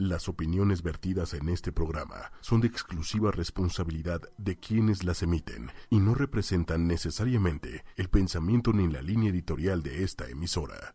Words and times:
Las 0.00 0.30
opiniones 0.30 0.82
vertidas 0.82 1.34
en 1.34 1.50
este 1.50 1.72
programa 1.72 2.32
son 2.40 2.62
de 2.62 2.68
exclusiva 2.68 3.32
responsabilidad 3.32 4.22
de 4.38 4.56
quienes 4.56 5.04
las 5.04 5.22
emiten 5.22 5.72
y 5.90 5.98
no 5.98 6.14
representan 6.14 6.86
necesariamente 6.86 7.84
el 7.96 8.08
pensamiento 8.08 8.72
ni 8.72 8.90
la 8.90 9.02
línea 9.02 9.28
editorial 9.28 9.82
de 9.82 10.02
esta 10.02 10.26
emisora. 10.30 10.94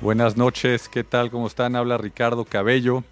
Buenas 0.00 0.36
noches, 0.36 0.88
¿qué 0.88 1.04
tal? 1.04 1.30
¿Cómo 1.30 1.46
están? 1.46 1.76
Habla 1.76 1.98
Ricardo 1.98 2.44
Cabello. 2.44 3.04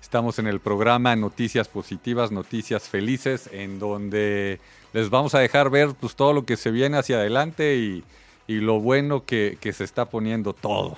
Estamos 0.00 0.38
en 0.38 0.46
el 0.46 0.60
programa 0.60 1.14
Noticias 1.14 1.68
Positivas, 1.68 2.32
Noticias 2.32 2.88
Felices, 2.88 3.50
en 3.52 3.78
donde 3.78 4.60
les 4.92 5.10
vamos 5.10 5.34
a 5.34 5.40
dejar 5.40 5.70
ver 5.70 5.94
pues, 5.98 6.16
todo 6.16 6.32
lo 6.32 6.44
que 6.44 6.56
se 6.56 6.70
viene 6.70 6.98
hacia 6.98 7.16
adelante 7.16 7.76
y, 7.76 8.04
lo 8.46 8.80
bueno 8.80 9.24
que, 9.26 9.58
se 9.74 9.84
está 9.84 10.06
poniendo 10.06 10.54
todo. 10.54 10.96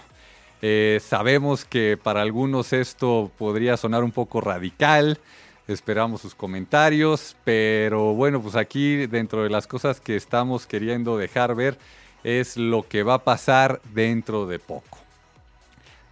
Eh, 0.63 1.01
sabemos 1.03 1.65
que 1.65 1.99
para 2.01 2.23
algunos 2.23 2.73
esto 2.73 3.31
podría 3.39 3.77
sonar 3.77 4.05
un 4.05 4.13
poco 4.13 4.41
radical, 4.41 5.19
esperamos 5.67 6.21
sus 6.21 6.35
comentarios, 6.35 7.35
pero 7.43 8.15
bueno, 8.15 8.41
pues 8.41 8.55
aquí 8.55 9.07
dentro 9.09 9.43
de 9.43 9.51
las 9.51 9.67
cosas 9.67 10.01
que 10.01 10.15
estamos 10.15 10.67
queriendo 10.67 11.19
dejar 11.19 11.57
ver 11.57 11.77
es 12.23 12.57
lo 12.57 12.87
que 12.87 13.03
va 13.03 13.15
a 13.15 13.25
pasar 13.25 13.81
dentro 13.93 14.47
de 14.47 14.61
poco. 14.61 14.99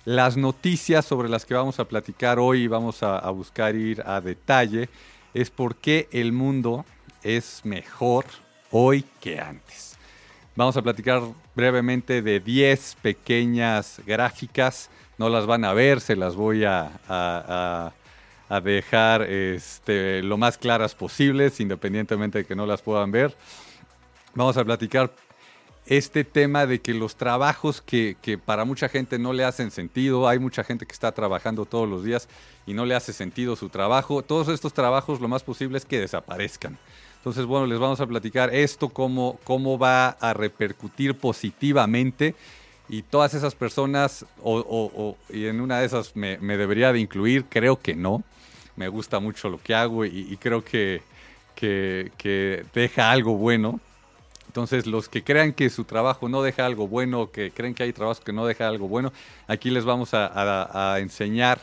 Las 0.04 0.36
noticias 0.36 1.04
sobre 1.04 1.28
las 1.28 1.44
que 1.44 1.54
vamos 1.54 1.78
a 1.78 1.84
platicar 1.84 2.40
hoy 2.40 2.62
y 2.62 2.66
vamos 2.66 3.04
a, 3.04 3.18
a 3.18 3.30
buscar 3.30 3.76
ir 3.76 4.02
a 4.06 4.20
detalle 4.20 4.88
es 5.34 5.50
por 5.50 5.76
qué 5.76 6.08
el 6.10 6.32
mundo 6.32 6.84
es 7.22 7.62
mejor 7.64 8.24
hoy 8.70 9.04
que 9.20 9.40
antes. 9.40 9.96
Vamos 10.56 10.76
a 10.76 10.82
platicar 10.82 11.22
brevemente 11.54 12.20
de 12.20 12.40
10 12.40 12.96
pequeñas 13.00 14.00
gráficas. 14.04 14.90
No 15.16 15.28
las 15.28 15.46
van 15.46 15.64
a 15.64 15.72
ver, 15.72 16.00
se 16.00 16.16
las 16.16 16.34
voy 16.34 16.64
a, 16.64 17.92
dejar 18.64 19.22
este, 19.22 20.22
lo 20.22 20.36
más 20.36 20.58
claras 20.58 20.94
posibles, 20.94 21.60
independientemente 21.60 22.38
de 22.38 22.44
que 22.44 22.56
no 22.56 22.66
las 22.66 22.82
puedan 22.82 23.12
ver. 23.12 23.36
Vamos 24.34 24.56
a 24.56 24.64
platicar 24.64 25.12
este 25.86 26.24
tema 26.24 26.66
de 26.66 26.80
que 26.80 26.92
los 26.92 27.16
trabajos 27.16 27.80
que, 27.80 28.16
que, 28.20 28.36
para 28.36 28.64
mucha 28.64 28.88
gente 28.88 29.18
no 29.18 29.32
le 29.32 29.44
hacen 29.44 29.70
sentido, 29.70 30.28
hay 30.28 30.38
mucha 30.38 30.64
gente 30.64 30.86
que 30.86 30.92
está 30.92 31.12
trabajando 31.12 31.64
todos 31.64 31.88
los 31.88 32.04
días 32.04 32.28
y 32.66 32.74
no 32.74 32.84
le 32.84 32.94
hace 32.94 33.12
sentido 33.12 33.56
su 33.56 33.68
trabajo, 33.68 34.22
todos 34.22 34.48
estos 34.48 34.74
trabajos 34.74 35.20
lo 35.20 35.28
más 35.28 35.42
posible 35.42 35.78
es 35.78 35.86
que 35.86 36.00
desaparezcan. 36.00 36.78
Entonces, 37.18 37.44
bueno, 37.46 37.66
les 37.66 37.78
vamos 37.78 38.00
a 38.00 38.06
platicar 38.06 38.54
esto, 38.54 38.88
cómo, 38.88 39.38
cómo 39.44 39.78
va 39.78 40.10
a 40.10 40.32
repercutir 40.34 41.14
positivamente 41.14 42.34
y 42.88 43.02
todas 43.02 43.34
esas 43.34 43.54
personas, 43.54 44.24
o, 44.42 45.16
y 45.28 45.46
en 45.46 45.60
una 45.60 45.80
de 45.80 45.86
esas 45.86 46.16
me, 46.16 46.38
debería 46.38 46.92
de 46.92 47.00
incluir, 47.00 47.44
creo 47.48 47.80
que 47.80 47.94
no. 47.94 48.22
Me 48.76 48.88
gusta 48.88 49.18
mucho 49.18 49.50
lo 49.50 49.60
que 49.60 49.74
hago 49.74 50.04
y, 50.04 50.36
creo 50.40 50.64
que, 50.64 51.02
que, 51.54 52.64
deja 52.72 53.10
algo 53.10 53.36
bueno. 53.36 53.80
Entonces, 54.46 54.86
los 54.86 55.08
que 55.08 55.22
crean 55.22 55.52
que 55.52 55.68
su 55.68 55.84
trabajo 55.84 56.28
no 56.28 56.42
deja 56.42 56.64
algo 56.64 56.88
bueno, 56.88 57.30
que 57.30 57.50
creen 57.50 57.74
que 57.74 57.82
hay 57.82 57.92
trabajos 57.92 58.20
que 58.24 58.32
no 58.32 58.46
deja 58.46 58.66
algo 58.66 58.88
bueno, 58.88 59.12
aquí 59.48 59.70
les 59.70 59.84
vamos 59.84 60.10
a, 60.14 60.96
enseñar 61.00 61.60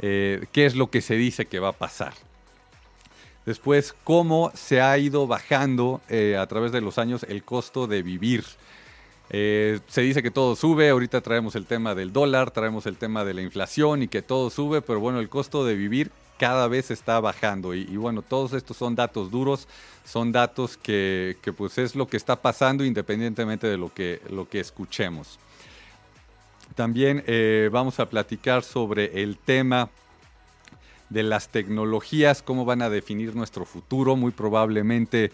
eh, 0.00 0.46
qué 0.50 0.66
es 0.66 0.74
lo 0.74 0.90
que 0.90 1.02
se 1.02 1.14
dice 1.14 1.44
que 1.46 1.60
va 1.60 1.68
a 1.68 1.72
pasar. 1.72 2.14
Después, 3.46 3.94
cómo 4.04 4.50
se 4.54 4.80
ha 4.80 4.96
ido 4.96 5.26
bajando 5.26 6.00
eh, 6.08 6.36
a 6.38 6.46
través 6.46 6.72
de 6.72 6.80
los 6.80 6.98
años 6.98 7.24
el 7.28 7.44
costo 7.44 7.86
de 7.86 8.02
vivir. 8.02 8.44
Eh, 9.30 9.80
se 9.86 10.02
dice 10.02 10.22
que 10.22 10.30
todo 10.30 10.56
sube, 10.56 10.88
ahorita 10.88 11.20
traemos 11.20 11.54
el 11.54 11.66
tema 11.66 11.94
del 11.94 12.12
dólar, 12.12 12.50
traemos 12.50 12.86
el 12.86 12.96
tema 12.96 13.24
de 13.24 13.34
la 13.34 13.42
inflación 13.42 14.02
y 14.02 14.08
que 14.08 14.22
todo 14.22 14.50
sube, 14.50 14.82
pero 14.82 15.00
bueno, 15.00 15.18
el 15.18 15.28
costo 15.28 15.64
de 15.64 15.74
vivir 15.74 16.10
cada 16.38 16.68
vez 16.68 16.90
está 16.90 17.20
bajando 17.20 17.74
y, 17.74 17.96
bueno, 17.96 18.22
todos 18.22 18.54
estos 18.54 18.76
son 18.76 18.94
datos 18.94 19.30
duros, 19.30 19.68
son 20.04 20.32
datos 20.32 20.76
que, 20.76 21.36
pues 21.56 21.78
es 21.78 21.94
lo 21.94 22.08
que 22.08 22.16
está 22.16 22.36
pasando 22.36 22.84
independientemente 22.84 23.66
de 23.66 23.76
lo 23.76 23.92
que, 23.92 24.20
lo 24.30 24.48
que 24.48 24.60
escuchemos. 24.60 25.38
También 26.74 27.22
eh, 27.26 27.68
vamos 27.70 28.00
a 28.00 28.06
platicar 28.06 28.64
sobre 28.64 29.22
el 29.22 29.38
tema 29.38 29.90
de 31.10 31.22
las 31.22 31.48
tecnologías, 31.48 32.42
cómo 32.42 32.64
van 32.64 32.82
a 32.82 32.90
definir 32.90 33.34
nuestro 33.34 33.64
futuro. 33.64 34.16
Muy 34.16 34.32
probablemente, 34.32 35.32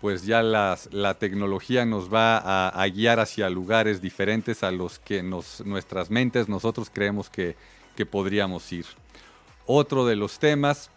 pues 0.00 0.24
ya 0.24 0.42
la 0.42 1.14
tecnología 1.18 1.84
nos 1.84 2.12
va 2.12 2.38
a, 2.68 2.86
guiar 2.88 3.20
hacia 3.20 3.48
lugares 3.50 4.00
diferentes 4.00 4.62
a 4.62 4.70
los 4.70 4.98
que 4.98 5.22
nos, 5.22 5.64
nuestras 5.64 6.10
mentes, 6.10 6.48
nosotros 6.48 6.90
creemos 6.92 7.30
que, 7.30 7.56
que 7.96 8.06
podríamos 8.06 8.70
ir. 8.72 8.86
Otro 9.66 10.04
de 10.04 10.16
los 10.16 10.38
temas 10.38 10.90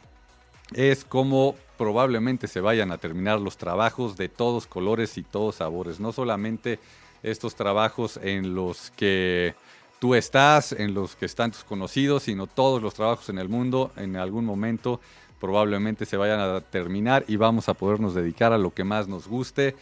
es 0.73 1.05
cómo 1.05 1.55
probablemente 1.77 2.47
se 2.47 2.59
vayan 2.59 2.91
a 2.91 2.97
terminar 2.97 3.39
los 3.39 3.57
trabajos 3.57 4.17
de 4.17 4.29
todos 4.29 4.67
colores 4.67 5.17
y 5.17 5.23
todos 5.23 5.55
sabores, 5.55 5.99
no 5.99 6.11
solamente 6.11 6.79
estos 7.23 7.55
trabajos 7.55 8.19
en 8.21 8.55
los 8.55 8.91
que 8.91 9.55
tú 9.99 10.15
estás, 10.15 10.71
en 10.71 10.93
los 10.93 11.15
que 11.15 11.25
están 11.25 11.51
tus 11.51 11.63
conocidos, 11.63 12.23
sino 12.23 12.47
todos 12.47 12.81
los 12.81 12.93
trabajos 12.93 13.29
en 13.29 13.39
el 13.39 13.49
mundo 13.49 13.91
en 13.95 14.15
algún 14.15 14.45
momento 14.45 14.99
probablemente 15.39 16.05
se 16.05 16.17
vayan 16.17 16.39
a 16.39 16.61
terminar 16.61 17.23
y 17.27 17.35
vamos 17.35 17.69
a 17.69 17.73
podernos 17.73 18.15
dedicar 18.15 18.53
a 18.53 18.57
lo 18.57 18.73
que 18.73 18.83
más 18.83 19.07
nos 19.07 19.27
guste. 19.27 19.75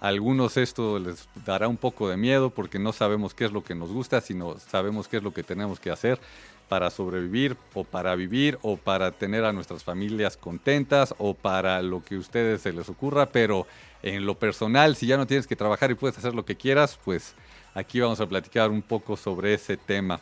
A 0.00 0.08
algunos 0.08 0.56
esto 0.56 0.98
les 0.98 1.28
dará 1.46 1.66
un 1.66 1.76
poco 1.76 2.08
de 2.08 2.16
miedo 2.16 2.50
porque 2.50 2.78
no 2.78 2.92
sabemos 2.92 3.34
qué 3.34 3.44
es 3.44 3.52
lo 3.52 3.64
que 3.64 3.74
nos 3.74 3.90
gusta, 3.90 4.20
sino 4.20 4.58
sabemos 4.58 5.08
qué 5.08 5.16
es 5.16 5.22
lo 5.22 5.32
que 5.32 5.42
tenemos 5.42 5.80
que 5.80 5.90
hacer 5.90 6.20
para 6.68 6.90
sobrevivir 6.90 7.56
o 7.74 7.82
para 7.82 8.14
vivir 8.14 8.58
o 8.62 8.76
para 8.76 9.10
tener 9.10 9.44
a 9.44 9.52
nuestras 9.52 9.82
familias 9.82 10.36
contentas 10.36 11.14
o 11.18 11.34
para 11.34 11.80
lo 11.82 12.04
que 12.04 12.16
a 12.16 12.18
ustedes 12.18 12.60
se 12.60 12.72
les 12.72 12.88
ocurra, 12.90 13.26
pero 13.26 13.66
en 14.02 14.26
lo 14.26 14.38
personal, 14.38 14.94
si 14.94 15.06
ya 15.06 15.16
no 15.16 15.26
tienes 15.26 15.46
que 15.46 15.56
trabajar 15.56 15.90
y 15.90 15.94
puedes 15.94 16.18
hacer 16.18 16.34
lo 16.34 16.44
que 16.44 16.56
quieras, 16.56 16.98
pues 17.04 17.34
Aquí 17.78 18.00
vamos 18.00 18.20
a 18.20 18.26
platicar 18.26 18.72
un 18.72 18.82
poco 18.82 19.16
sobre 19.16 19.54
ese 19.54 19.76
tema. 19.76 20.20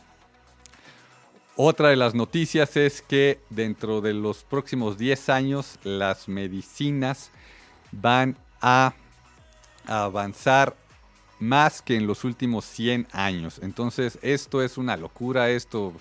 Otra 1.55 1.89
de 1.89 1.95
las 1.95 2.13
noticias 2.13 2.77
es 2.77 3.01
que 3.01 3.39
dentro 3.49 3.99
de 3.99 4.13
los 4.13 4.43
próximos 4.43 4.99
10 4.99 5.29
años 5.29 5.79
las 5.83 6.27
medicinas 6.27 7.31
van 7.91 8.37
a 8.61 8.93
avanzar 9.87 10.75
más 11.39 11.81
que 11.81 11.95
en 11.95 12.05
los 12.05 12.25
últimos 12.25 12.63
100 12.65 13.07
años. 13.11 13.59
Entonces 13.63 14.19
esto 14.21 14.61
es 14.61 14.77
una 14.77 14.95
locura, 14.95 15.49
esto 15.49 15.93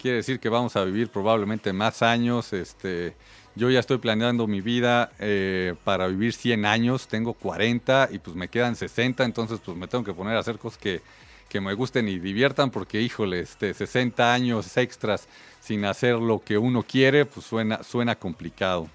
quiere 0.00 0.18
decir 0.18 0.38
que 0.38 0.48
vamos 0.48 0.76
a 0.76 0.84
vivir 0.84 1.08
probablemente 1.08 1.72
más 1.72 2.02
años. 2.02 2.52
Este, 2.52 3.16
yo 3.56 3.70
ya 3.70 3.80
estoy 3.80 3.98
planeando 3.98 4.46
mi 4.46 4.60
vida 4.60 5.10
eh, 5.18 5.74
para 5.84 6.06
vivir 6.06 6.32
100 6.32 6.64
años, 6.64 7.08
tengo 7.08 7.34
40 7.34 8.10
y 8.12 8.18
pues 8.18 8.36
me 8.36 8.48
quedan 8.48 8.76
60, 8.76 9.24
entonces 9.24 9.60
pues 9.64 9.76
me 9.76 9.88
tengo 9.88 10.04
que 10.04 10.14
poner 10.14 10.36
a 10.36 10.40
hacer 10.40 10.58
cosas 10.58 10.78
que, 10.78 11.00
me 11.60 11.74
gusten 11.74 12.08
y 12.08 12.20
diviertan 12.20 12.70
porque 12.70 13.00
híjole, 13.00 13.40
este, 13.40 13.74
60 13.74 14.32
años 14.32 14.76
extras 14.76 15.26
sin 15.60 15.84
hacer 15.84 16.14
lo 16.14 16.38
que 16.38 16.56
uno 16.56 16.84
quiere, 16.84 17.26
pues 17.26 17.44
suena, 17.44 17.82
suena 17.82 18.14
complicado. 18.14 18.88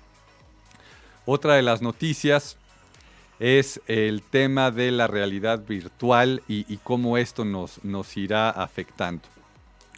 Otra 1.26 1.56
de 1.56 1.62
las 1.62 1.82
noticias 1.82 2.56
es 3.40 3.82
el 3.88 4.22
tema 4.22 4.72
de 4.72 4.92
la 4.92 5.08
realidad 5.08 5.66
virtual 5.68 6.44
y, 6.48 6.66
y 6.74 6.78
cómo 6.78 7.18
esto 7.18 7.44
nos, 7.44 7.84
nos 7.84 8.16
irá 8.16 8.52
afectando. 8.52 9.24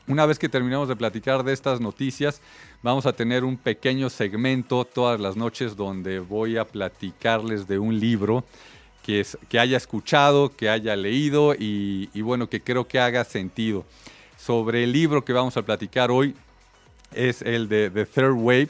Una 0.08 0.26
vez 0.26 0.40
que 0.40 0.48
terminemos 0.48 0.88
de 0.88 0.96
platicar 0.96 1.44
de 1.44 1.52
estas 1.52 1.82
noticias, 1.82 2.42
vamos 2.84 3.06
a 3.06 3.14
tener 3.14 3.44
un 3.44 3.58
pequeño 3.58 4.10
segmento 4.10 4.86
todas 4.86 5.20
las 5.20 5.36
noches 5.36 5.76
donde 5.76 6.20
voy 6.20 6.58
a 6.58 6.66
platicarles 6.66 7.68
de 7.68 7.80
un 7.80 8.00
libro 8.00 8.44
que, 9.04 9.22
es, 9.22 9.38
que 9.50 9.60
haya 9.60 9.78
escuchado, 9.78 10.56
que 10.56 10.70
haya 10.70 10.96
leído 10.96 11.56
y, 11.58 12.10
bueno, 12.22 12.50
que 12.50 12.62
creo 12.62 12.88
que 12.88 13.00
haga 13.00 13.24
sentido. 13.24 13.86
Sobre 14.38 14.84
el 14.84 14.92
libro 14.92 15.26
que 15.26 15.34
vamos 15.34 15.58
a 15.58 15.64
platicar 15.64 16.12
hoy 16.12 16.36
es 17.12 17.42
el 17.42 17.68
de 17.68 17.90
The 17.90 18.06
Third 18.06 18.34
Wave. 18.34 18.70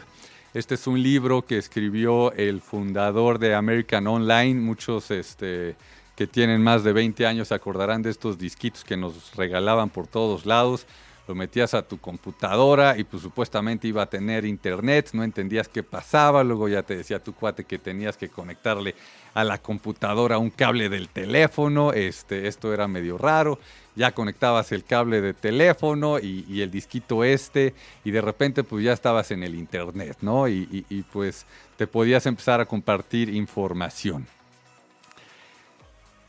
Este 0.54 0.76
es 0.76 0.88
un 0.88 1.02
libro 1.02 1.46
que 1.46 1.58
escribió 1.58 2.32
el 2.34 2.62
fundador 2.62 3.38
de 3.38 3.54
American 3.54 4.08
Online. 4.08 4.60
Muchos 4.60 5.12
este, 5.12 5.76
que 6.16 6.26
tienen 6.26 6.64
más 6.64 6.84
de 6.84 6.94
20 6.94 7.28
años 7.28 7.50
se 7.50 7.56
acordarán 7.56 8.02
de 8.02 8.12
estos 8.12 8.38
disquitos 8.38 8.84
que 8.84 8.96
nos 8.96 9.36
regalaban 9.36 9.90
por 9.90 10.08
todos 10.08 10.46
lados 10.46 10.88
lo 11.28 11.36
metías 11.36 11.74
a 11.74 11.82
tu 11.82 12.00
computadora 12.00 12.98
y 12.98 13.04
pues 13.04 13.22
supuestamente 13.24 13.88
iba 13.88 14.04
a 14.04 14.10
tener 14.10 14.46
internet, 14.46 15.10
no 15.14 15.24
entendías 15.24 15.68
qué 15.68 15.84
pasaba, 15.84 16.44
luego 16.44 16.68
ya 16.68 16.84
te 16.84 16.96
decía 16.96 17.24
tu 17.24 17.34
cuate 17.34 17.66
que 17.66 17.78
tenías 17.78 18.18
que 18.18 18.30
conectarle 18.30 18.96
a 19.34 19.44
la 19.44 19.58
computadora 19.58 20.38
un 20.38 20.50
cable 20.50 20.90
del 20.90 21.10
teléfono, 21.10 21.94
este, 21.94 22.48
esto 22.48 22.74
era 22.74 22.88
medio 22.88 23.18
raro, 23.18 23.60
ya 23.96 24.12
conectabas 24.12 24.72
el 24.72 24.84
cable 24.84 25.22
de 25.22 25.34
teléfono 25.34 26.20
y, 26.20 26.62
el 26.62 26.72
disquito 26.72 27.24
este 27.24 27.74
y 28.04 28.12
de 28.12 28.22
repente 28.22 28.64
pues 28.64 28.84
ya 28.84 28.94
estabas 28.94 29.32
en 29.32 29.44
el 29.44 29.56
internet, 29.56 30.18
¿no? 30.22 30.48
y 30.48 31.06
pues 31.12 31.46
te 31.78 31.88
podías 31.88 32.26
empezar 32.26 32.62
a 32.62 32.66
compartir 32.66 33.30
información. 33.30 34.28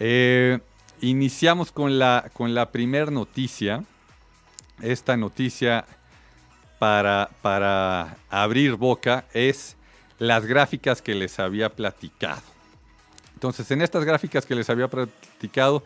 Eh, 0.00 0.58
iniciamos 1.00 1.72
con 1.72 1.98
la, 1.98 2.30
con 2.32 2.54
la 2.54 2.70
primer 2.70 3.10
noticia. 3.10 3.84
Esta 4.80 5.16
noticia 5.16 5.84
para, 6.78 7.30
para 7.42 8.16
abrir 8.30 8.76
boca 8.76 9.24
es 9.34 9.76
las 10.18 10.46
gráficas 10.46 11.02
que 11.02 11.14
les 11.14 11.38
había 11.38 11.70
platicado. 11.70 12.42
Entonces, 13.34 13.70
en 13.70 13.82
estas 13.82 14.04
gráficas 14.04 14.46
que 14.46 14.54
les 14.54 14.68
había 14.68 14.88
platicado, 14.88 15.84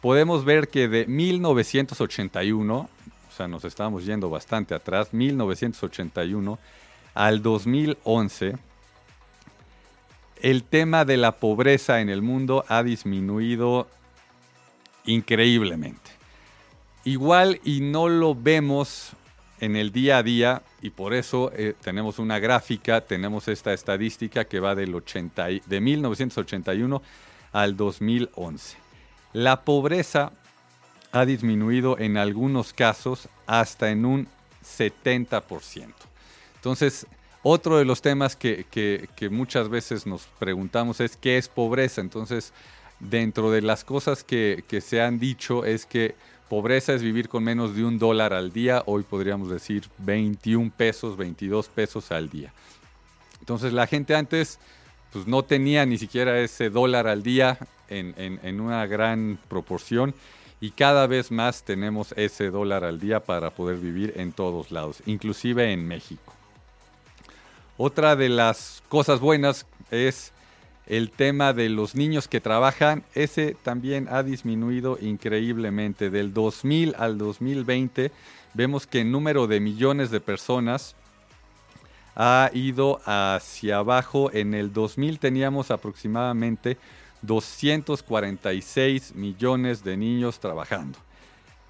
podemos 0.00 0.44
ver 0.44 0.68
que 0.68 0.88
de 0.88 1.06
1981, 1.06 2.76
o 2.76 3.36
sea, 3.36 3.48
nos 3.48 3.64
estábamos 3.64 4.04
yendo 4.04 4.30
bastante 4.30 4.74
atrás, 4.74 5.12
1981 5.12 6.58
al 7.14 7.42
2011, 7.42 8.56
el 10.40 10.64
tema 10.64 11.04
de 11.04 11.16
la 11.16 11.32
pobreza 11.32 12.00
en 12.00 12.08
el 12.08 12.22
mundo 12.22 12.64
ha 12.68 12.82
disminuido 12.82 13.88
increíblemente. 15.04 16.21
Igual 17.04 17.60
y 17.64 17.80
no 17.80 18.08
lo 18.08 18.34
vemos 18.34 19.12
en 19.58 19.76
el 19.76 19.92
día 19.92 20.18
a 20.18 20.22
día 20.22 20.62
y 20.80 20.90
por 20.90 21.14
eso 21.14 21.52
eh, 21.54 21.74
tenemos 21.80 22.18
una 22.18 22.38
gráfica, 22.38 23.00
tenemos 23.00 23.48
esta 23.48 23.72
estadística 23.72 24.44
que 24.44 24.60
va 24.60 24.74
del 24.74 24.94
80, 24.94 25.46
de 25.66 25.80
1981 25.80 27.02
al 27.52 27.76
2011. 27.76 28.76
La 29.32 29.62
pobreza 29.62 30.32
ha 31.12 31.24
disminuido 31.24 31.98
en 31.98 32.16
algunos 32.16 32.72
casos 32.72 33.28
hasta 33.46 33.90
en 33.90 34.04
un 34.04 34.28
70%. 34.64 35.92
Entonces, 36.56 37.06
otro 37.42 37.78
de 37.78 37.84
los 37.84 38.02
temas 38.02 38.36
que, 38.36 39.08
muchas 39.30 39.68
veces 39.68 40.06
nos 40.06 40.26
preguntamos 40.38 41.00
es 41.00 41.16
qué 41.16 41.36
es 41.36 41.48
pobreza. 41.48 42.00
Entonces, 42.00 42.52
dentro 43.00 43.50
de 43.50 43.62
las 43.62 43.84
cosas 43.84 44.22
que, 44.24 44.64
que 44.68 44.80
se 44.80 45.02
han 45.02 45.18
dicho 45.18 45.64
es 45.64 45.86
que 45.86 46.14
Pobreza 46.48 46.92
es 46.92 47.02
vivir 47.02 47.28
con 47.28 47.44
menos 47.44 47.74
de 47.74 47.84
un 47.84 47.98
dólar 47.98 48.32
al 48.34 48.52
día, 48.52 48.82
hoy 48.86 49.02
podríamos 49.02 49.50
decir 49.50 49.84
21 49.98 50.70
pesos, 50.76 51.16
22 51.16 51.68
pesos 51.68 52.12
al 52.12 52.28
día. 52.28 52.52
Entonces 53.40 53.72
la 53.72 53.86
gente 53.86 54.14
antes 54.14 54.58
pues 55.12 55.26
no 55.26 55.42
tenía 55.42 55.84
ni 55.84 55.98
siquiera 55.98 56.38
ese 56.40 56.70
dólar 56.70 57.06
al 57.06 57.22
día 57.22 57.58
en, 57.88 58.60
una 58.60 58.86
gran 58.86 59.38
proporción 59.48 60.14
y 60.60 60.70
cada 60.70 61.06
vez 61.06 61.30
más 61.30 61.64
tenemos 61.64 62.12
ese 62.16 62.50
dólar 62.50 62.84
al 62.84 63.00
día 63.00 63.20
para 63.20 63.50
poder 63.50 63.76
vivir 63.76 64.14
en 64.16 64.32
todos 64.32 64.70
lados, 64.70 65.02
inclusive 65.06 65.72
en 65.72 65.86
México. 65.86 66.32
Otra 67.76 68.16
de 68.16 68.28
las 68.28 68.82
cosas 68.88 69.20
buenas 69.20 69.66
es 69.90 70.32
el 70.86 71.10
tema 71.10 71.52
de 71.52 71.68
los 71.68 71.94
niños 71.94 72.28
que 72.28 72.40
trabajan, 72.40 73.04
ese 73.14 73.56
también 73.62 74.08
ha 74.10 74.22
disminuido 74.22 74.98
increíblemente. 75.00 76.10
Del 76.10 76.34
2000 76.34 76.94
al 76.98 77.18
2020 77.18 78.10
vemos 78.54 78.86
que 78.86 79.00
el 79.02 79.10
número 79.10 79.46
de 79.46 79.60
millones 79.60 80.10
de 80.10 80.20
personas 80.20 80.96
ha 82.16 82.50
ido 82.52 83.00
hacia 83.04 83.78
abajo. 83.78 84.30
En 84.32 84.54
el 84.54 84.72
2000 84.72 85.18
teníamos 85.18 85.70
aproximadamente 85.70 86.78
246 87.22 89.14
millones 89.14 89.84
de 89.84 89.96
niños 89.96 90.40
trabajando. 90.40 90.98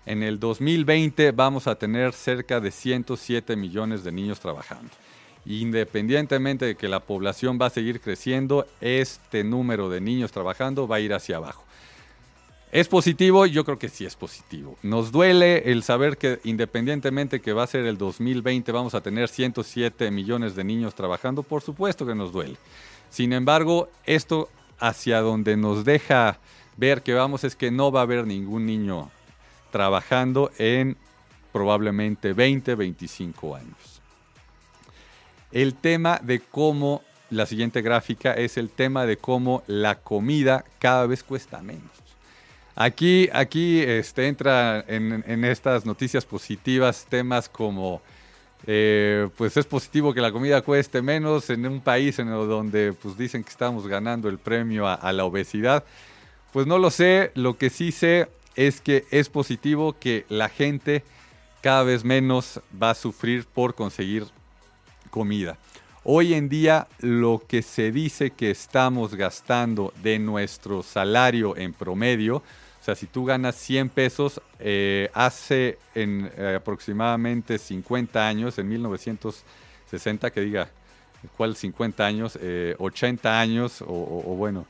En 0.06 0.23
el 0.23 0.41
2020 0.41 1.31
vamos 1.32 1.67
a 1.67 1.75
tener 1.76 2.12
cerca 2.12 2.61
de 2.61 2.70
107 2.70 3.55
millones 3.56 4.03
de 4.03 4.11
niños 4.11 4.41
trabajando 4.41 4.91
independientemente 5.44 6.65
de 6.65 6.77
que 6.77 6.89
la 6.89 7.00
población 7.00 7.59
va 7.61 7.67
a 7.67 7.71
seguir 7.71 8.00
creciendo, 8.00 8.67
este 8.81 9.44
número 9.44 9.89
de 9.89 10.00
niños 10.00 10.33
trabajando 10.33 10.87
va 10.87 10.97
a 10.97 11.00
ir 11.00 11.12
hacia 11.15 11.37
abajo. 11.37 11.65
¿Es 12.71 12.89
positivo? 12.89 13.44
Yo 13.44 13.67
creo 13.67 13.79
que 13.79 13.91
sí 13.91 14.06
es 14.06 14.17
positivo. 14.17 14.79
Nos 14.83 15.12
duele 15.12 15.71
el 15.71 15.83
saber 15.83 16.17
que 16.17 16.41
independientemente 16.44 17.41
que 17.41 17.53
va 17.53 17.65
a 17.65 17.67
ser 17.67 17.85
el 17.85 17.99
2020 17.99 18.73
vamos 18.73 18.94
a 18.94 19.03
tener 19.03 19.29
107 19.29 20.11
millones 20.11 20.56
de 20.56 20.65
niños 20.65 20.94
trabajando, 20.94 21.43
por 21.43 21.61
supuesto 21.61 22.06
que 22.06 22.15
nos 22.15 22.33
duele. 22.33 22.56
Sin 23.11 23.35
embargo, 23.35 23.91
esto 24.06 24.49
hacia 24.79 25.21
donde 25.21 25.59
nos 25.59 25.85
deja 25.85 26.38
ver 26.79 27.03
que 27.03 27.12
vamos 27.12 27.45
es 27.45 27.56
que 27.56 27.71
no 27.71 27.93
va 27.93 28.00
a 28.00 28.05
haber 28.05 28.27
ningún 28.27 28.65
niño 28.65 29.11
trabajando 29.71 30.50
en 30.56 30.97
probablemente 31.53 32.33
20, 32.33 32.75
25 32.75 33.55
años 33.55 33.92
el 35.52 35.75
tema 35.75 36.20
de 36.22 36.40
cómo, 36.40 37.02
la 37.31 37.46
siguiente 37.46 37.82
gráfica 37.82 38.34
es 38.34 38.56
el 38.56 38.69
tema 38.70 39.06
de 39.06 39.16
cómo 39.16 39.62
la 39.66 39.96
comida 39.96 40.64
cada 40.78 41.06
vez 41.06 41.22
cuesta 41.22 41.62
menos. 41.62 41.90
Aquí, 42.75 43.28
aquí 43.32 43.81
este, 43.81 44.28
entra 44.28 44.84
en, 44.88 45.44
estas 45.44 45.84
noticias 45.84 46.25
positivas 46.25 47.06
temas 47.08 47.49
como, 47.49 48.00
eh, 48.66 49.28
pues 49.37 49.56
es 49.56 49.66
positivo 49.66 50.14
que 50.14 50.22
la 50.22 50.32
comida 50.32 50.62
cueste 50.62 51.02
menos 51.02 51.50
en 51.50 51.66
un 51.66 51.81
país 51.81 52.19
en 52.19 52.31
donde 52.31 52.94
pues 52.94 53.16
dicen 53.19 53.44
que 53.44 53.50
estamos 53.50 53.87
ganando 53.87 54.28
el 54.28 54.38
premio 54.38 54.88
a 54.88 55.12
la 55.12 55.25
obesidad. 55.25 55.84
Pues 56.52 56.66
no 56.66 56.78
lo 56.78 56.90
sé, 56.90 57.31
lo 57.34 57.56
que 57.56 57.70
sí 57.70 57.93
sé 57.93 58.28
es 58.56 58.81
que 58.81 59.04
es 59.10 59.28
positivo 59.28 59.94
que 59.99 60.25
la 60.28 60.49
gente 60.49 61.02
cada 61.62 61.82
vez 61.82 62.04
menos 62.04 62.60
va 62.81 62.90
a 62.90 62.94
sufrir 62.94 63.46
por 63.46 63.75
conseguir 63.75 64.26
comida. 65.12 65.59
Hoy 66.05 66.35
en 66.35 66.49
día 66.49 66.88
lo 66.99 67.44
que 67.47 67.62
se 67.62 67.93
dice 67.93 68.31
que 68.31 68.50
estamos 68.50 69.14
gastando 69.14 69.93
de 70.03 70.19
nuestro 70.19 70.82
salario 70.82 71.56
en 71.56 71.75
promedio, 71.75 72.37
o 72.38 72.85
sea, 72.85 72.97
si 72.97 73.06
tú 73.06 73.25
ganas 73.25 73.55
100 73.55 73.91
pesos, 73.91 74.41
eh, 74.59 75.11
hace 75.14 75.79
en 75.94 76.29
eh, 76.37 76.56
aproximadamente 76.56 77.59
50 77.59 78.26
años, 78.26 78.59
en 78.59 78.69
1960, 78.69 80.32
que 80.32 80.41
diga, 80.41 80.69
¿cuál 81.37 81.55
50 81.55 82.05
años? 82.05 82.37
80 82.79 83.29
eh, 83.29 83.32
años 83.32 83.85
o, 83.87 84.35
bueno, 84.37 84.67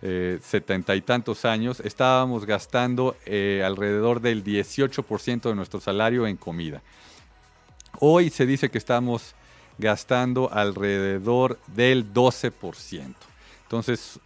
70 0.00 0.94
y 0.94 1.00
tantos 1.00 1.44
años, 1.44 1.80
estábamos 1.80 2.44
gastando 2.44 3.16
alrededor 3.26 4.20
del 4.20 4.44
18% 4.44 5.48
de 5.48 5.54
nuestro 5.56 5.80
salario 5.80 6.28
en 6.28 6.36
comida. 6.36 6.80
Hoy 7.98 8.30
se 8.30 8.46
dice 8.46 8.70
que 8.70 8.78
estamos 8.78 9.34
gastando 9.78 10.52
alrededor 10.52 11.58
del 11.68 12.12
12%. 12.12 13.14
Entonces, 13.62 14.20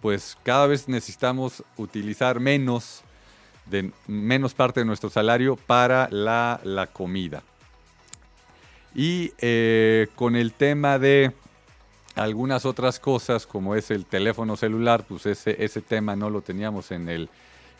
pues 0.00 0.36
cada 0.42 0.66
vez 0.66 0.88
necesitamos 0.88 1.64
utilizar 1.76 2.38
menos, 2.38 3.02
de, 3.66 3.90
menos 4.06 4.54
parte 4.54 4.80
de 4.80 4.86
nuestro 4.86 5.10
salario 5.10 5.56
para 5.56 6.08
la, 6.10 6.88
comida. 6.92 7.42
Y 8.94 9.32
eh, 9.38 10.08
con 10.14 10.36
el 10.36 10.52
tema 10.52 10.98
de 10.98 11.32
algunas 12.14 12.64
otras 12.64 13.00
cosas, 13.00 13.46
como 13.46 13.74
es 13.74 13.90
el 13.90 14.04
teléfono 14.04 14.56
celular, 14.56 15.04
pues 15.08 15.26
ese, 15.26 15.62
ese 15.64 15.80
tema 15.80 16.14
no 16.14 16.30
lo 16.30 16.42
teníamos 16.42 16.90
en 16.92 17.08
el, 17.08 17.28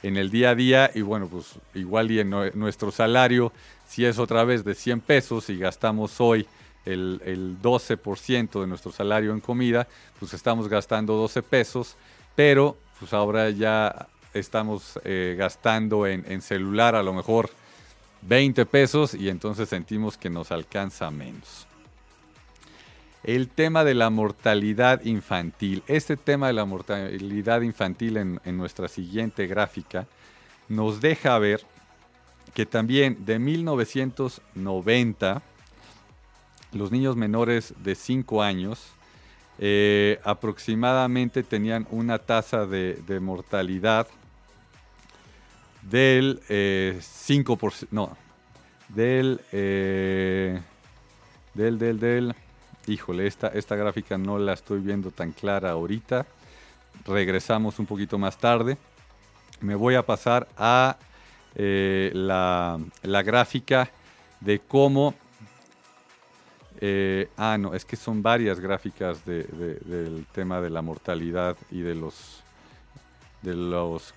en 0.03 0.17
el 0.17 0.31
día 0.31 0.51
a 0.51 0.55
día 0.55 0.91
y 0.95 1.03
bueno, 1.03 1.29
pues 1.29 1.55
igual 1.75 2.11
y 2.11 2.21
en 2.21 2.31
nuestro 2.55 2.91
salario, 2.91 3.53
si 3.87 4.05
es 4.05 4.19
otra 4.19 4.45
vez 4.45 4.65
de 4.65 4.75
100 4.75 5.01
pesos 5.01 5.51
y 5.51 5.57
gastamos 5.57 6.21
hoy 6.21 6.47
el, 6.85 7.57
12% 7.63 8.61
de 8.61 8.67
nuestro 8.67 8.93
salario 8.93 9.33
en 9.33 9.41
comida, 9.41 9.89
pues 10.19 10.35
estamos 10.35 10.69
gastando 10.69 11.15
12 11.15 11.43
pesos, 11.43 11.97
pero 12.35 12.77
pues 12.99 13.13
ahora 13.13 13.51
ya 13.51 14.09
estamos 14.33 14.99
eh, 15.05 15.37
gastando 15.39 16.07
en, 16.07 16.43
celular 16.43 16.95
a 16.95 17.03
lo 17.03 17.13
mejor 17.13 17.51
20 18.23 18.65
pesos 18.67 19.15
y 19.15 19.29
entonces 19.29 19.69
sentimos 19.69 20.17
que 20.17 20.31
nos 20.31 20.51
alcanza 20.51 21.11
menos. 21.11 21.67
El 23.23 23.49
tema 23.49 23.85
de 23.85 23.95
la 23.95 24.11
mortalidad 24.11 25.03
infantil. 25.05 25.83
Este 25.87 26.17
tema 26.19 26.49
de 26.49 26.53
la 26.53 26.67
mortalidad 26.67 27.63
infantil 27.63 28.19
en, 28.19 28.41
en 28.45 28.59
nuestra 28.59 28.89
siguiente 28.89 29.47
gráfica 29.47 30.07
nos 30.69 31.01
deja 31.01 31.39
ver 31.39 31.63
que 32.53 32.67
también 32.67 33.25
de 33.25 33.39
1990 33.39 35.43
los 36.75 36.91
niños 36.91 37.17
menores 37.17 37.73
de 37.79 37.95
5 37.95 38.43
años 38.43 38.93
eh, 39.59 40.21
aproximadamente 40.25 41.45
tenían 41.45 41.87
una 41.91 42.19
tasa 42.19 42.67
de, 42.67 43.21
mortalidad 43.21 44.09
del 45.83 46.41
5%, 46.49 47.83
eh, 47.83 47.87
no, 47.93 48.17
del, 48.89 49.41
eh, 49.53 50.61
del, 51.55 51.79
del, 51.79 52.01
del, 52.01 52.35
híjole, 52.89 53.29
esta, 53.29 53.49
esta 53.49 53.77
gráfica 53.77 54.19
no 54.19 54.39
la 54.39 54.55
estoy 54.55 54.81
viendo 54.81 55.13
tan 55.13 55.31
clara 55.31 55.71
ahorita, 55.71 56.27
regresamos 57.07 57.79
un 57.79 57.87
poquito 57.87 58.19
más 58.19 58.37
tarde, 58.39 58.77
me 59.61 59.77
voy 59.77 59.95
a 59.95 60.05
pasar 60.05 60.49
a 60.57 60.97
la, 61.57 62.81
la 63.03 63.23
gráfica 63.23 63.89
de 64.41 64.59
cómo 64.59 65.15
eh, 66.81 67.29
ah, 67.37 67.57
no, 67.59 67.75
es 67.75 67.85
que 67.85 67.97
son 67.97 68.23
varias 68.23 68.61
gráficas 68.61 69.25
del 69.25 70.27
tema 70.33 70.61
de 70.61 70.71
la 70.71 70.83
mortalidad 70.83 71.57
y 71.71 71.81
de 71.81 71.95
los 71.95 72.43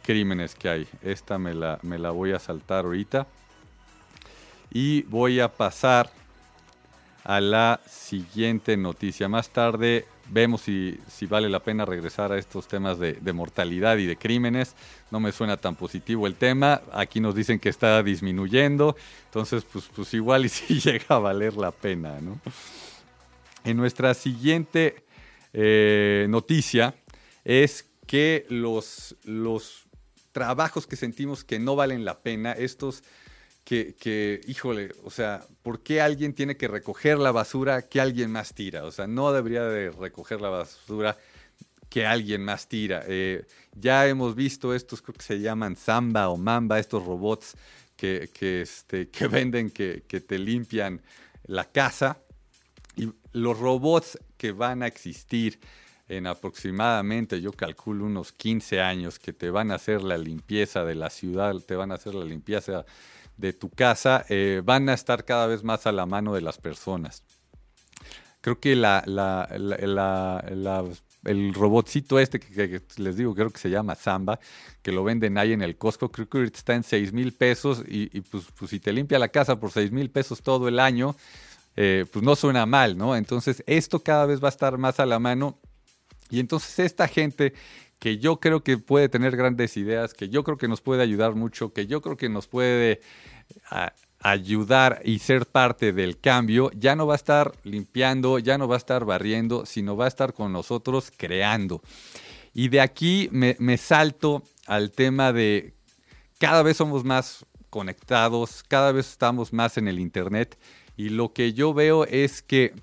crímenes 0.04 0.56
que 0.56 0.70
hay. 0.70 0.88
Esta 1.02 1.38
me 1.38 1.54
la, 1.54 1.80
me 1.82 2.00
la 2.00 2.12
voy 2.12 2.32
a 2.34 2.40
saltar 2.40 2.86
ahorita. 2.86 3.28
Y 4.72 5.04
voy 5.04 5.40
a 5.40 5.54
pasar 5.54 6.10
a 7.24 7.40
la 7.40 7.80
siguiente 7.88 8.78
noticia. 8.78 9.28
Más 9.28 9.50
tarde 9.50 10.06
vemos 10.30 10.62
si, 10.62 11.00
si 11.08 11.26
vale 11.26 11.50
la 11.50 11.62
pena 11.62 11.86
regresar 11.86 12.32
a 12.32 12.38
estos 12.38 12.68
temas 12.68 13.00
de, 13.00 13.34
mortalidad 13.34 13.98
y 13.98 14.06
de 14.06 14.18
crímenes. 14.18 14.76
No 15.12 15.20
me 15.20 15.32
suena 15.32 15.58
tan 15.58 15.76
positivo 15.76 16.28
el 16.28 16.36
tema. 16.36 16.82
Aquí 16.92 17.20
nos 17.20 17.36
dicen 17.36 17.60
que 17.60 17.70
está 17.70 18.02
disminuyendo. 18.04 18.96
Entonces, 19.26 19.64
pues, 19.72 19.90
pues 19.96 20.14
igual 20.14 20.46
y 20.46 20.50
si 20.50 20.80
llega 20.80 21.06
a 21.10 21.20
valer 21.20 21.56
la 21.56 21.72
pena, 21.72 22.20
¿no? 22.22 22.40
En 23.64 23.78
nuestra 23.78 24.14
siguiente 24.14 25.04
eh, 25.54 26.28
noticia 26.30 26.96
es 27.44 27.90
que 28.06 28.46
los, 28.50 29.16
los 29.24 29.88
trabajos 30.32 30.88
que 30.88 30.96
sentimos 30.96 31.44
que 31.44 31.60
no 31.60 31.76
valen 31.76 32.06
la 32.06 32.20
pena, 32.20 32.54
estos 32.54 33.04
que, 33.68 33.96
que, 33.96 34.40
híjole, 34.48 34.94
o 35.04 35.12
sea, 35.12 35.46
¿por 35.62 35.84
qué 35.84 36.00
alguien 36.00 36.34
tiene 36.34 36.56
que 36.56 36.70
recoger 36.70 37.18
la 37.18 37.34
basura 37.34 37.82
que 37.82 38.00
alguien 38.00 38.32
más 38.32 38.54
tira? 38.54 38.86
O 38.86 38.92
sea, 38.92 39.08
no 39.08 39.34
debería 39.34 39.66
de 39.66 39.92
recoger 39.92 40.40
la 40.40 40.48
basura 40.48 41.18
que 41.90 42.06
alguien 42.06 42.46
más 42.46 42.70
tira. 42.70 43.04
Eh, 43.10 43.46
ya 43.76 44.08
hemos 44.08 44.36
visto 44.36 44.74
estos, 44.74 45.02
creo 45.02 45.16
que 45.16 45.26
se 45.26 45.42
llaman 45.42 45.76
Samba 45.76 46.30
o 46.30 46.38
Mamba, 46.38 46.80
estos 46.80 47.06
robots 47.06 47.58
que, 47.98 48.30
que, 48.34 48.62
este, 48.62 49.10
que 49.10 49.28
venden, 49.28 49.70
que, 49.70 50.06
que 50.08 50.22
te 50.22 50.40
limpian 50.40 51.02
la 51.44 51.66
casa. 51.66 52.20
Y 52.96 53.12
los 53.34 53.60
robots 53.60 54.18
que 54.38 54.54
van 54.54 54.82
a 54.82 54.88
existir 54.88 55.60
en 56.08 56.26
aproximadamente, 56.26 57.42
yo 57.42 57.52
calculo 57.52 58.06
unos 58.06 58.32
15 58.32 58.80
años, 58.80 59.20
que 59.20 59.34
te 59.34 59.50
van 59.50 59.72
a 59.72 59.76
hacer 59.76 60.04
la 60.04 60.18
limpieza 60.18 60.86
de 60.86 60.96
la 60.96 61.10
ciudad, 61.10 61.54
te 61.60 61.76
van 61.76 61.92
a 61.92 61.96
hacer 61.96 62.16
la 62.16 62.24
limpieza 62.24 62.86
de 63.38 63.54
tu 63.54 63.70
casa, 63.70 64.26
eh, 64.30 64.62
van 64.64 64.90
a 64.90 64.94
estar 64.94 65.26
cada 65.26 65.48
vez 65.48 65.64
más 65.64 65.88
a 65.88 65.92
la 65.92 66.06
mano 66.06 66.34
de 66.34 66.42
las 66.42 66.58
personas. 66.58 67.24
Creo 68.42 68.60
que 68.60 68.76
la, 68.76 69.04
el 71.24 71.54
robotcito 71.54 72.20
este 72.20 72.40
que, 72.40 72.82
les 72.98 73.18
digo, 73.18 73.36
creo 73.36 73.50
que 73.50 73.60
se 73.60 73.70
llama 73.70 73.96
Samba, 73.96 74.40
que 74.82 74.92
lo 74.92 75.04
venden 75.04 75.38
ahí 75.38 75.54
en 75.54 75.62
el 75.62 75.78
Costco, 75.78 76.12
creo 76.12 76.30
que 76.30 76.44
está 76.44 76.76
en 76.76 76.84
6 76.84 77.14
mil 77.14 77.34
pesos 77.34 77.84
y, 77.88 78.22
pues, 78.22 78.46
pues, 78.58 78.72
si 78.72 78.80
te 78.80 78.94
limpia 78.94 79.20
la 79.20 79.28
casa 79.28 79.60
por 79.60 79.72
6 79.72 79.92
mil 79.92 80.10
pesos 80.10 80.42
todo 80.42 80.68
el 80.68 80.80
año, 80.80 81.16
eh, 81.76 82.06
pues 82.12 82.24
no 82.24 82.36
suena 82.36 82.66
mal, 82.66 82.98
¿no? 82.98 83.16
Entonces 83.16 83.64
esto 83.68 84.00
cada 84.00 84.26
vez 84.26 84.42
va 84.42 84.48
a 84.48 84.50
estar 84.50 84.78
más 84.78 85.00
a 85.00 85.06
la 85.06 85.20
mano 85.20 85.60
y 86.30 86.40
entonces 86.40 86.80
esta 86.80 87.08
gente 87.08 87.54
que 88.00 88.18
yo 88.18 88.40
creo 88.40 88.64
que 88.64 88.78
puede 88.78 89.10
tener 89.10 89.36
grandes 89.36 89.78
ideas, 89.78 90.14
que 90.14 90.30
yo 90.30 90.44
creo 90.44 90.58
que 90.58 90.68
nos 90.68 90.82
puede 90.82 91.02
ayudar 91.02 91.36
mucho, 91.36 91.74
que 91.74 91.88
yo 91.88 92.02
creo 92.02 92.18
que 92.18 92.30
nos 92.30 92.48
puede 92.48 93.02
ayudar 94.20 95.02
y 95.04 95.20
ser 95.20 95.46
parte 95.46 95.94
del 95.94 96.20
cambio, 96.20 96.72
ya 96.76 96.96
no 96.96 97.08
va 97.08 97.14
a 97.14 97.18
estar 97.18 97.54
limpiando, 97.64 98.40
ya 98.40 98.58
no 98.58 98.68
va 98.68 98.76
a 98.76 98.78
estar 98.78 99.06
barriendo, 99.06 99.66
sino 99.66 99.96
va 99.96 100.06
a 100.06 100.10
estar 100.10 100.34
con 100.34 100.52
nosotros 100.52 101.12
creando. 101.16 101.82
Y 102.54 102.70
de 102.70 102.82
aquí 102.82 103.30
me, 103.32 103.78
salto 103.78 104.44
al 104.66 104.92
tema 104.92 105.32
de 105.32 105.74
cada 106.40 106.64
vez 106.64 106.78
somos 106.78 107.04
más 107.04 107.46
conectados, 107.70 108.64
cada 108.68 108.92
vez 108.92 109.10
estamos 109.10 109.54
más 109.54 109.78
en 109.78 109.88
el 109.88 110.00
Internet 110.00 110.58
y 110.96 111.10
lo 111.10 111.34
que 111.34 111.54
yo 111.54 111.74
veo 111.74 112.06
es 112.06 112.42
que 112.42 112.74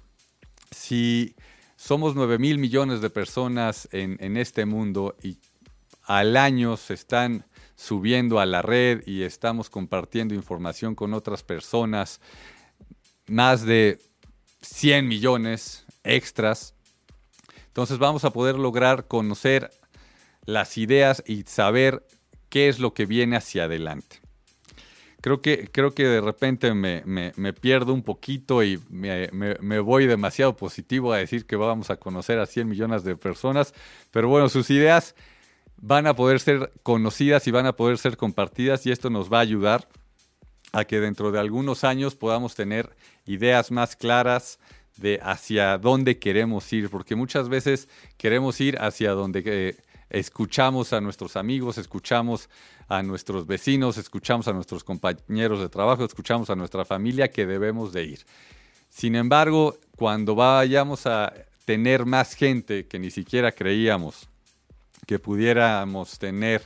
si 0.71 1.35
somos 1.85 2.15
9 2.15 2.39
mil 2.39 2.57
millones 2.57 3.03
de 3.03 3.11
personas 3.11 3.91
en, 3.93 4.39
este 4.39 4.65
mundo 4.65 5.17
y 5.23 5.37
al 6.05 6.39
año 6.39 6.79
se 6.79 6.95
están 6.95 7.45
subiendo 7.77 8.41
a 8.41 8.47
la 8.47 8.63
red 8.63 9.07
y 9.07 9.23
estamos 9.23 9.69
compartiendo 9.69 10.35
información 10.35 10.95
con 10.95 11.13
otras 11.13 11.43
personas, 11.43 12.23
más 13.27 13.67
de 13.67 13.99
100 14.63 15.07
millones 15.07 15.85
extras. 16.05 16.73
Entonces 17.67 17.99
vamos 17.99 18.25
a 18.25 18.31
poder 18.31 18.55
lograr 18.55 19.07
conocer 19.07 19.71
las 20.47 20.79
ideas 20.79 21.23
y 21.27 21.43
saber 21.43 22.03
qué 22.49 22.71
es 22.71 22.79
lo 22.79 22.95
que 22.95 23.05
viene 23.05 23.37
hacia 23.37 23.65
adelante 23.65 24.24
creo 25.25 25.41
que, 25.41 25.71
creo 25.73 25.95
que 25.95 26.05
de 26.07 26.21
repente 26.21 26.75
me, 26.75 27.53
pierdo 27.55 27.95
un 27.95 28.03
poquito 28.03 28.63
y 28.63 28.79
me, 28.91 29.79
voy 29.79 30.07
demasiado 30.07 30.55
positivo 30.55 31.15
a 31.15 31.17
decir 31.17 31.47
que 31.47 31.57
vamos 31.57 31.89
a 31.89 31.97
conocer 31.97 32.39
a 32.39 32.45
100 32.45 32.69
millones 32.69 33.05
de 33.05 33.17
personas, 33.17 33.73
pero 34.11 34.29
bueno, 34.29 34.51
sus 34.51 34.69
ideas 34.69 35.15
van 35.79 36.07
a 36.07 36.15
poder 36.15 36.41
ser 36.41 36.75
conocidas 36.83 37.47
y 37.47 37.53
van 37.53 37.65
a 37.65 37.73
poder 37.73 37.97
ser 37.97 38.19
compartidas 38.19 38.85
y 38.85 38.91
esto 38.91 39.09
nos 39.09 39.33
va 39.33 39.39
a 39.39 39.41
ayudar 39.41 39.89
a 40.73 40.85
que 40.85 41.01
dentro 41.01 41.33
de 41.33 41.41
algunos 41.41 41.85
años 41.85 42.15
podamos 42.15 42.55
tener 42.55 42.91
ideas 43.25 43.71
más 43.71 43.97
claras 43.97 44.59
de 44.99 45.21
hacia 45.23 45.79
dónde 45.79 46.19
queremos 46.19 46.71
ir, 46.71 46.91
porque 46.91 47.17
muchas 47.17 47.49
veces 47.49 47.89
queremos 48.19 48.61
ir 48.61 48.77
hacia 48.79 49.13
donde 49.13 49.43
eh, 49.47 49.77
escuchamos 50.11 50.93
a 50.93 51.01
nuestros 51.01 51.37
amigos, 51.37 51.79
escuchamos 51.79 52.49
a 52.89 53.03
nuestros 53.03 53.47
vecinos, 53.47 53.99
escuchamos 53.99 54.49
a 54.49 54.53
nuestros 54.53 54.85
compañeros 54.85 55.61
de 55.61 55.69
trabajo, 55.69 56.05
escuchamos 56.05 56.51
a 56.51 56.57
nuestra 56.57 56.85
familia 56.85 57.31
que 57.31 57.47
debemos 57.47 57.93
de 57.93 58.05
ir. 58.05 58.21
Sin 58.89 59.17
embargo, 59.17 59.77
cuando 59.97 60.35
vayamos 60.35 61.07
a 61.07 61.33
tener 61.65 62.05
más 62.07 62.35
gente 62.35 62.87
que 62.87 62.99
ni 62.99 63.11
siquiera 63.11 63.53
creíamos 63.53 64.29
que 65.07 65.19
pudiéramos 65.19 66.19
tener 66.19 66.63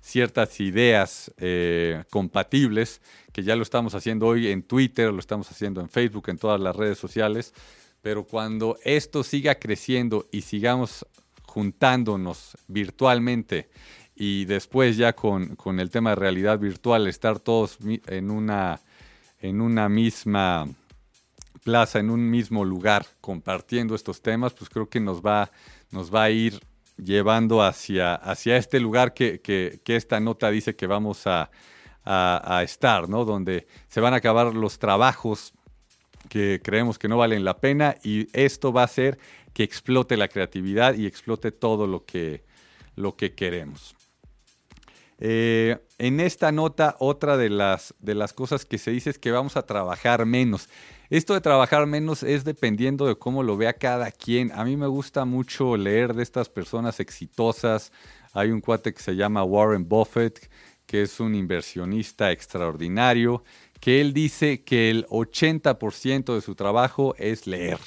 ciertas 0.00 0.60
ideas 0.60 1.32
eh, 1.38 2.04
compatibles, 2.10 3.00
que 3.32 3.42
ya 3.42 3.56
lo 3.56 3.62
estamos 3.62 3.94
haciendo 3.94 4.26
hoy 4.26 4.48
en 4.48 4.62
Twitter, 4.62 5.12
lo 5.12 5.20
estamos 5.20 5.50
haciendo 5.50 5.80
en 5.80 5.88
Facebook, 5.88 6.28
en 6.28 6.38
todas 6.38 6.60
las 6.60 6.74
redes 6.74 6.98
sociales, 6.98 7.52
pero 8.02 8.24
cuando 8.24 8.78
esto 8.84 9.22
siga 9.22 9.56
creciendo 9.56 10.26
y 10.32 10.42
sigamos 10.42 11.06
juntándonos 11.50 12.56
virtualmente 12.68 13.68
y 14.14 14.44
después 14.44 14.96
ya 14.96 15.14
con, 15.14 15.56
el 15.80 15.90
tema 15.90 16.10
de 16.10 16.16
realidad 16.16 16.60
virtual, 16.60 17.08
estar 17.08 17.40
todos 17.40 17.78
en 18.06 18.30
una, 18.30 18.80
en 19.40 19.60
una 19.60 19.88
misma 19.88 20.68
plaza, 21.64 21.98
en 21.98 22.10
un 22.10 22.30
mismo 22.30 22.64
lugar, 22.64 23.04
compartiendo 23.20 23.96
estos 23.96 24.22
temas, 24.22 24.52
pues 24.52 24.70
creo 24.70 24.88
que 24.88 25.00
nos 25.00 25.22
va, 25.22 25.50
nos 25.90 26.14
va 26.14 26.24
a 26.24 26.30
ir 26.30 26.60
llevando 26.96 27.62
hacia, 27.62 28.14
hacia 28.14 28.56
este 28.56 28.78
lugar 28.78 29.12
que, 29.12 29.80
esta 29.86 30.20
nota 30.20 30.50
dice 30.50 30.76
que 30.76 30.86
vamos 30.86 31.26
a, 31.26 31.50
a, 32.04 32.62
estar, 32.62 33.08
¿no? 33.08 33.24
Donde 33.24 33.66
se 33.88 34.00
van 34.00 34.14
a 34.14 34.18
acabar 34.18 34.54
los 34.54 34.78
trabajos 34.78 35.52
que 36.28 36.60
creemos 36.62 36.98
que 36.98 37.08
no 37.08 37.16
valen 37.16 37.44
la 37.44 37.58
pena 37.58 37.96
y 38.02 38.28
esto 38.32 38.72
va 38.72 38.82
a 38.82 38.84
hacer 38.84 39.18
que 39.52 39.62
explote 39.62 40.16
la 40.16 40.28
creatividad 40.28 40.94
y 40.94 41.06
explote 41.06 41.52
todo 41.52 41.86
lo 41.86 42.04
que, 42.04 42.44
lo 42.96 43.16
que 43.16 43.34
queremos. 43.34 43.96
Eh, 45.22 45.76
en 45.98 46.18
esta 46.18 46.50
nota, 46.50 46.96
otra 46.98 47.36
de 47.36 47.50
las, 47.50 47.94
de 47.98 48.14
las 48.14 48.32
cosas 48.32 48.64
que 48.64 48.78
se 48.78 48.90
dice 48.90 49.10
es 49.10 49.18
que 49.18 49.30
vamos 49.30 49.56
a 49.56 49.66
trabajar 49.66 50.24
menos. 50.24 50.68
Esto 51.10 51.34
de 51.34 51.40
trabajar 51.40 51.86
menos 51.86 52.22
es 52.22 52.44
dependiendo 52.44 53.06
de 53.06 53.16
cómo 53.16 53.42
lo 53.42 53.56
vea 53.56 53.74
cada 53.74 54.10
quien. 54.12 54.50
A 54.52 54.64
mí 54.64 54.76
me 54.76 54.86
gusta 54.86 55.24
mucho 55.26 55.76
leer 55.76 56.14
de 56.14 56.22
estas 56.22 56.48
personas 56.48 57.00
exitosas. 57.00 57.92
Hay 58.32 58.50
un 58.50 58.60
cuate 58.60 58.94
que 58.94 59.02
se 59.02 59.16
llama 59.16 59.44
Warren 59.44 59.86
Buffett, 59.86 60.48
que 60.86 61.02
es 61.02 61.20
un 61.20 61.34
inversionista 61.34 62.32
extraordinario, 62.32 63.44
que 63.80 64.00
él 64.00 64.12
dice 64.12 64.62
que 64.62 64.90
el 64.90 65.06
80% 65.06 66.34
de 66.34 66.40
su 66.40 66.54
trabajo 66.54 67.14
es 67.18 67.46
leer 67.46 67.78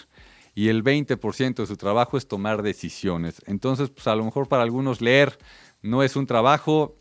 y 0.55 0.69
el 0.69 0.83
20% 0.83 1.55
de 1.55 1.65
su 1.65 1.77
trabajo 1.77 2.17
es 2.17 2.27
tomar 2.27 2.61
decisiones. 2.61 3.41
Entonces, 3.45 3.89
pues 3.89 4.07
a 4.07 4.15
lo 4.15 4.25
mejor 4.25 4.47
para 4.47 4.63
algunos 4.63 5.01
leer 5.01 5.37
no 5.81 6.03
es 6.03 6.15
un 6.15 6.27
trabajo, 6.27 6.95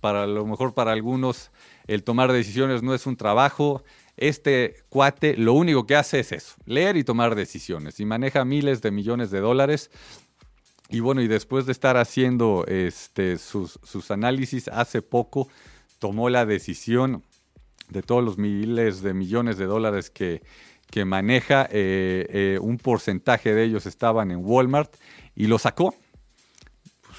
para 0.00 0.26
lo 0.26 0.46
mejor 0.46 0.74
para 0.74 0.92
algunos 0.92 1.50
el 1.86 2.04
tomar 2.04 2.32
decisiones 2.32 2.82
no 2.82 2.94
es 2.94 3.06
un 3.06 3.16
trabajo. 3.16 3.82
Este 4.16 4.76
cuate 4.88 5.36
lo 5.36 5.54
único 5.54 5.86
que 5.86 5.96
hace 5.96 6.20
es 6.20 6.32
eso, 6.32 6.56
leer 6.66 6.96
y 6.96 7.04
tomar 7.04 7.34
decisiones 7.34 8.00
y 8.00 8.04
maneja 8.04 8.44
miles 8.44 8.82
de 8.82 8.90
millones 8.90 9.30
de 9.30 9.40
dólares. 9.40 9.90
Y 10.90 11.00
bueno, 11.00 11.20
y 11.20 11.28
después 11.28 11.66
de 11.66 11.72
estar 11.72 11.96
haciendo 11.96 12.64
este, 12.66 13.36
sus, 13.38 13.78
sus 13.82 14.10
análisis, 14.10 14.68
hace 14.68 15.02
poco 15.02 15.48
tomó 15.98 16.30
la 16.30 16.46
decisión 16.46 17.22
de 17.90 18.02
todos 18.02 18.24
los 18.24 18.38
miles 18.38 19.02
de 19.02 19.14
millones 19.14 19.58
de 19.58 19.66
dólares 19.66 20.10
que, 20.10 20.42
que 20.90 21.04
maneja, 21.04 21.68
eh, 21.70 22.26
eh, 22.30 22.58
un 22.60 22.78
porcentaje 22.78 23.54
de 23.54 23.64
ellos 23.64 23.86
estaban 23.86 24.30
en 24.30 24.40
Walmart 24.44 24.94
y 25.34 25.46
lo 25.46 25.58
sacó 25.58 25.94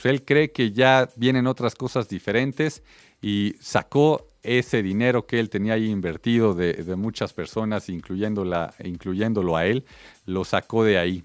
pues, 0.01 0.13
él 0.13 0.23
cree 0.23 0.51
que 0.51 0.71
ya 0.71 1.09
vienen 1.17 1.45
otras 1.45 1.75
cosas 1.75 2.07
diferentes 2.07 2.83
y 3.21 3.55
sacó 3.59 4.27
ese 4.43 4.81
dinero 4.81 5.25
que 5.25 5.41
él 5.41 5.49
tenía 5.49 5.73
ahí 5.73 5.89
invertido 5.89 6.53
de, 6.53 6.95
muchas 6.95 7.33
personas, 7.33 7.89
incluyéndolo 7.89 9.57
a 9.57 9.65
él, 9.65 9.83
lo 10.25 10.45
sacó 10.45 10.85
de 10.85 10.97
ahí. 10.97 11.23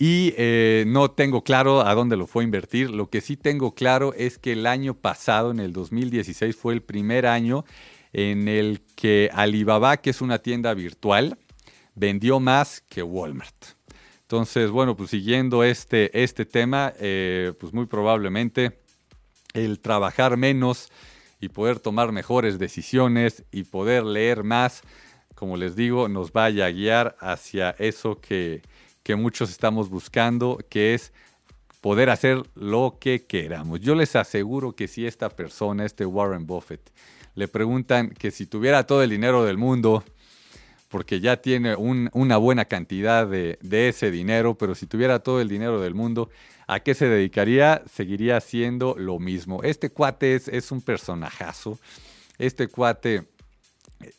Y 0.00 0.32
eh, 0.38 0.84
no 0.86 1.10
tengo 1.10 1.44
claro 1.44 1.86
a 1.86 1.94
dónde 1.94 2.16
lo 2.16 2.26
fue 2.26 2.42
a 2.42 2.44
invertir. 2.44 2.88
Lo 2.88 3.10
que 3.10 3.20
sí 3.20 3.36
tengo 3.36 3.74
claro 3.74 4.14
es 4.14 4.38
que 4.38 4.52
el 4.52 4.66
año 4.66 4.94
pasado, 4.94 5.50
en 5.50 5.60
el 5.60 5.74
2016, 5.74 6.56
fue 6.56 6.72
el 6.72 6.80
primer 6.80 7.26
año 7.26 7.66
en 8.14 8.48
el 8.48 8.80
que 8.96 9.28
Alibaba, 9.30 9.98
que 9.98 10.08
es 10.08 10.22
una 10.22 10.38
tienda 10.38 10.72
virtual, 10.72 11.36
vendió 11.94 12.40
más 12.40 12.80
que 12.80 13.02
Walmart. 13.02 13.54
Entonces, 14.22 14.70
bueno, 14.70 14.96
pues 14.96 15.10
siguiendo 15.10 15.64
este, 15.64 16.22
este 16.22 16.46
tema, 16.46 16.94
eh, 16.98 17.52
pues 17.60 17.74
muy 17.74 17.84
probablemente 17.84 18.78
el 19.52 19.80
trabajar 19.80 20.38
menos 20.38 20.88
y 21.42 21.50
poder 21.50 21.78
tomar 21.78 22.10
mejores 22.10 22.58
decisiones 22.58 23.44
y 23.52 23.64
poder 23.64 24.04
leer 24.04 24.44
más, 24.44 24.80
como 25.34 25.58
les 25.58 25.76
digo, 25.76 26.08
nos 26.08 26.32
vaya 26.32 26.64
a 26.64 26.70
guiar 26.70 27.16
hacia 27.20 27.76
eso 27.78 28.18
que, 28.18 28.62
que 29.02 29.16
muchos 29.16 29.50
estamos 29.50 29.88
buscando, 29.88 30.58
que 30.68 30.94
es 30.94 31.12
poder 31.80 32.10
hacer 32.10 32.42
lo 32.54 32.98
que 33.00 33.24
queramos. 33.24 33.80
Yo 33.80 33.94
les 33.94 34.16
aseguro 34.16 34.72
que 34.72 34.88
si 34.88 35.06
esta 35.06 35.30
persona, 35.30 35.86
este 35.86 36.04
Warren 36.04 36.46
Buffett, 36.46 36.90
le 37.34 37.48
preguntan 37.48 38.10
que 38.10 38.30
si 38.30 38.46
tuviera 38.46 38.86
todo 38.86 39.02
el 39.02 39.10
dinero 39.10 39.44
del 39.44 39.56
mundo, 39.56 40.04
porque 40.88 41.20
ya 41.20 41.36
tiene 41.38 41.76
una 41.76 42.36
buena 42.36 42.64
cantidad 42.64 43.26
de, 43.26 43.58
ese 43.62 44.10
dinero, 44.10 44.58
pero 44.58 44.74
si 44.74 44.86
tuviera 44.86 45.20
todo 45.20 45.40
el 45.40 45.48
dinero 45.48 45.80
del 45.80 45.94
mundo, 45.94 46.30
¿a 46.66 46.80
qué 46.80 46.94
se 46.94 47.08
dedicaría? 47.08 47.82
Seguiría 47.90 48.36
haciendo 48.36 48.96
lo 48.98 49.18
mismo. 49.18 49.62
Este 49.62 49.90
cuate 49.90 50.34
es, 50.34 50.48
es 50.48 50.72
un 50.72 50.82
personajazo. 50.82 51.78
Este 52.38 52.66
cuate 52.66 53.24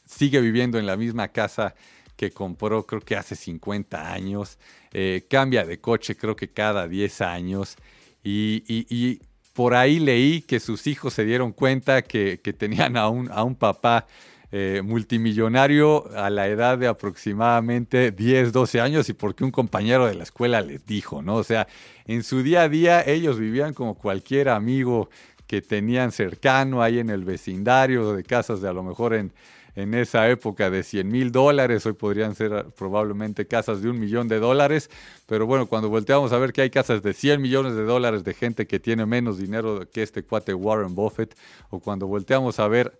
sigue 0.07 0.39
viviendo 0.39 0.79
en 0.79 0.85
la 0.85 0.95
misma 0.95 1.27
casa 1.27 1.75
que 2.21 2.29
compró 2.29 2.85
creo 2.85 3.01
que 3.01 3.15
hace 3.15 3.35
50 3.35 4.13
años, 4.13 4.59
eh, 4.93 5.25
cambia 5.27 5.65
de 5.65 5.79
coche 5.79 6.15
creo 6.15 6.35
que 6.35 6.49
cada 6.49 6.87
10 6.87 7.21
años 7.21 7.77
y, 8.23 9.19
por 9.53 9.73
ahí 9.73 9.99
leí 9.99 10.41
que 10.41 10.59
sus 10.59 10.85
hijos 10.85 11.15
se 11.15 11.25
dieron 11.25 11.51
cuenta 11.51 12.03
que, 12.03 12.37
tenían 12.37 12.95
a 12.95 13.09
un, 13.09 13.29
a 13.31 13.43
un 13.43 13.55
papá 13.55 14.05
eh, 14.51 14.81
multimillonario 14.83 16.15
a 16.15 16.29
la 16.29 16.47
edad 16.47 16.77
de 16.77 16.87
aproximadamente 16.87 18.11
10, 18.11 18.51
12 18.53 18.79
años 18.79 19.09
y 19.09 19.13
porque 19.13 19.43
un 19.43 19.51
compañero 19.51 20.05
de 20.05 20.13
la 20.13 20.23
escuela 20.23 20.61
les 20.61 20.85
dijo, 20.85 21.23
¿no? 21.23 21.35
O 21.37 21.43
sea, 21.43 21.67
en 22.05 22.21
su 22.21 22.43
día 22.43 22.61
a 22.61 22.69
día 22.69 23.01
ellos 23.01 23.39
vivían 23.39 23.73
como 23.73 23.95
cualquier 23.95 24.49
amigo 24.49 25.09
que 25.47 25.61
tenían 25.61 26.11
cercano 26.11 26.83
ahí 26.83 26.99
en 26.99 27.09
el 27.09 27.25
vecindario 27.25 28.13
de 28.13 28.23
casas 28.23 28.61
de 28.61 28.69
a 28.69 28.73
lo 28.73 28.83
mejor 28.83 29.15
en 29.15 29.33
en 29.75 29.93
esa 29.93 30.29
época 30.29 30.69
de 30.69 30.83
100 30.83 31.07
mil 31.07 31.31
dólares, 31.31 31.85
hoy 31.85 31.93
podrían 31.93 32.35
ser 32.35 32.53
ah, 32.53 32.65
probablemente 32.75 33.47
casas 33.47 33.81
de 33.81 33.89
un 33.89 33.99
millón 33.99 34.27
de 34.27 34.39
dólares, 34.39 34.89
pero 35.27 35.45
bueno, 35.45 35.67
cuando 35.67 35.89
volteamos 35.89 36.33
a 36.33 36.37
ver 36.37 36.53
que 36.53 36.61
hay 36.61 36.69
casas 36.69 37.01
de 37.01 37.13
100 37.13 37.41
millones 37.41 37.75
de 37.75 37.83
dólares 37.83 38.23
de 38.23 38.33
gente 38.33 38.67
que 38.67 38.79
tiene 38.79 39.05
menos 39.05 39.37
dinero 39.37 39.87
que 39.91 40.03
este 40.03 40.23
cuate 40.23 40.53
Warren 40.53 40.95
Buffett, 40.95 41.35
o 41.69 41.79
cuando 41.79 42.07
volteamos 42.07 42.59
a 42.59 42.67
ver 42.67 42.97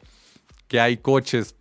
que 0.68 0.80
hay 0.80 0.98
coches 0.98 1.56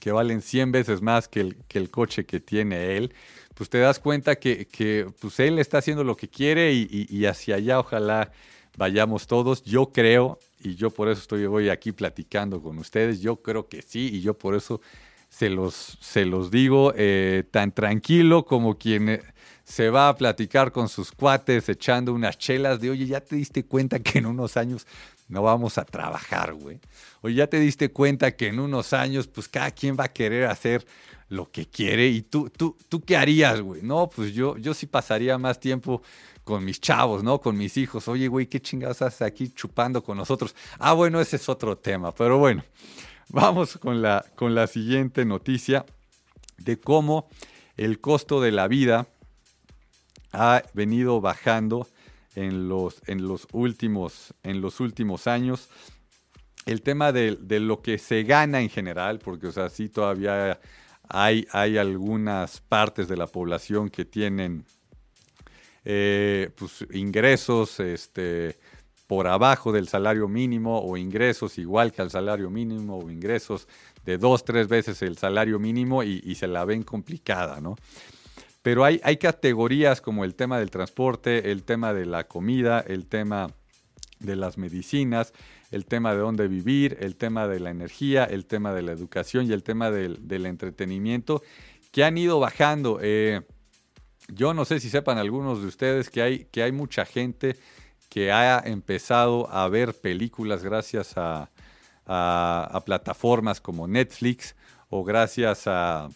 que 0.00 0.12
valen 0.12 0.42
100 0.42 0.72
veces 0.72 1.02
más 1.02 1.28
que 1.28 1.40
el, 1.40 1.90
coche 1.90 2.24
que 2.24 2.40
tiene 2.40 2.96
él, 2.96 3.12
pues 3.54 3.68
te 3.68 3.78
das 3.78 3.98
cuenta 3.98 4.36
que, 4.36 4.66
que 4.66 5.06
pues 5.20 5.40
él 5.40 5.58
está 5.58 5.78
haciendo 5.78 6.04
lo 6.04 6.16
que 6.16 6.28
quiere 6.28 6.72
y 6.72 7.26
hacia 7.26 7.56
allá 7.56 7.80
ojalá 7.80 8.30
vayamos 8.78 9.26
todos. 9.26 9.62
Yo 9.64 9.92
creo, 9.92 10.38
y 10.60 10.74
yo 10.74 10.90
por 10.90 11.08
eso 11.08 11.20
estoy 11.20 11.44
hoy 11.46 11.68
aquí 11.68 11.92
platicando 11.92 12.60
con 12.62 12.78
ustedes, 12.78 13.20
yo 13.20 13.36
creo 13.36 13.68
que 13.68 13.82
sí, 13.82 14.10
y 14.12 14.20
yo 14.20 14.34
por 14.34 14.54
eso 14.54 14.80
se 15.28 15.50
los, 15.50 15.98
se 16.00 16.24
los 16.24 16.50
digo 16.50 16.92
eh, 16.96 17.44
tan 17.50 17.72
tranquilo 17.72 18.44
como 18.44 18.78
quien 18.78 19.08
eh, 19.08 19.22
se 19.64 19.90
va 19.90 20.08
a 20.08 20.16
platicar 20.16 20.72
con 20.72 20.88
sus 20.88 21.12
cuates 21.12 21.68
echando 21.68 22.12
unas 22.12 22.38
chelas 22.38 22.80
de, 22.80 22.90
oye, 22.90 23.06
ya 23.06 23.20
te 23.20 23.36
diste 23.36 23.64
cuenta 23.64 23.98
que 23.98 24.18
en 24.18 24.26
unos 24.26 24.56
años 24.56 24.86
no 25.28 25.42
vamos 25.42 25.76
a 25.76 25.84
trabajar, 25.84 26.54
güey. 26.54 26.80
Oye, 27.20 27.34
ya 27.34 27.46
te 27.46 27.60
diste 27.60 27.90
cuenta 27.90 28.34
que 28.34 28.48
en 28.48 28.60
unos 28.60 28.94
años, 28.94 29.26
pues 29.26 29.46
cada 29.46 29.70
quien 29.70 29.94
va 29.98 30.04
a 30.04 30.12
querer 30.12 30.46
hacer 30.46 30.86
lo 31.28 31.50
que 31.50 31.66
quiere. 31.66 32.08
¿Y 32.08 32.22
tú, 32.22 32.48
tú, 32.48 32.76
tú 32.88 33.02
qué 33.02 33.16
harías, 33.16 33.60
güey? 33.60 33.82
No, 33.82 34.08
pues 34.08 34.32
yo, 34.32 34.56
yo 34.56 34.72
sí 34.72 34.86
pasaría 34.86 35.36
más 35.36 35.60
tiempo 35.60 36.02
con 36.48 36.64
mis 36.64 36.80
chavos, 36.80 37.22
¿no? 37.22 37.42
Con 37.42 37.58
mis 37.58 37.76
hijos. 37.76 38.08
Oye, 38.08 38.26
güey, 38.26 38.46
¿qué 38.46 38.58
chingados 38.58 39.02
haces 39.02 39.20
aquí 39.20 39.50
chupando 39.50 40.02
con 40.02 40.16
nosotros? 40.16 40.56
Ah, 40.78 40.94
bueno, 40.94 41.20
ese 41.20 41.36
es 41.36 41.46
otro 41.46 41.76
tema. 41.76 42.14
Pero 42.14 42.38
bueno, 42.38 42.64
vamos 43.28 43.76
con 43.76 44.00
la, 44.00 44.24
con 44.34 44.54
la 44.54 44.66
siguiente 44.66 45.26
noticia 45.26 45.84
de 46.56 46.80
cómo 46.80 47.28
el 47.76 48.00
costo 48.00 48.40
de 48.40 48.50
la 48.50 48.66
vida 48.66 49.08
ha 50.32 50.62
venido 50.72 51.20
bajando 51.20 51.86
en 52.34 52.66
los, 52.66 53.02
en 53.06 53.28
los, 53.28 53.46
últimos, 53.52 54.32
en 54.42 54.62
los 54.62 54.80
últimos 54.80 55.26
años. 55.26 55.68
El 56.64 56.80
tema 56.80 57.12
de, 57.12 57.36
lo 57.60 57.82
que 57.82 57.98
se 57.98 58.22
gana 58.22 58.62
en 58.62 58.70
general, 58.70 59.18
porque 59.18 59.48
o 59.48 59.52
sea, 59.52 59.68
sí 59.68 59.90
todavía 59.90 60.58
hay, 61.10 61.46
hay 61.52 61.76
algunas 61.76 62.62
partes 62.62 63.06
de 63.06 63.18
la 63.18 63.26
población 63.26 63.90
que 63.90 64.06
tienen 64.06 64.64
eh, 65.90 66.50
pues, 66.54 66.84
ingresos 66.92 67.80
este, 67.80 68.58
por 69.06 69.26
abajo 69.26 69.72
del 69.72 69.88
salario 69.88 70.28
mínimo 70.28 70.82
o 70.82 70.98
ingresos 70.98 71.56
igual 71.56 71.92
que 71.92 72.02
al 72.02 72.10
salario 72.10 72.50
mínimo 72.50 72.98
o 72.98 73.10
ingresos 73.10 73.66
de 74.04 74.18
dos, 74.18 74.44
tres 74.44 74.68
veces 74.68 75.00
el 75.00 75.16
salario 75.16 75.58
mínimo 75.58 76.02
y, 76.02 76.34
se 76.34 76.46
la 76.46 76.66
ven 76.66 76.82
complicada, 76.82 77.62
¿no? 77.62 77.74
Pero 78.60 78.84
hay, 78.84 79.00
hay 79.02 79.16
categorías 79.16 80.02
como 80.02 80.26
el 80.26 80.34
tema 80.34 80.58
del 80.58 80.70
transporte, 80.70 81.50
el 81.50 81.62
tema 81.62 81.94
de 81.94 82.04
la 82.04 82.28
comida, 82.28 82.84
el 82.86 83.06
tema 83.06 83.50
de 84.18 84.36
las 84.36 84.58
medicinas, 84.58 85.32
el 85.70 85.86
tema 85.86 86.12
de 86.12 86.18
dónde 86.18 86.48
vivir, 86.48 86.98
el 87.00 87.16
tema 87.16 87.48
de 87.48 87.60
la 87.60 87.70
energía, 87.70 88.24
el 88.24 88.44
tema 88.44 88.74
de 88.74 88.82
la 88.82 88.92
educación 88.92 89.46
y 89.46 89.52
el 89.52 89.62
tema 89.62 89.90
del, 89.90 90.44
entretenimiento, 90.44 91.42
que 91.92 92.04
han 92.04 92.18
ido 92.18 92.40
bajando. 92.40 92.98
Eh, 93.00 93.40
yo 94.28 94.54
no 94.54 94.64
sé 94.64 94.80
si 94.80 94.90
sepan 94.90 95.18
algunos 95.18 95.60
de 95.60 95.66
ustedes 95.66 96.10
que 96.10 96.22
hay, 96.22 96.44
que 96.46 96.62
hay 96.62 96.72
mucha 96.72 97.04
gente 97.04 97.56
que 98.08 98.32
ha 98.32 98.60
empezado 98.64 99.50
a 99.50 99.68
ver 99.68 99.94
películas 99.94 100.62
gracias 100.62 101.14
a, 101.16 101.50
plataformas 102.86 103.60
como 103.60 103.86
Netflix 103.86 104.56
o 104.88 105.04
gracias 105.04 105.66
a, 105.66 106.08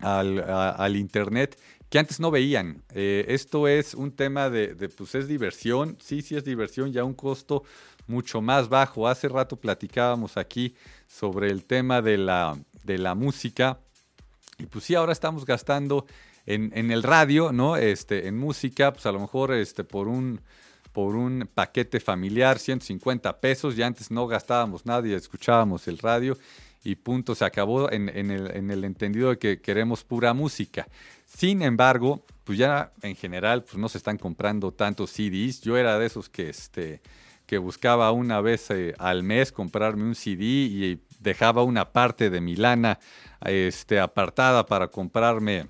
al, 0.00 0.96
Internet 0.96 1.58
que 1.88 1.98
antes 1.98 2.20
no 2.20 2.30
veían. 2.30 2.82
Eh, 2.92 3.24
esto 3.28 3.66
es 3.68 3.94
un 3.94 4.12
tema 4.12 4.50
de, 4.50 4.74
pues 4.90 5.14
es 5.14 5.28
diversión, 5.28 5.96
sí, 6.00 6.20
sí 6.20 6.36
es 6.36 6.44
diversión, 6.44 6.92
ya 6.92 7.04
un 7.04 7.14
costo 7.14 7.62
mucho 8.06 8.42
más 8.42 8.68
bajo. 8.68 9.08
Hace 9.08 9.28
rato 9.28 9.56
platicábamos 9.56 10.36
aquí 10.36 10.74
sobre 11.06 11.50
el 11.50 11.64
tema 11.64 12.02
de 12.02 12.18
la, 12.18 12.58
de 12.84 12.98
la 12.98 13.14
música 13.14 13.78
y 14.58 14.66
pues 14.66 14.84
sí, 14.84 14.94
ahora 14.94 15.12
estamos 15.12 15.44
gastando 15.44 16.06
en, 16.46 16.90
el 16.90 17.02
radio, 17.02 17.52
¿no? 17.52 17.76
Este, 17.76 18.28
en 18.28 18.38
música, 18.38 18.92
pues 18.92 19.04
a 19.06 19.12
lo 19.12 19.20
mejor 19.20 19.52
este, 19.52 19.84
por 19.84 20.08
un 20.08 20.40
por 20.92 21.14
un 21.14 21.46
paquete 21.52 22.00
familiar, 22.00 22.58
150 22.58 23.38
pesos, 23.38 23.76
ya 23.76 23.86
antes 23.86 24.10
no 24.10 24.26
gastábamos 24.26 24.86
nada 24.86 25.06
y 25.06 25.12
escuchábamos 25.12 25.86
el 25.88 25.98
radio 25.98 26.38
y 26.86 26.94
punto, 26.94 27.34
se 27.34 27.44
acabó 27.44 27.90
en, 27.90 28.08
el, 28.08 28.84
entendido 28.84 29.30
de 29.30 29.38
que 29.38 29.60
queremos 29.60 30.04
pura 30.04 30.32
música. 30.32 30.86
Sin 31.26 31.60
embargo, 31.62 32.24
pues 32.44 32.58
ya 32.58 32.92
en 33.02 33.16
general 33.16 33.64
pues 33.64 33.76
no 33.76 33.88
se 33.88 33.98
están 33.98 34.18
comprando 34.18 34.72
tantos 34.72 35.10
CDs. 35.10 35.60
Yo 35.60 35.76
era 35.76 35.98
de 35.98 36.06
esos 36.06 36.28
que, 36.28 36.48
este, 36.48 37.02
que 37.44 37.58
buscaba 37.58 38.12
una 38.12 38.40
vez 38.40 38.70
eh, 38.70 38.94
al 38.98 39.22
mes 39.22 39.50
comprarme 39.50 40.04
un 40.04 40.14
CD 40.14 40.44
y 40.44 41.00
dejaba 41.18 41.64
una 41.64 41.90
parte 41.92 42.30
de 42.30 42.40
mi 42.40 42.54
lana 42.54 43.00
este, 43.44 43.98
apartada 43.98 44.64
para 44.64 44.88
comprarme 44.88 45.66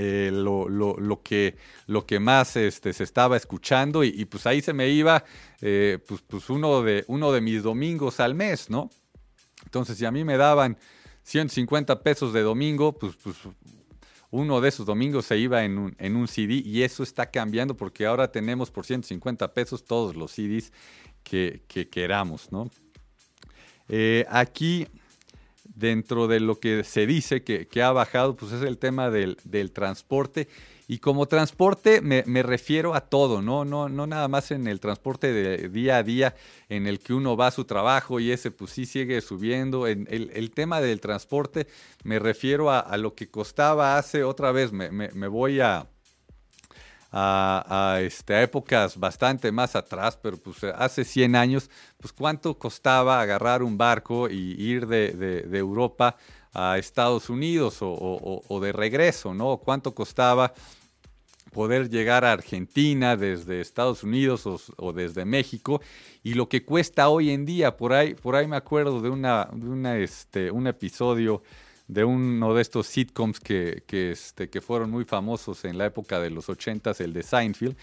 eh, 0.00 0.30
lo, 0.32 0.68
lo, 0.68 1.22
que, 1.22 1.56
lo 1.86 2.06
que 2.06 2.20
más 2.20 2.54
este, 2.54 2.92
se 2.92 3.02
estaba 3.02 3.36
escuchando 3.36 4.04
y, 4.04 4.24
pues 4.26 4.46
ahí 4.46 4.62
se 4.62 4.72
me 4.72 4.88
iba 4.90 5.24
eh, 5.60 5.98
pues, 6.06 6.22
pues, 6.24 6.48
uno, 6.50 6.82
de, 6.82 7.04
uno 7.08 7.32
de 7.32 7.40
mis 7.40 7.64
domingos 7.64 8.20
al 8.20 8.36
mes, 8.36 8.70
¿no? 8.70 8.90
Entonces 9.64 9.98
si 9.98 10.04
a 10.04 10.12
mí 10.12 10.22
me 10.22 10.36
daban 10.36 10.78
150 11.24 12.00
pesos 12.04 12.32
de 12.32 12.42
domingo, 12.42 12.92
pues, 12.96 13.16
pues 13.16 13.36
uno 14.30 14.60
de 14.60 14.68
esos 14.68 14.86
domingos 14.86 15.26
se 15.26 15.36
iba 15.36 15.64
en 15.64 15.78
un, 15.78 15.96
en 15.98 16.14
un 16.14 16.28
CD 16.28 16.62
y 16.64 16.84
eso 16.84 17.02
está 17.02 17.32
cambiando 17.32 17.76
porque 17.76 18.06
ahora 18.06 18.30
tenemos 18.30 18.70
por 18.70 18.86
150 18.86 19.52
pesos 19.52 19.84
todos 19.84 20.14
los 20.14 20.30
CDs 20.30 20.72
que, 21.24 21.88
queramos, 21.90 22.52
¿no? 22.52 22.70
Eh, 23.88 24.24
aquí 24.28 24.86
dentro 25.74 26.26
de 26.26 26.40
lo 26.40 26.58
que 26.58 26.84
se 26.84 27.06
dice 27.06 27.42
que, 27.42 27.82
ha 27.82 27.92
bajado, 27.92 28.36
pues 28.36 28.52
es 28.52 28.62
el 28.62 28.78
tema 28.78 29.10
del, 29.10 29.36
transporte. 29.72 30.48
Y 30.90 30.98
como 30.98 31.26
transporte 31.26 32.00
me, 32.00 32.42
refiero 32.42 32.94
a 32.94 33.02
todo, 33.02 33.42
¿no? 33.42 33.64
¿no? 33.64 33.88
No 33.88 34.06
nada 34.06 34.26
más 34.28 34.50
en 34.50 34.66
el 34.66 34.80
transporte 34.80 35.32
de 35.32 35.68
día 35.68 35.98
a 35.98 36.02
día 36.02 36.34
en 36.70 36.86
el 36.86 36.98
que 36.98 37.12
uno 37.12 37.36
va 37.36 37.48
a 37.48 37.50
su 37.50 37.64
trabajo 37.64 38.20
y 38.20 38.30
ese 38.30 38.50
pues 38.50 38.70
sí 38.70 38.86
sigue 38.86 39.20
subiendo. 39.20 39.86
En 39.86 40.08
el, 40.10 40.50
tema 40.50 40.80
del 40.80 41.00
transporte 41.00 41.66
me 42.04 42.18
refiero 42.18 42.70
a, 42.70 42.96
lo 42.96 43.14
que 43.14 43.28
costaba 43.28 43.98
hace, 43.98 44.24
otra 44.24 44.50
vez 44.50 44.72
me, 44.72 45.28
voy 45.28 45.60
a, 45.60 45.86
a, 47.10 48.00
este, 48.02 48.42
épocas 48.42 48.98
bastante 48.98 49.50
más 49.50 49.74
atrás, 49.76 50.18
pero 50.20 50.36
pues 50.36 50.62
hace 50.64 51.04
100 51.04 51.36
años, 51.36 51.70
pues 51.98 52.12
cuánto 52.12 52.58
costaba 52.58 53.20
agarrar 53.20 53.62
un 53.62 53.78
barco 53.78 54.28
y 54.28 54.54
ir 54.58 54.86
de, 54.86 55.58
Europa 55.58 56.16
a 56.52 56.78
Estados 56.78 57.30
Unidos 57.30 57.78
o, 57.80 58.60
de 58.60 58.72
regreso, 58.72 59.34
¿no? 59.34 59.58
¿Cuánto 59.58 59.94
costaba 59.94 60.52
poder 61.52 61.88
llegar 61.88 62.26
a 62.26 62.32
Argentina 62.32 63.16
desde 63.16 63.60
Estados 63.60 64.02
Unidos 64.02 64.44
o, 64.76 64.92
desde 64.92 65.24
México 65.24 65.80
y 66.22 66.34
lo 66.34 66.48
que 66.48 66.64
cuesta 66.64 67.08
hoy 67.08 67.30
en 67.30 67.46
día, 67.46 67.76
por 67.76 67.94
ahí, 67.94 68.14
por 68.14 68.36
ahí 68.36 68.46
me 68.46 68.56
acuerdo 68.56 69.00
de, 69.00 69.08
una, 69.08 69.48
de 69.50 69.68
una, 69.68 69.96
este, 69.96 70.50
un 70.50 70.66
episodio 70.66 71.42
de 71.88 72.04
uno 72.04 72.54
de 72.54 72.62
estos 72.62 72.86
sitcoms 72.86 73.40
que, 73.40 73.82
que, 73.86 74.12
este, 74.12 74.48
que 74.50 74.60
fueron 74.60 74.90
muy 74.90 75.04
famosos 75.04 75.64
en 75.64 75.78
la 75.78 75.86
época 75.86 76.20
de 76.20 76.30
los 76.30 76.48
80 76.48 76.92
el 76.98 77.12
de 77.14 77.22
Seinfeld, 77.22 77.76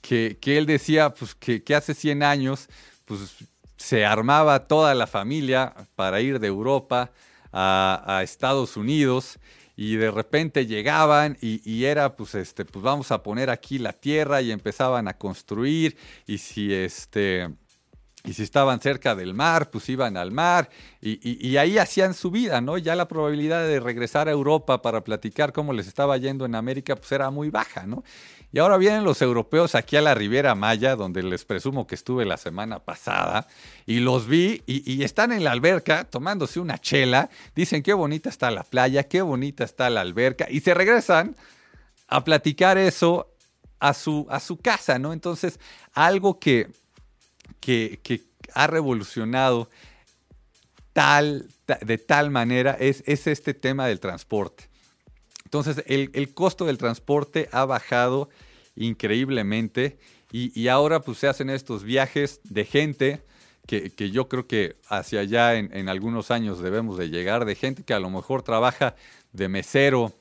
que, 0.00 0.38
que 0.40 0.58
él 0.58 0.66
decía 0.66 1.10
pues, 1.10 1.34
que, 1.34 1.62
que, 1.62 1.74
hace 1.74 1.94
100 1.94 2.22
años 2.22 2.68
pues, 3.04 3.36
se 3.76 4.04
armaba 4.04 4.66
toda 4.66 4.94
la 4.94 5.06
familia 5.06 5.74
para 5.94 6.20
ir 6.20 6.40
de 6.40 6.48
Europa 6.48 7.12
a, 7.52 8.02
a 8.06 8.22
Estados 8.22 8.76
Unidos 8.76 9.38
y 9.76 9.96
de 9.96 10.10
repente 10.10 10.66
llegaban 10.66 11.36
y, 11.40 11.60
y, 11.70 11.84
era 11.84 12.14
pues 12.14 12.34
este 12.34 12.64
pues 12.64 12.82
vamos 12.82 13.10
a 13.10 13.22
poner 13.22 13.50
aquí 13.50 13.78
la 13.78 13.92
tierra 13.92 14.42
y 14.42 14.50
empezaban 14.50 15.08
a 15.08 15.16
construir 15.16 15.96
y 16.26 16.38
si 16.38 16.72
este 16.72 17.50
y 18.24 18.34
si 18.34 18.42
estaban 18.42 18.80
cerca 18.80 19.16
del 19.16 19.34
mar, 19.34 19.70
pues 19.70 19.88
iban 19.88 20.16
al 20.16 20.30
mar 20.30 20.70
y, 21.00 21.56
ahí 21.56 21.78
hacían 21.78 22.14
su 22.14 22.30
vida, 22.30 22.60
¿no? 22.60 22.78
Ya 22.78 22.94
la 22.94 23.08
probabilidad 23.08 23.66
de 23.66 23.80
regresar 23.80 24.28
a 24.28 24.30
Europa 24.30 24.80
para 24.80 25.02
platicar 25.02 25.52
cómo 25.52 25.72
les 25.72 25.88
estaba 25.88 26.16
yendo 26.16 26.44
en 26.44 26.54
América, 26.54 26.94
pues 26.94 27.10
era 27.10 27.30
muy 27.30 27.50
baja, 27.50 27.84
¿no? 27.86 28.04
Y 28.52 28.58
ahora 28.58 28.76
vienen 28.76 29.02
los 29.02 29.22
europeos 29.22 29.74
aquí 29.74 29.96
a 29.96 30.02
la 30.02 30.14
Riviera 30.14 30.54
Maya, 30.54 30.94
donde 30.94 31.22
les 31.22 31.44
presumo 31.44 31.86
que 31.86 31.94
estuve 31.94 32.24
la 32.24 32.36
semana 32.36 32.78
pasada, 32.80 33.48
y 33.86 34.00
los 34.00 34.28
vi 34.28 34.62
y, 34.66 35.02
están 35.02 35.32
en 35.32 35.42
la 35.42 35.50
alberca 35.50 36.04
tomándose 36.04 36.60
una 36.60 36.78
chela, 36.78 37.30
dicen 37.56 37.82
qué 37.82 37.94
bonita 37.94 38.28
está 38.28 38.50
la 38.50 38.62
playa, 38.62 39.08
qué 39.08 39.22
bonita 39.22 39.64
está 39.64 39.90
la 39.90 40.02
alberca, 40.02 40.46
y 40.48 40.60
se 40.60 40.74
regresan 40.74 41.34
a 42.06 42.22
platicar 42.22 42.78
eso 42.78 43.32
a 43.80 43.94
su, 43.94 44.26
a 44.30 44.38
su 44.38 44.58
casa, 44.58 44.98
¿no? 45.00 45.12
Entonces, 45.12 45.58
algo 45.92 46.38
que 46.38 46.70
que, 47.62 48.22
ha 48.54 48.66
revolucionado 48.66 49.70
tal, 50.92 51.48
de 51.80 51.96
tal 51.96 52.30
manera 52.30 52.76
es, 52.78 53.02
es, 53.06 53.26
este 53.26 53.54
tema 53.54 53.86
del 53.86 54.00
transporte. 54.00 54.68
Entonces, 55.44 55.82
el, 55.86 56.34
costo 56.34 56.66
del 56.66 56.76
transporte 56.76 57.48
ha 57.52 57.64
bajado 57.64 58.28
increíblemente 58.76 59.98
y, 60.30 60.68
ahora 60.68 61.00
pues 61.00 61.18
se 61.18 61.28
hacen 61.28 61.50
estos 61.50 61.84
viajes 61.84 62.40
de 62.44 62.64
gente 62.64 63.22
que, 63.66 64.10
yo 64.10 64.28
creo 64.28 64.46
que 64.46 64.76
hacia 64.88 65.20
allá 65.20 65.54
en, 65.54 65.88
algunos 65.88 66.30
años 66.30 66.60
debemos 66.60 66.98
de 66.98 67.10
llegar, 67.10 67.44
de 67.44 67.54
gente 67.54 67.84
que 67.84 67.94
a 67.94 68.00
lo 68.00 68.10
mejor 68.10 68.42
trabaja 68.42 68.96
de 69.32 69.48
mesero 69.48 70.12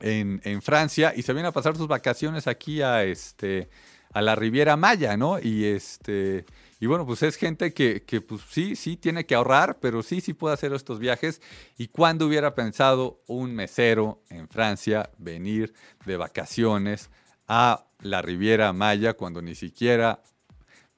en, 0.00 0.40
en 0.44 0.60
Francia 0.62 1.12
y 1.14 1.22
se 1.22 1.32
viene 1.32 1.48
a 1.48 1.52
pasar 1.52 1.76
sus 1.76 1.86
vacaciones 1.86 2.46
aquí 2.46 2.82
a, 2.82 3.04
este, 3.04 3.68
a 4.16 4.22
la 4.22 4.34
Riviera 4.34 4.78
Maya, 4.78 5.14
¿no? 5.18 5.38
Y 5.38 5.66
este 5.66 6.46
y 6.80 6.86
bueno, 6.86 7.04
pues 7.04 7.22
es 7.22 7.36
gente 7.36 7.74
que, 7.74 8.02
que, 8.02 8.22
pues 8.22 8.40
sí, 8.48 8.74
sí 8.74 8.96
tiene 8.96 9.26
que 9.26 9.34
ahorrar, 9.34 9.78
pero 9.78 10.02
sí, 10.02 10.22
sí 10.22 10.32
puede 10.32 10.54
hacer 10.54 10.72
estos 10.72 10.98
viajes. 10.98 11.42
¿Y 11.76 11.88
cuándo 11.88 12.26
hubiera 12.26 12.54
pensado 12.54 13.20
un 13.26 13.54
mesero 13.54 14.22
en 14.30 14.48
Francia 14.48 15.10
venir 15.18 15.74
de 16.06 16.16
vacaciones 16.16 17.10
a 17.46 17.84
la 18.00 18.22
Riviera 18.22 18.72
Maya 18.72 19.14
cuando 19.14 19.42
ni 19.42 19.54
siquiera 19.54 20.22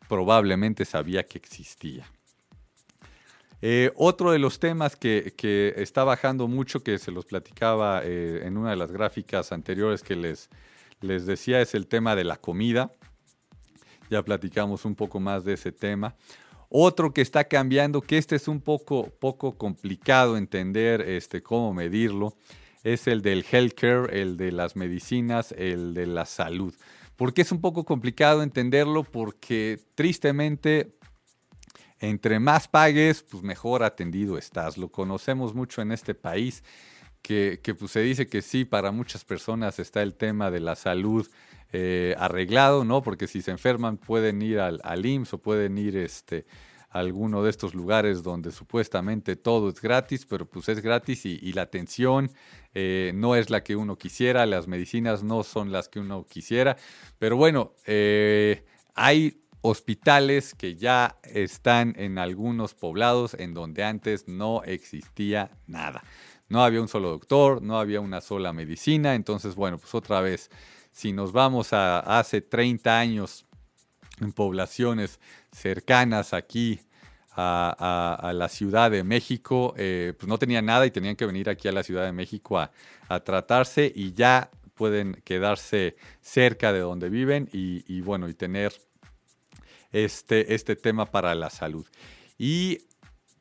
probablemente 0.09 0.85
sabía 0.85 1.27
que 1.27 1.39
existía? 1.39 2.07
Eh, 3.63 3.91
otro 3.97 4.31
de 4.31 4.39
los 4.39 4.61
temas 4.61 4.95
que, 4.95 5.35
que, 5.37 5.75
está 5.77 6.05
bajando 6.05 6.47
mucho, 6.47 6.85
que 6.85 6.99
se 7.01 7.11
los 7.11 7.25
platicaba 7.25 8.03
eh, 8.05 8.43
en 8.45 8.57
una 8.57 8.71
de 8.71 8.77
las 8.77 8.93
gráficas 8.93 9.51
anteriores 9.51 10.05
que 10.05 10.15
les, 10.15 10.51
les 11.01 11.27
decía, 11.27 11.61
es 11.61 11.75
el 11.75 11.89
tema 11.89 12.15
de 12.15 12.23
la 12.23 12.37
comida. 12.37 12.93
Ya 14.11 14.23
platicamos 14.23 14.85
un 14.85 14.95
poco 14.95 15.21
más 15.21 15.45
de 15.45 15.55
ese 15.55 15.73
tema. 15.73 16.15
Otro 16.71 17.15
que 17.15 17.23
está 17.23 17.45
cambiando, 17.45 18.03
que 18.03 18.19
este 18.19 18.37
es 18.37 18.47
un 18.47 18.61
poco, 18.61 19.11
poco 19.21 19.57
complicado 19.57 20.37
entender 20.37 21.01
este, 21.01 21.43
cómo 21.43 21.73
medirlo, 21.73 22.37
es 22.85 23.07
el 23.07 23.23
del 23.23 23.45
healthcare, 23.51 24.15
el 24.15 24.37
de 24.37 24.53
las 24.53 24.77
medicinas, 24.77 25.53
el 25.53 25.95
de 25.95 26.07
la 26.07 26.27
salud. 26.27 26.75
¿Por 27.17 27.33
qué 27.33 27.43
es 27.43 27.53
un 27.53 27.61
poco 27.61 27.85
complicado 27.85 28.43
entenderlo? 28.43 29.03
Porque 29.03 29.81
tristemente, 29.95 30.95
entre 32.01 32.39
más 32.39 32.69
pagues, 32.69 33.23
pues 33.23 33.43
mejor 33.43 33.83
atendido 33.83 34.39
estás. 34.39 34.77
Lo 34.77 34.89
conocemos 34.91 35.55
mucho 35.55 35.81
en 35.81 35.91
este 35.91 36.15
país, 36.15 36.63
que, 37.23 37.61
que 37.63 37.75
pues 37.75 37.93
se 37.93 38.01
dice 38.01 38.29
que 38.29 38.43
sí, 38.43 38.65
para 38.65 38.93
muchas 38.93 39.25
personas 39.25 39.79
está 39.79 40.03
el 40.03 40.15
tema 40.15 40.51
de 40.51 40.61
la 40.61 40.77
salud 40.77 41.27
eh, 41.73 42.15
arreglado, 42.19 42.85
¿no? 42.85 43.03
Porque 43.03 43.27
si 43.27 43.43
se 43.43 43.51
enferman 43.51 43.99
pueden 43.99 44.41
ir 44.41 44.59
al, 44.59 45.05
IMSS 45.05 45.35
o 45.35 45.39
pueden 45.39 45.77
ir 45.77 45.97
este, 45.97 46.47
a 46.89 47.01
alguno 47.01 47.43
de 47.43 47.51
estos 47.51 47.75
lugares 47.75 48.23
donde 48.23 48.53
supuestamente 48.53 49.37
todo 49.37 49.69
es 49.69 49.81
gratis, 49.83 50.25
pero 50.25 50.47
pues 50.47 50.69
es 50.71 50.81
gratis 50.81 51.27
y, 51.27 51.53
la 51.53 51.63
atención 51.63 52.31
eh, 52.73 53.13
no 53.15 53.37
es 53.37 53.51
la 53.51 53.63
que 53.63 53.77
uno 53.77 53.99
quisiera, 53.99 54.47
las 54.47 54.67
medicinas 54.67 55.23
no 55.23 55.43
son 55.43 55.71
las 55.71 55.89
que 55.89 56.01
uno 56.01 56.27
quisiera, 56.27 56.79
pero 57.19 57.37
bueno, 57.37 57.75
eh, 57.87 58.65
hay 58.95 59.43
hospitales 59.61 60.55
que 60.55 60.77
ya 60.77 61.19
están 61.23 61.95
en 61.99 62.19
algunos 62.19 62.75
poblados 62.75 63.35
en 63.35 63.53
donde 63.53 63.85
antes 63.85 64.27
no 64.27 64.63
existía 64.65 65.51
nada. 65.67 66.03
No 66.49 66.65
había 66.65 66.81
un 66.81 66.89
solo 66.89 67.11
doctor, 67.11 67.61
no 67.61 67.79
había 67.79 68.01
una 68.01 68.23
sola 68.23 68.55
medicina, 68.55 69.15
entonces 69.15 69.55
bueno, 69.55 69.77
pues 69.77 69.95
otra 69.95 70.23
vez 70.23 70.51
si 70.99 71.13
nos 71.13 71.31
vamos 71.31 71.73
a 71.73 72.01
hace 72.01 72.41
30 72.41 72.99
años 72.99 73.47
en 74.21 74.33
poblaciones 74.33 75.21
cercanas 75.53 76.35
aquí 76.35 76.81
a, 77.37 78.33
la 78.35 78.49
Ciudad 78.49 78.91
de 78.91 79.05
México, 79.05 79.75
eh, 79.77 80.13
pues 80.19 80.29
no 80.29 80.39
tenían 80.39 80.67
nada 80.67 80.87
y 80.87 80.91
tenían 80.91 81.15
que 81.15 81.25
venir 81.25 81.49
aquí 81.49 81.69
a 81.69 81.73
la 81.73 81.85
Ciudad 81.85 82.05
de 82.05 82.11
México 82.11 82.59
a, 82.59 82.73
tratarse 83.21 83.93
y 83.95 84.13
ya 84.13 84.51
pueden 84.75 85.23
quedarse 85.25 85.95
cerca 86.21 86.73
de 86.73 86.81
donde 86.81 87.11
viven 87.11 87.49
y, 87.53 88.01
bueno, 88.01 88.29
y 88.29 88.35
tener 88.35 88.73
este, 89.93 90.53
este 90.53 90.75
tema 90.75 91.07
para 91.07 91.33
la 91.37 91.49
salud. 91.49 91.87
Y 92.39 92.79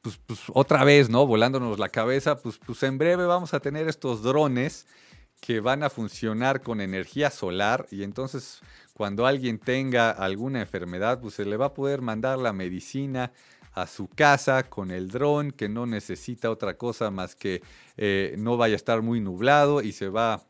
pues, 0.04 0.20
pues, 0.28 0.42
otra 0.54 0.84
vez, 0.84 1.10
¿no? 1.10 1.26
Volándonos 1.26 1.80
la 1.80 1.90
cabeza, 1.90 2.38
pues, 2.40 2.60
pues 2.64 2.84
en 2.84 3.00
breve 3.00 3.26
vamos 3.26 3.56
a 3.56 3.60
tener 3.60 3.88
estos 3.88 4.22
drones 4.22 4.86
que 5.40 5.60
van 5.60 5.84
a 5.84 5.90
funcionar 5.90 6.62
con 6.62 6.82
energía 6.82 7.30
solar 7.30 7.88
y 7.92 8.04
entonces 8.04 8.62
cuando 8.94 9.26
alguien 9.26 9.60
tenga 9.60 10.10
alguna 10.10 10.62
enfermedad, 10.62 11.20
pues 11.22 11.36
se 11.36 11.46
le 11.46 11.58
va 11.58 11.68
a 11.68 11.74
poder 11.74 12.02
mandar 12.02 12.40
la 12.40 12.54
medicina 12.54 13.32
a 13.74 13.86
su 13.86 14.08
casa 14.08 14.64
con 14.64 14.90
el 14.90 15.10
dron 15.10 15.52
que 15.52 15.70
no 15.70 15.86
necesita 15.86 16.50
otra 16.50 16.78
cosa 16.78 17.12
más 17.12 17.36
que 17.36 17.62
eh, 17.96 18.36
no 18.40 18.58
vaya 18.58 18.74
a 18.74 18.76
estar 18.76 19.04
muy 19.04 19.22
nublado 19.22 19.82
y 19.82 19.92
se 19.92 20.10
va 20.10 20.44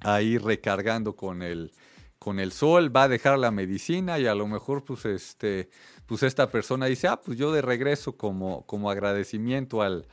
a 0.00 0.22
ir 0.22 0.42
recargando 0.42 1.16
con 1.16 1.42
el, 1.42 1.72
con 2.20 2.38
el 2.38 2.52
sol, 2.52 2.94
va 2.94 3.04
a 3.04 3.08
dejar 3.08 3.38
la 3.38 3.50
medicina 3.50 4.20
y 4.20 4.26
a 4.26 4.34
lo 4.36 4.46
mejor 4.46 4.84
pues 4.84 5.04
este 5.04 5.70
pues 6.06 6.22
esta 6.22 6.50
persona 6.50 6.86
dice, 6.86 7.08
ah, 7.08 7.20
pues 7.20 7.38
yo 7.38 7.52
de 7.52 7.62
regreso 7.62 8.16
como, 8.16 8.66
como 8.66 8.90
agradecimiento 8.90 9.80
al, 9.80 10.06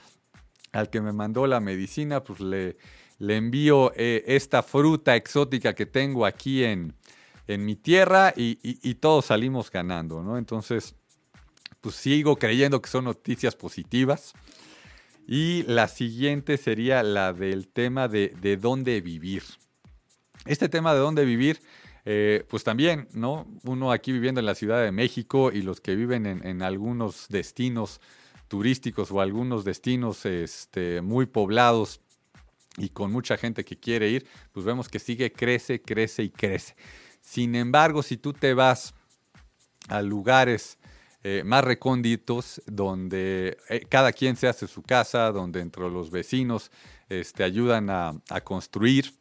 al 0.72 0.90
que 0.90 1.02
me 1.02 1.12
mandó 1.12 1.46
la 1.46 1.60
medicina, 1.60 2.24
pues 2.24 2.40
le, 2.40 2.78
le 3.20 3.36
envío 3.36 3.92
eh, 3.96 4.24
esta 4.28 4.64
fruta 4.64 5.16
exótica 5.16 5.76
que 5.76 5.86
tengo 5.86 6.26
aquí 6.26 6.64
en, 6.64 6.96
mi 7.48 7.76
tierra 7.76 8.32
y, 8.36 8.94
todos 8.96 9.26
salimos 9.26 9.72
ganando, 9.72 10.22
¿no? 10.22 10.38
Entonces, 10.38 10.94
pues 11.82 11.96
sigo 11.96 12.36
creyendo 12.36 12.80
que 12.80 12.92
son 12.92 13.06
noticias 13.06 13.56
positivas. 13.56 14.34
Y 15.26 15.64
la 15.64 15.88
siguiente 15.88 16.58
sería 16.58 17.02
la 17.02 17.34
del 17.34 17.68
tema 17.68 18.08
de, 18.08 18.58
dónde 18.62 19.02
vivir. 19.02 19.42
Este 20.46 20.70
tema 20.70 20.94
de 20.94 21.00
dónde 21.00 21.26
vivir, 21.26 21.60
eh, 22.06 22.46
pues 22.48 22.64
también, 22.64 23.08
¿no? 23.14 23.48
Uno 23.64 23.92
aquí 23.92 24.12
viviendo 24.12 24.40
en 24.40 24.46
la 24.46 24.54
Ciudad 24.54 24.84
de 24.84 24.92
México 24.92 25.52
y 25.52 25.64
los 25.64 25.82
que 25.82 25.96
viven 25.96 26.28
en, 26.28 26.62
algunos 26.62 27.30
destinos 27.30 28.00
turísticos 28.48 29.12
o 29.12 29.22
algunos 29.22 29.66
destinos 29.66 30.24
este, 30.28 31.02
muy 31.02 31.26
poblados 31.26 32.00
y 32.80 32.90
con 32.90 33.12
mucha 33.12 33.38
gente 33.38 33.64
que 33.64 33.78
quiere 33.78 34.10
ir, 34.10 34.26
pues 34.52 34.66
vemos 34.66 34.90
que 34.90 35.00
sigue, 35.00 35.32
crece, 35.32 35.82
crece 35.82 36.24
y 36.24 36.30
crece. 36.30 36.76
Sin 37.22 37.56
embargo, 37.56 38.02
si 38.02 38.18
tú 38.18 38.34
te 38.34 38.54
vas 38.54 38.94
a 39.90 40.02
lugares 40.02 40.80
eh, 41.22 41.44
más 41.46 41.64
recónditos, 41.66 42.62
donde 42.66 43.58
eh, 43.70 43.86
cada 43.90 44.14
quien 44.14 44.38
se 44.38 44.48
hace 44.48 44.68
su 44.68 44.82
casa, 44.82 45.32
donde 45.32 45.60
entre 45.60 45.90
los 45.90 46.12
vecinos 46.12 46.72
este, 47.10 47.44
ayudan 47.44 47.90
a, 47.90 48.14
construir, 48.44 49.14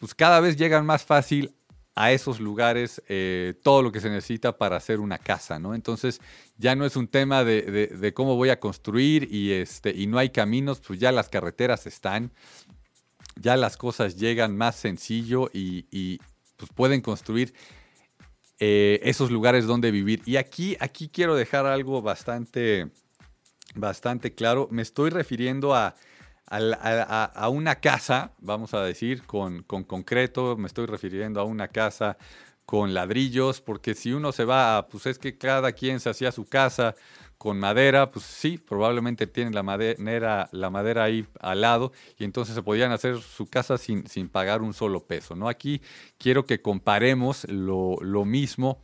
pues 0.00 0.14
cada 0.14 0.40
vez 0.40 0.56
llegan 0.56 0.86
más 0.86 1.04
fácil 1.04 1.54
a 1.96 2.12
esos 2.12 2.40
lugares 2.40 3.02
eh, 3.08 3.54
todo 3.62 3.82
lo 3.82 3.92
que 3.92 4.00
se 4.00 4.10
necesita 4.10 4.58
para 4.58 4.76
hacer 4.76 4.98
una 4.98 5.18
casa, 5.18 5.58
¿no? 5.58 5.74
Entonces 5.74 6.20
ya 6.56 6.74
no 6.74 6.84
es 6.84 6.96
un 6.96 7.06
tema 7.06 7.44
de, 7.44 8.12
cómo 8.14 8.36
voy 8.36 8.50
a 8.50 8.58
construir 8.58 9.28
y, 9.32 9.52
este, 9.52 9.90
y 9.90 10.06
no 10.06 10.18
hay 10.18 10.30
caminos, 10.30 10.80
pues 10.80 10.98
ya 10.98 11.12
las 11.12 11.28
carreteras 11.28 11.86
están, 11.86 12.32
ya 13.36 13.56
las 13.56 13.76
cosas 13.76 14.16
llegan 14.16 14.56
más 14.56 14.76
sencillo 14.76 15.50
y, 15.52 16.18
pues 16.56 16.70
pueden 16.74 17.00
construir 17.00 17.52
eh, 18.60 19.00
esos 19.02 19.30
lugares 19.30 19.66
donde 19.66 19.90
vivir. 19.90 20.22
Y 20.24 20.36
aquí, 20.36 20.76
aquí 20.80 21.08
quiero 21.08 21.34
dejar 21.34 21.66
algo 21.66 22.00
bastante, 22.00 22.90
bastante 23.74 24.34
claro. 24.34 24.68
Me 24.70 24.82
estoy 24.82 25.10
refiriendo 25.10 25.74
a 25.74 25.96
a, 26.46 27.48
una 27.48 27.76
casa, 27.76 28.32
vamos 28.38 28.74
a 28.74 28.82
decir, 28.82 29.22
con, 29.24 29.62
concreto, 29.62 30.56
me 30.56 30.66
estoy 30.66 30.86
refiriendo 30.86 31.40
a 31.40 31.44
una 31.44 31.68
casa 31.68 32.16
con 32.66 32.94
ladrillos, 32.94 33.60
porque 33.60 33.94
si 33.94 34.12
uno 34.12 34.32
se 34.32 34.44
va 34.44 34.78
a, 34.78 34.88
pues 34.88 35.06
es 35.06 35.18
que 35.18 35.36
cada 35.36 35.72
quien 35.72 36.00
se 36.00 36.10
hacía 36.10 36.32
su 36.32 36.46
casa 36.46 36.94
con 37.36 37.58
madera, 37.58 38.10
pues 38.10 38.24
sí, 38.24 38.56
probablemente 38.56 39.26
tienen 39.26 39.54
la 39.54 39.62
madera, 39.62 40.48
la 40.52 40.70
madera 40.70 41.04
ahí 41.04 41.26
al 41.40 41.60
lado 41.60 41.92
y 42.18 42.24
entonces 42.24 42.54
se 42.54 42.62
podían 42.62 42.90
hacer 42.90 43.20
su 43.20 43.46
casa 43.46 43.76
sin, 43.76 44.06
sin 44.06 44.28
pagar 44.30 44.62
un 44.62 44.72
solo 44.72 45.04
peso, 45.04 45.34
¿no? 45.36 45.48
Aquí 45.48 45.82
quiero 46.16 46.46
que 46.46 46.62
comparemos 46.62 47.46
lo, 47.50 48.24
mismo 48.24 48.82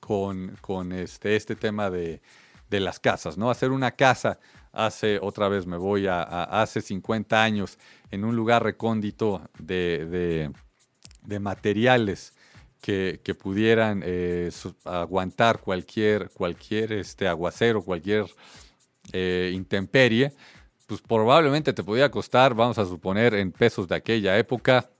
con, 0.00 0.56
con 0.60 0.92
este, 0.92 1.36
este 1.36 1.54
tema 1.54 1.88
de, 1.88 2.20
de 2.68 2.80
las 2.80 2.98
casas, 2.98 3.38
¿no? 3.38 3.50
Hacer 3.50 3.70
una 3.70 3.92
casa 3.92 4.38
hace, 4.72 5.18
otra 5.20 5.48
vez 5.48 5.66
me 5.66 5.76
voy 5.76 6.06
a, 6.06 6.22
hace 6.22 6.80
50 6.80 7.42
años, 7.42 7.78
en 8.10 8.24
un 8.24 8.36
lugar 8.36 8.62
recóndito 8.62 9.42
de, 9.58 10.50
materiales 11.40 12.32
que, 12.80 13.20
pudieran 13.38 14.02
eh, 14.04 14.50
aguantar 14.84 15.60
cualquier, 15.60 16.30
cualquier 16.30 16.92
este, 16.92 17.28
aguacero, 17.28 17.82
cualquier 17.82 18.26
eh, 19.12 19.50
intemperie, 19.54 20.32
pues 20.86 21.02
probablemente 21.02 21.72
te 21.72 21.84
podía 21.84 22.10
costar, 22.10 22.54
vamos 22.54 22.78
a 22.78 22.86
suponer, 22.86 23.34
en 23.34 23.52
pesos 23.52 23.88
de 23.88 23.96
aquella 23.96 24.38
época, 24.38 24.90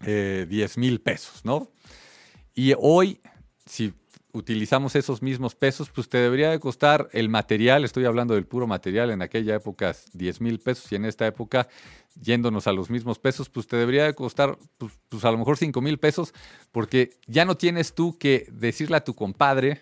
10 0.00 0.06
eh, 0.06 0.68
mil 0.76 1.00
pesos, 1.00 1.44
¿no? 1.44 1.68
Y 2.54 2.72
hoy, 2.78 3.20
si 3.66 3.92
utilizamos 4.32 4.94
esos 4.94 5.22
mismos 5.22 5.54
pesos, 5.54 5.90
pues 5.90 6.08
te 6.08 6.18
debería 6.18 6.50
de 6.50 6.60
costar 6.60 7.08
el 7.12 7.28
material, 7.28 7.84
estoy 7.84 8.04
hablando 8.04 8.34
del 8.34 8.46
puro 8.46 8.66
material, 8.66 9.10
en 9.10 9.22
aquella 9.22 9.54
época 9.54 9.94
10 10.12 10.40
mil 10.40 10.60
pesos 10.60 10.90
y 10.92 10.96
en 10.96 11.04
esta 11.04 11.26
época, 11.26 11.68
yéndonos 12.20 12.66
a 12.66 12.72
los 12.72 12.90
mismos 12.90 13.18
pesos, 13.18 13.48
pues 13.48 13.66
te 13.66 13.76
debería 13.76 14.04
de 14.04 14.14
costar 14.14 14.58
pues, 14.76 14.92
pues 15.08 15.24
a 15.24 15.30
lo 15.30 15.38
mejor 15.38 15.56
5 15.56 15.80
mil 15.80 15.98
pesos, 15.98 16.34
porque 16.72 17.10
ya 17.26 17.44
no 17.44 17.56
tienes 17.56 17.94
tú 17.94 18.18
que 18.18 18.46
decirle 18.52 18.96
a 18.98 19.04
tu 19.04 19.14
compadre 19.14 19.80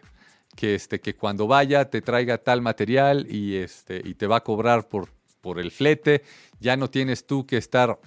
que, 0.55 0.75
este, 0.75 1.01
que 1.01 1.15
cuando 1.15 1.47
vaya 1.47 1.91
te 1.91 2.01
traiga 2.01 2.39
tal 2.39 2.63
material 2.63 3.27
y, 3.29 3.57
este, 3.57 4.01
y 4.05 4.15
te 4.15 4.27
va 4.27 4.37
a 4.37 4.45
cobrar 4.45 4.89
por, 4.89 5.11
por 5.41 5.59
el 5.59 5.71
flete, 5.71 6.23
ya 6.61 6.77
no 6.77 6.89
tienes 6.89 7.27
tú 7.27 7.47
que 7.47 7.57
estar 7.57 7.99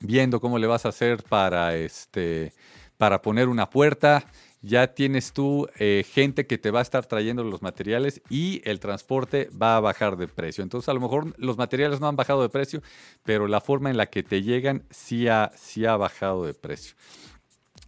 viendo 0.00 0.40
cómo 0.40 0.58
le 0.58 0.66
vas 0.66 0.86
a 0.86 0.90
hacer 0.90 1.22
para, 1.24 1.76
este, 1.76 2.52
para 2.96 3.20
poner 3.22 3.48
una 3.48 3.68
puerta 3.68 4.26
ya 4.62 4.94
tienes 4.94 5.32
tú 5.32 5.68
eh, 5.78 6.04
gente 6.10 6.46
que 6.46 6.58
te 6.58 6.70
va 6.70 6.80
a 6.80 6.82
estar 6.82 7.06
trayendo 7.06 7.44
los 7.44 7.62
materiales 7.62 8.20
y 8.28 8.60
el 8.64 8.80
transporte 8.80 9.48
va 9.50 9.76
a 9.76 9.80
bajar 9.80 10.16
de 10.16 10.28
precio. 10.28 10.62
Entonces, 10.62 10.88
a 10.88 10.94
lo 10.94 11.00
mejor 11.00 11.34
los 11.38 11.56
materiales 11.56 12.00
no 12.00 12.08
han 12.08 12.16
bajado 12.16 12.42
de 12.42 12.48
precio, 12.48 12.82
pero 13.22 13.46
la 13.46 13.60
forma 13.60 13.90
en 13.90 13.96
la 13.96 14.06
que 14.06 14.22
te 14.22 14.42
llegan 14.42 14.84
sí 14.90 15.28
ha, 15.28 15.52
sí 15.56 15.86
ha 15.86 15.96
bajado 15.96 16.44
de 16.44 16.54
precio. 16.54 16.96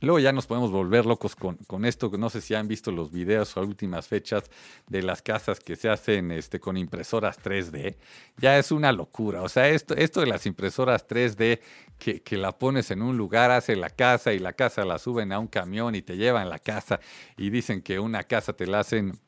Luego 0.01 0.19
ya 0.19 0.33
nos 0.33 0.47
podemos 0.47 0.71
volver 0.71 1.05
locos 1.05 1.37
con, 1.37 1.57
con, 1.67 1.85
esto. 1.85 2.11
No 2.17 2.31
sé 2.31 2.41
si 2.41 2.55
han 2.55 2.69
visto 2.69 2.91
los 2.91 3.11
videos 3.11 3.57
a 3.57 3.61
últimas 3.61 4.09
fechas 4.09 4.45
de 4.89 5.03
las 5.03 5.21
casas 5.21 5.61
que 5.61 5.77
se 5.77 5.89
hacen 5.89 6.31
este, 6.31 6.59
con 6.59 6.77
impresoras 6.77 7.39
3D. 7.43 7.97
Ya 8.39 8.59
es 8.59 8.73
una 8.73 8.93
locura. 8.93 9.43
O 9.43 9.49
sea, 9.49 9.69
esto, 9.69 9.95
esto 9.95 10.21
de 10.21 10.27
las 10.27 10.47
impresoras 10.47 11.07
3D 11.07 11.61
que, 11.99 12.23
que, 12.23 12.37
la 12.39 12.59
pones 12.59 12.91
en 12.91 13.03
un 13.03 13.17
lugar, 13.19 13.51
hace 13.51 13.77
la 13.77 13.91
casa 13.91 14.33
y 14.33 14.39
la 14.39 14.55
casa 14.55 14.85
la 14.85 14.99
suben 14.99 15.33
a 15.33 15.39
un 15.39 15.49
camión 15.49 15.95
y 15.95 16.03
te 16.03 16.17
llevan 16.17 16.49
la 16.49 16.59
casa 16.59 17.01
y 17.37 17.51
dicen 17.51 17.83
que 17.83 17.99
una 17.99 18.25
casa 18.25 18.55
te 18.55 18.67
la 18.67 18.81
hacen 18.81 19.21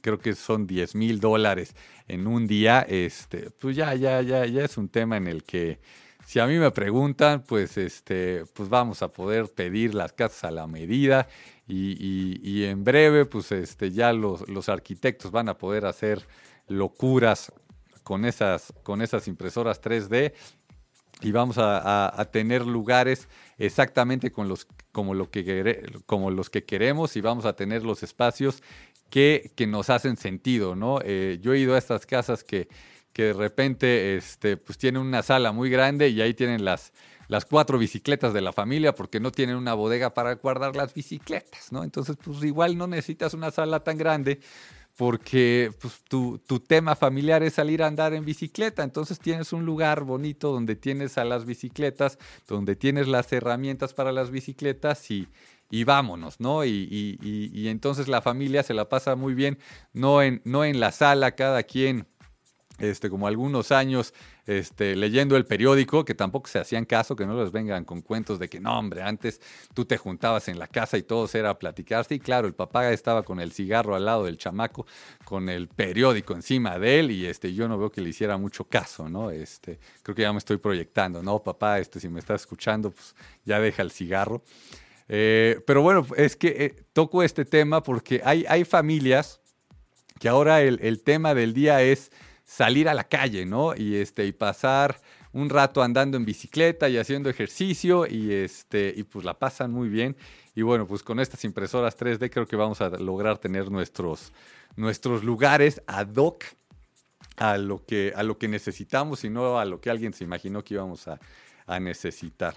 creo 0.00 0.18
que 0.18 0.34
son 0.34 0.66
10 0.66 0.94
mil 0.94 1.20
dólares 1.20 1.74
en 2.08 2.26
un 2.26 2.46
día, 2.46 2.82
este, 2.82 3.50
pues 3.50 3.76
ya, 3.76 3.94
ya, 3.94 4.20
ya, 4.22 4.44
ya 4.46 4.64
es 4.64 4.76
un 4.76 4.88
tema 4.88 5.16
en 5.16 5.26
el 5.26 5.44
que 5.44 5.80
si 6.24 6.38
a 6.38 6.46
mí 6.46 6.58
me 6.58 6.70
preguntan, 6.70 7.42
pues, 7.42 7.76
este, 7.76 8.44
pues 8.54 8.68
vamos 8.68 9.02
a 9.02 9.08
poder 9.08 9.48
pedir 9.48 9.94
las 9.94 10.12
casas 10.12 10.44
a 10.44 10.50
la 10.50 10.66
medida 10.66 11.28
y, 11.66 12.64
en 12.64 12.84
breve, 12.84 13.24
pues 13.26 13.52
este, 13.52 13.90
ya 13.90 14.12
los, 14.12 14.48
los, 14.48 14.68
arquitectos 14.68 15.30
van 15.30 15.48
a 15.48 15.56
poder 15.56 15.86
hacer 15.86 16.26
locuras 16.68 17.52
con 18.02 18.24
esas, 18.24 18.72
con 18.82 19.00
esas 19.00 19.28
impresoras 19.28 19.80
3D 19.80 20.32
y 21.22 21.30
vamos 21.30 21.56
a, 21.58 22.28
tener 22.32 22.66
lugares 22.66 23.28
exactamente 23.58 24.32
con 24.32 24.48
los, 24.48 24.66
como, 24.90 25.14
lo 25.14 25.30
que, 25.30 26.02
como 26.06 26.30
los 26.30 26.50
que 26.50 26.64
queremos 26.64 27.16
y 27.16 27.20
vamos 27.20 27.44
a 27.44 27.54
tener 27.54 27.84
los 27.84 28.02
espacios 28.02 28.62
que, 29.08 29.52
que 29.54 29.66
nos 29.66 29.90
hacen 29.90 30.16
sentido, 30.16 30.74
¿no? 30.74 30.98
Eh, 31.04 31.38
yo 31.40 31.52
he 31.52 31.58
ido 31.58 31.74
a 31.74 31.78
estas 31.78 32.06
casas 32.06 32.42
que 32.42 32.68
que 33.12 33.24
de 33.24 33.32
repente 33.32 34.16
este, 34.16 34.56
pues 34.56 34.78
tienen 34.78 35.02
una 35.02 35.22
sala 35.22 35.52
muy 35.52 35.70
grande 35.70 36.08
y 36.08 36.20
ahí 36.20 36.34
tienen 36.34 36.64
las, 36.64 36.92
las 37.28 37.44
cuatro 37.44 37.78
bicicletas 37.78 38.32
de 38.32 38.40
la 38.40 38.52
familia 38.52 38.94
porque 38.94 39.20
no 39.20 39.32
tienen 39.32 39.56
una 39.56 39.74
bodega 39.74 40.14
para 40.14 40.34
guardar 40.34 40.76
las 40.76 40.94
bicicletas, 40.94 41.72
¿no? 41.72 41.84
Entonces, 41.84 42.16
pues 42.22 42.42
igual 42.44 42.76
no 42.76 42.86
necesitas 42.86 43.34
una 43.34 43.50
sala 43.50 43.80
tan 43.80 43.98
grande 43.98 44.40
porque 44.96 45.70
pues, 45.80 46.02
tu, 46.08 46.38
tu, 46.38 46.60
tema 46.60 46.94
familiar 46.94 47.42
es 47.42 47.54
salir 47.54 47.82
a 47.82 47.86
andar 47.86 48.12
en 48.12 48.24
bicicleta. 48.24 48.82
Entonces 48.82 49.18
tienes 49.18 49.52
un 49.52 49.64
lugar 49.64 50.02
bonito 50.04 50.52
donde 50.52 50.76
tienes 50.76 51.16
a 51.18 51.24
las 51.24 51.46
bicicletas, 51.46 52.18
donde 52.46 52.76
tienes 52.76 53.08
las 53.08 53.32
herramientas 53.32 53.94
para 53.94 54.12
las 54.12 54.30
bicicletas 54.30 55.10
y, 55.10 55.28
y 55.70 55.84
vámonos, 55.84 56.38
¿no? 56.40 56.64
Y, 56.66 56.86
y, 56.90 57.18
y, 57.22 57.68
entonces 57.68 58.06
la 58.06 58.20
familia 58.20 58.62
se 58.62 58.74
la 58.74 58.90
pasa 58.90 59.16
muy 59.16 59.32
bien, 59.32 59.58
no 59.94 60.20
en, 60.20 60.42
no 60.44 60.64
en 60.64 60.78
la 60.80 60.92
sala, 60.92 61.34
cada 61.34 61.62
quien 61.62 62.06
este, 62.78 63.10
como 63.10 63.26
algunos 63.26 63.70
años 63.70 64.14
este, 64.46 64.96
leyendo 64.96 65.36
el 65.36 65.44
periódico, 65.44 66.04
que 66.04 66.14
tampoco 66.14 66.48
se 66.48 66.58
hacían 66.58 66.84
caso, 66.84 67.14
que 67.14 67.26
no 67.26 67.40
les 67.40 67.52
vengan 67.52 67.84
con 67.84 68.00
cuentos 68.00 68.38
de 68.38 68.48
que 68.48 68.60
no, 68.60 68.78
hombre, 68.78 69.02
antes 69.02 69.40
tú 69.74 69.84
te 69.84 69.96
juntabas 69.96 70.48
en 70.48 70.58
la 70.58 70.66
casa 70.66 70.96
y 70.96 71.02
todos 71.02 71.34
era 71.34 71.58
platicar. 71.58 72.04
Sí, 72.04 72.18
claro, 72.18 72.48
el 72.48 72.54
papá 72.54 72.90
estaba 72.90 73.22
con 73.22 73.40
el 73.40 73.52
cigarro 73.52 73.94
al 73.94 74.04
lado 74.04 74.24
del 74.24 74.38
chamaco, 74.38 74.86
con 75.24 75.48
el 75.48 75.68
periódico 75.68 76.34
encima 76.34 76.78
de 76.78 77.00
él, 77.00 77.10
y 77.10 77.26
este, 77.26 77.54
yo 77.54 77.68
no 77.68 77.78
veo 77.78 77.90
que 77.90 78.00
le 78.00 78.10
hiciera 78.10 78.36
mucho 78.36 78.64
caso, 78.64 79.08
¿no? 79.08 79.30
Este, 79.30 79.78
creo 80.02 80.14
que 80.14 80.22
ya 80.22 80.32
me 80.32 80.38
estoy 80.38 80.56
proyectando, 80.56 81.22
¿no? 81.22 81.42
Papá, 81.42 81.78
este, 81.78 82.00
si 82.00 82.08
me 82.08 82.20
estás 82.20 82.42
escuchando, 82.42 82.90
pues 82.90 83.14
ya 83.44 83.60
deja 83.60 83.82
el 83.82 83.90
cigarro. 83.90 84.42
Eh, 85.08 85.60
pero 85.66 85.82
bueno, 85.82 86.06
es 86.16 86.36
que 86.36 86.48
eh, 86.48 86.84
toco 86.92 87.22
este 87.22 87.44
tema 87.44 87.82
porque 87.82 88.22
hay, 88.24 88.44
hay 88.48 88.64
familias 88.64 89.40
que 90.18 90.28
ahora 90.28 90.62
el, 90.62 90.78
el 90.82 91.02
tema 91.02 91.34
del 91.34 91.52
día 91.52 91.82
es 91.82 92.10
salir 92.52 92.86
a 92.88 92.94
la 92.94 93.04
calle, 93.04 93.46
¿no? 93.46 93.74
Y, 93.74 93.96
este, 93.96 94.26
y 94.26 94.32
pasar 94.32 95.00
un 95.32 95.48
rato 95.48 95.82
andando 95.82 96.18
en 96.18 96.26
bicicleta 96.26 96.90
y 96.90 96.98
haciendo 96.98 97.30
ejercicio 97.30 98.06
y, 98.06 98.30
este, 98.30 98.92
y 98.94 99.04
pues 99.04 99.24
la 99.24 99.38
pasan 99.38 99.70
muy 99.70 99.88
bien. 99.88 100.16
Y 100.54 100.60
bueno, 100.60 100.86
pues 100.86 101.02
con 101.02 101.18
estas 101.18 101.44
impresoras 101.44 101.98
3D 101.98 102.28
creo 102.30 102.46
que 102.46 102.56
vamos 102.56 102.82
a 102.82 102.90
lograr 102.90 103.38
tener 103.38 103.70
nuestros, 103.70 104.32
nuestros 104.76 105.24
lugares 105.24 105.80
ad 105.86 106.14
hoc 106.16 106.44
a 107.36 107.56
lo, 107.56 107.86
que, 107.86 108.12
a 108.14 108.22
lo 108.22 108.36
que 108.36 108.48
necesitamos 108.48 109.24
y 109.24 109.30
no 109.30 109.58
a 109.58 109.64
lo 109.64 109.80
que 109.80 109.88
alguien 109.88 110.12
se 110.12 110.24
imaginó 110.24 110.62
que 110.62 110.74
íbamos 110.74 111.08
a, 111.08 111.18
a 111.66 111.80
necesitar. 111.80 112.54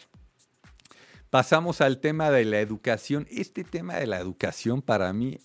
Pasamos 1.30 1.80
al 1.80 2.00
tema 2.00 2.32
de 2.32 2.44
la 2.44 2.60
educación. 2.60 3.28
Este 3.32 3.64
tema 3.64 3.96
de 3.96 4.08
la 4.08 4.20
educación 4.20 4.82
para 4.82 5.14
mí 5.14 5.40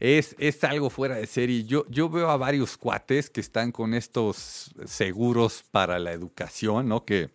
es, 0.00 0.36
es 0.38 0.62
algo 0.64 0.90
fuera 0.90 1.16
de 1.16 1.26
serie. 1.26 1.64
Yo, 1.64 1.84
yo 1.88 2.08
veo 2.08 2.30
a 2.30 2.36
varios 2.36 2.76
cuates 2.76 3.30
que 3.30 3.40
están 3.40 3.72
con 3.72 3.94
estos 3.94 4.70
seguros 4.84 5.64
para 5.70 5.98
la 5.98 6.12
educación, 6.12 6.88
¿no? 6.88 7.04
Que, 7.04 7.30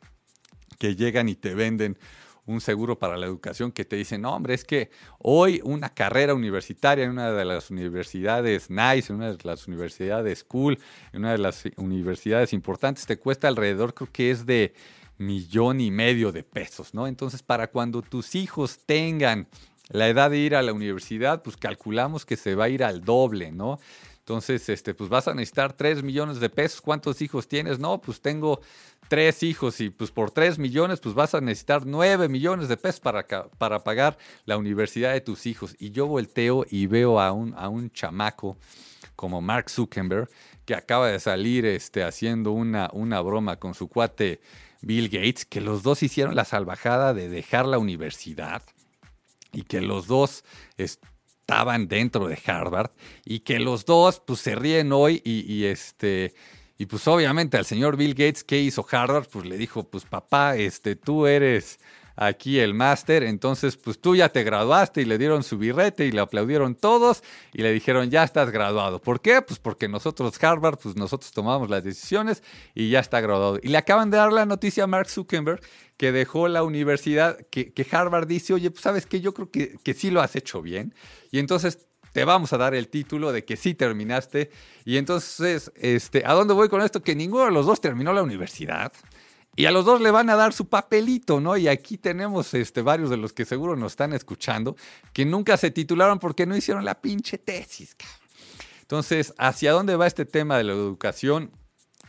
que 0.79 0.95
llegan 0.95 1.29
y 1.29 1.35
te 1.35 1.53
venden 1.53 1.97
un 2.45 2.59
seguro 2.59 2.99
para 2.99 3.17
la 3.17 3.25
educación 3.25 3.71
que 3.71 3.85
te 3.85 3.95
dicen, 3.95 4.21
no, 4.21 4.35
hombre, 4.35 4.53
es 4.53 4.65
que 4.65 4.89
hoy 5.19 5.61
una 5.63 5.89
carrera 5.89 6.33
universitaria 6.33 7.05
en 7.05 7.11
una 7.11 7.31
de 7.31 7.45
las 7.45 7.71
universidades 7.71 8.69
NICE, 8.69 9.13
en 9.13 9.15
una 9.15 9.31
de 9.31 9.37
las 9.43 9.67
universidades 9.67 10.43
Cool, 10.43 10.77
en 11.13 11.21
una 11.21 11.31
de 11.31 11.37
las 11.37 11.63
universidades 11.77 12.51
importantes, 12.51 13.05
te 13.05 13.17
cuesta 13.17 13.47
alrededor, 13.47 13.93
creo 13.93 14.09
que 14.11 14.31
es 14.31 14.45
de 14.45 14.73
millón 15.17 15.79
y 15.79 15.89
medio 15.89 16.31
de 16.31 16.43
pesos, 16.43 16.93
¿no? 16.93 17.07
Entonces, 17.07 17.41
para 17.43 17.67
cuando 17.67 18.01
tus 18.01 18.35
hijos 18.35 18.79
tengan 18.85 19.47
la 19.89 20.07
edad 20.07 20.31
de 20.31 20.37
ir 20.37 20.55
a 20.55 20.61
la 20.61 20.73
universidad, 20.73 21.43
pues 21.43 21.57
calculamos 21.57 22.25
que 22.25 22.37
se 22.37 22.55
va 22.55 22.65
a 22.65 22.69
ir 22.69 22.83
al 22.83 23.01
doble, 23.01 23.51
¿no? 23.51 23.79
Entonces, 24.19 24.69
este, 24.69 24.93
pues 24.93 25.09
vas 25.09 25.27
a 25.27 25.33
necesitar 25.33 25.73
3 25.73 26.01
millones 26.01 26.39
de 26.39 26.49
pesos. 26.49 26.79
¿Cuántos 26.79 27.21
hijos 27.21 27.49
tienes? 27.49 27.77
No, 27.77 27.99
pues 27.99 28.21
tengo 28.21 28.61
tres 29.09 29.43
hijos 29.43 29.81
y 29.81 29.89
pues 29.89 30.11
por 30.11 30.31
tres 30.31 30.57
millones 30.57 30.99
pues 30.99 31.13
vas 31.13 31.35
a 31.35 31.41
necesitar 31.41 31.85
nueve 31.85 32.29
millones 32.29 32.67
de 32.69 32.77
pesos 32.77 33.01
para, 33.01 33.25
para 33.25 33.83
pagar 33.83 34.17
la 34.45 34.57
universidad 34.57 35.13
de 35.13 35.21
tus 35.21 35.45
hijos. 35.45 35.75
Y 35.77 35.91
yo 35.91 36.07
volteo 36.07 36.65
y 36.69 36.87
veo 36.87 37.19
a 37.19 37.31
un, 37.31 37.53
a 37.57 37.69
un 37.69 37.91
chamaco 37.91 38.57
como 39.15 39.41
Mark 39.41 39.69
Zuckerberg 39.69 40.29
que 40.65 40.73
acaba 40.73 41.09
de 41.09 41.19
salir 41.19 41.65
este, 41.65 42.03
haciendo 42.03 42.53
una, 42.53 42.89
una 42.93 43.19
broma 43.21 43.57
con 43.57 43.73
su 43.73 43.87
cuate 43.89 44.41
Bill 44.81 45.09
Gates, 45.09 45.45
que 45.45 45.61
los 45.61 45.83
dos 45.83 46.01
hicieron 46.01 46.35
la 46.35 46.45
salvajada 46.45 47.13
de 47.13 47.29
dejar 47.29 47.67
la 47.67 47.77
universidad 47.77 48.63
y 49.53 49.63
que 49.63 49.81
los 49.81 50.07
dos 50.07 50.43
estaban 50.77 51.87
dentro 51.87 52.27
de 52.27 52.39
Harvard 52.45 52.91
y 53.23 53.41
que 53.41 53.59
los 53.59 53.85
dos 53.85 54.21
pues 54.25 54.39
se 54.39 54.55
ríen 54.55 54.91
hoy 54.91 55.21
y, 55.23 55.65
este 55.65 56.33
y 56.77 56.85
pues 56.87 57.07
obviamente 57.07 57.57
al 57.57 57.65
señor 57.65 57.95
Bill 57.95 58.13
Gates 58.13 58.43
que 58.43 58.59
hizo 58.59 58.85
Harvard 58.89 59.27
pues 59.31 59.45
le 59.45 59.57
dijo 59.57 59.89
pues 59.89 60.05
papá 60.05 60.55
este 60.55 60.95
tú 60.95 61.27
eres 61.27 61.79
aquí 62.15 62.59
el 62.59 62.73
máster, 62.73 63.23
entonces 63.23 63.77
pues 63.77 63.99
tú 63.99 64.15
ya 64.15 64.29
te 64.29 64.43
graduaste 64.43 65.01
y 65.01 65.05
le 65.05 65.17
dieron 65.17 65.43
su 65.43 65.57
birrete 65.57 66.05
y 66.05 66.11
le 66.11 66.21
aplaudieron 66.21 66.75
todos 66.75 67.23
y 67.53 67.61
le 67.61 67.71
dijeron 67.71 68.09
ya 68.09 68.23
estás 68.23 68.51
graduado. 68.51 68.99
¿Por 68.99 69.21
qué? 69.21 69.41
Pues 69.41 69.59
porque 69.59 69.87
nosotros 69.87 70.41
Harvard, 70.43 70.77
pues 70.77 70.95
nosotros 70.95 71.31
tomamos 71.31 71.69
las 71.69 71.83
decisiones 71.83 72.43
y 72.73 72.89
ya 72.89 72.99
está 72.99 73.21
graduado. 73.21 73.59
Y 73.61 73.69
le 73.69 73.77
acaban 73.77 74.11
de 74.11 74.17
dar 74.17 74.31
la 74.31 74.45
noticia 74.45 74.83
a 74.83 74.87
Mark 74.87 75.09
Zuckerberg 75.09 75.61
que 75.97 76.11
dejó 76.11 76.47
la 76.47 76.63
universidad, 76.63 77.37
que, 77.49 77.87
Harvard 77.91 78.27
dice, 78.27 78.53
oye, 78.53 78.71
pues 78.71 78.81
sabes 78.81 79.05
que 79.05 79.21
yo 79.21 79.33
creo 79.33 79.51
que, 79.51 79.77
que 79.83 79.93
sí 79.93 80.09
lo 80.09 80.21
has 80.21 80.35
hecho 80.35 80.61
bien. 80.61 80.93
Y 81.31 81.39
entonces 81.39 81.87
te 82.13 82.25
vamos 82.25 82.53
a 82.53 82.57
dar 82.57 82.75
el 82.75 82.87
título 82.87 83.31
de 83.31 83.43
que 83.43 83.57
sí 83.57 83.73
terminaste. 83.73 84.51
Y 84.85 84.97
entonces, 84.97 85.71
este, 85.75 86.23
¿a 86.25 86.33
dónde 86.33 86.53
voy 86.53 86.69
con 86.69 86.81
esto? 86.81 87.01
Que 87.01 87.15
ninguno 87.15 87.45
de 87.45 87.51
los 87.51 87.65
dos 87.65 87.81
terminó 87.81 88.13
la 88.13 88.23
universidad. 88.23 88.93
Y 89.55 89.65
a 89.65 89.71
los 89.71 89.85
dos 89.85 90.01
le 90.01 90.09
van 90.09 90.29
a 90.29 90.35
dar 90.35 90.51
su 90.51 90.67
papelito, 90.67 91.39
¿no? 91.39 91.57
Y 91.57 91.67
aquí 91.67 91.97
tenemos 91.97 92.53
este, 92.53 92.81
varios 92.81 93.09
de 93.09 93.17
los 93.17 93.33
que 93.33 93.45
seguro 93.45 93.75
nos 93.75 93.93
están 93.93 94.13
escuchando, 94.13 94.75
que 95.13 95.25
nunca 95.25 95.57
se 95.57 95.69
titularon 95.69 96.17
porque 96.17 96.45
no 96.45 96.57
hicieron 96.57 96.85
la 96.85 96.99
pinche 97.01 97.37
tesis. 97.37 97.95
Entonces, 98.81 99.33
¿hacia 99.37 99.71
dónde 99.71 99.95
va 99.95 100.07
este 100.07 100.25
tema 100.25 100.57
de 100.57 100.63
la 100.63 100.73
educación? 100.73 101.51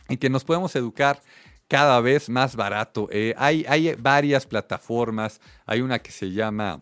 En 0.07 0.17
que 0.17 0.29
nos 0.29 0.43
podemos 0.43 0.75
educar 0.75 1.21
cada 1.67 1.99
vez 2.01 2.29
más 2.29 2.55
barato. 2.55 3.07
Eh, 3.11 3.33
hay, 3.37 3.65
hay 3.67 3.95
varias 3.95 4.45
plataformas, 4.45 5.39
hay 5.65 5.81
una 5.81 5.99
que 5.99 6.11
se 6.11 6.31
llama 6.31 6.81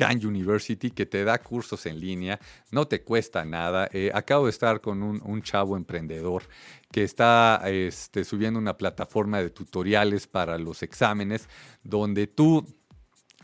Khan 0.00 0.26
University 0.26 0.90
que 0.90 1.04
te 1.04 1.24
da 1.24 1.36
cursos 1.36 1.84
en 1.84 2.00
línea, 2.00 2.40
no 2.70 2.88
te 2.88 3.02
cuesta 3.02 3.44
nada. 3.44 3.86
Eh, 3.92 4.10
acabo 4.14 4.46
de 4.46 4.50
estar 4.50 4.80
con 4.80 5.02
un, 5.02 5.42
chavo 5.42 5.76
emprendedor 5.76 6.44
que 6.90 7.04
está 7.04 7.60
este, 7.66 8.24
subiendo 8.24 8.58
una 8.58 8.78
plataforma 8.78 9.42
de 9.42 9.50
tutoriales 9.50 10.26
para 10.26 10.56
los 10.56 10.82
exámenes 10.82 11.50
donde 11.82 12.26
tú 12.26 12.66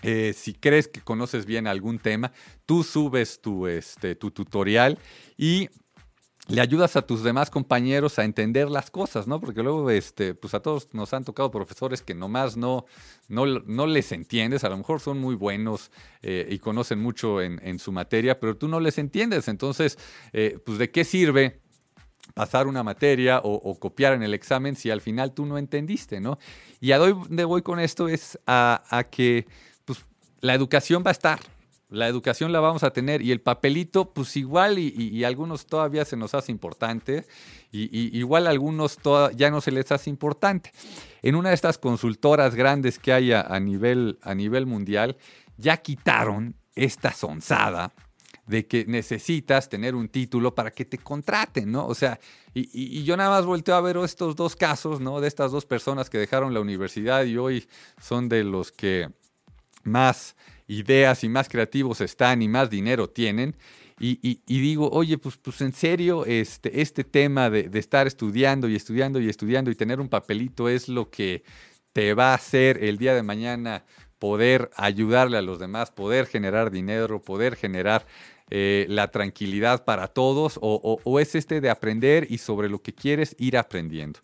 eh, 0.01 0.33
si 0.35 0.55
crees 0.55 0.89
que 0.89 1.03
conoces 1.03 1.45
bien 1.45 1.67
algún 1.67 1.99
tema, 1.99 2.33
tú 2.65 2.83
subes 2.85 3.41
tu, 3.43 3.67
este, 3.67 4.15
tu 4.15 4.31
tutorial 4.31 4.99
y 5.37 5.69
le 6.49 6.61
ayudas 6.61 6.95
a 6.95 7.03
tus 7.03 7.23
demás 7.25 7.51
compañeros 7.51 8.19
a 8.19 8.25
entender 8.25 8.71
las 8.71 8.91
cosas, 8.91 9.27
¿no? 9.27 9.41
Porque 9.41 9.63
luego, 9.63 9.91
este, 9.91 10.35
pues 10.35 10.55
a 10.55 10.61
todos 10.61 10.89
nos 10.93 11.13
han 11.13 11.25
tocado 11.25 11.51
profesores 11.51 12.03
que 12.03 12.15
nomás 12.15 12.57
no, 12.57 12.87
no, 13.29 13.47
no 13.47 13.87
les 13.87 14.13
entiendes, 14.13 14.63
a 14.63 14.69
lo 14.69 14.77
mejor 14.77 15.01
son 15.01 15.19
muy 15.19 15.35
buenos 15.35 15.91
eh, 16.23 16.47
y 16.49 16.59
conocen 16.59 17.01
mucho 17.01 17.43
en, 17.43 17.79
su 17.79 17.91
materia, 17.91 18.39
pero 18.39 18.57
tú 18.57 18.69
no 18.69 18.79
les 18.79 18.99
entiendes. 18.99 19.49
Entonces, 19.49 19.99
eh, 20.33 20.59
pues 20.65 20.79
de 20.79 20.91
qué 20.91 21.05
sirve 21.05 21.61
pasar 22.35 22.67
una 22.67 22.83
materia 22.83 23.41
o, 23.43 23.79
copiar 23.79 24.13
en 24.13 24.23
el 24.23 24.35
examen 24.35 24.77
si 24.77 24.91
al 24.91 25.01
final 25.01 25.33
tú 25.33 25.47
no 25.47 25.59
entendiste, 25.59 26.21
¿no? 26.21 26.39
Y 26.81 26.93
a 26.93 26.99
dónde 26.99 27.45
voy 27.45 27.63
con 27.63 27.81
esto 27.81 28.09
es 28.09 28.39
a, 28.47 28.83
a 28.91 29.05
que 29.05 29.47
pues, 29.85 30.05
la 30.41 30.55
educación 30.55 31.03
va 31.05 31.11
a 31.11 31.13
estar, 31.13 31.41
la 31.89 32.09
educación 32.09 32.53
la 32.53 32.61
vamos 32.61 32.83
a 32.83 32.91
tener 32.91 33.23
y 33.23 33.31
el 33.31 33.41
papelito, 33.41 34.13
pues 34.13 34.37
igual 34.37 34.79
y, 34.79 35.23
algunos 35.25 35.67
todavía 35.67 36.05
se 36.05 36.17
nos 36.17 36.35
hace 36.35 36.51
importante 36.51 37.25
y, 37.71 38.17
igual 38.19 38.47
algunos 38.47 38.99
ya 39.37 39.51
no 39.51 39.61
se 39.61 39.71
les 39.71 39.93
hace 39.93 40.11
importante. 40.11 40.73
En 41.23 41.37
una 41.37 41.51
de 41.51 41.55
estas 41.55 41.79
consultoras 41.79 42.55
grandes 42.55 42.99
que 42.99 43.13
hay 43.13 43.33
a, 43.33 43.61
nivel, 43.61 44.19
a 44.23 44.35
nivel 44.35 44.67
mundial, 44.67 45.17
ya 45.57 45.77
quitaron 45.77 46.57
esta 46.75 47.13
sonzada 47.13 47.93
de 48.47 48.67
que 48.67 48.85
necesitas 48.87 49.69
tener 49.69 49.95
un 49.95 50.09
título 50.09 50.55
para 50.55 50.71
que 50.71 50.85
te 50.85 50.99
contraten, 50.99 51.71
¿no? 51.73 51.87
O 51.87 51.95
sea, 51.95 52.19
y, 52.55 53.03
yo 53.03 53.17
nada 53.17 53.31
más 53.31 53.45
volteo 53.45 53.75
a 53.75 53.81
ver 53.81 53.97
estos 53.99 54.37
dos 54.37 54.55
casos, 54.55 55.01
¿no? 55.01 55.21
De 55.21 55.29
estas 55.29 55.53
dos 55.53 55.67
personas 55.67 56.11
que 56.11 56.19
dejaron 56.19 56.55
la 56.55 56.61
universidad 56.61 57.25
y 57.25 57.37
hoy 57.37 57.69
son 58.01 58.29
de 58.29 58.45
los 58.45 58.71
que 58.71 59.11
más 59.83 60.37
ideas 60.69 61.25
y 61.25 61.29
más 61.29 61.49
creativos 61.49 62.01
están 62.01 62.43
y 62.43 62.49
más 62.49 62.71
dinero 62.71 63.09
tienen. 63.09 63.57
Y, 63.99 64.43
digo, 64.47 64.91
oye, 64.91 65.17
pues, 65.17 65.39
pues 65.39 65.63
en 65.63 65.73
serio, 65.73 66.27
este, 66.27 66.83
este 66.83 67.03
tema 67.03 67.49
de, 67.49 67.71
estar 67.79 68.07
estudiando 68.07 68.69
y 68.69 68.77
estudiando 68.77 69.21
y 69.21 69.29
estudiando 69.31 69.71
y 69.71 69.75
tener 69.75 70.01
un 70.01 70.11
papelito 70.11 70.69
es 70.69 70.89
lo 70.89 71.09
que 71.11 71.45
te 71.95 72.13
va 72.13 72.33
a 72.33 72.35
hacer 72.35 72.85
el 72.85 72.99
día 72.99 73.15
de 73.15 73.23
mañana 73.23 73.85
poder 74.19 74.71
ayudarle 74.77 75.39
a 75.39 75.43
los 75.43 75.59
demás, 75.59 75.91
poder 75.91 76.27
generar 76.27 76.71
dinero, 76.71 77.23
poder 77.23 77.57
generar 77.57 78.07
eh, 78.51 78.85
la 78.91 79.11
tranquilidad 79.11 79.85
para 79.85 80.09
todos, 80.09 80.59
o, 80.61 81.01
o, 81.03 81.21
es 81.21 81.35
este 81.35 81.63
de 81.63 81.71
aprender 81.71 82.27
y 82.31 82.39
sobre 82.39 82.69
lo 82.69 82.83
que 82.83 82.95
quieres 82.95 83.35
ir 83.39 83.57
aprendiendo. 83.57 84.21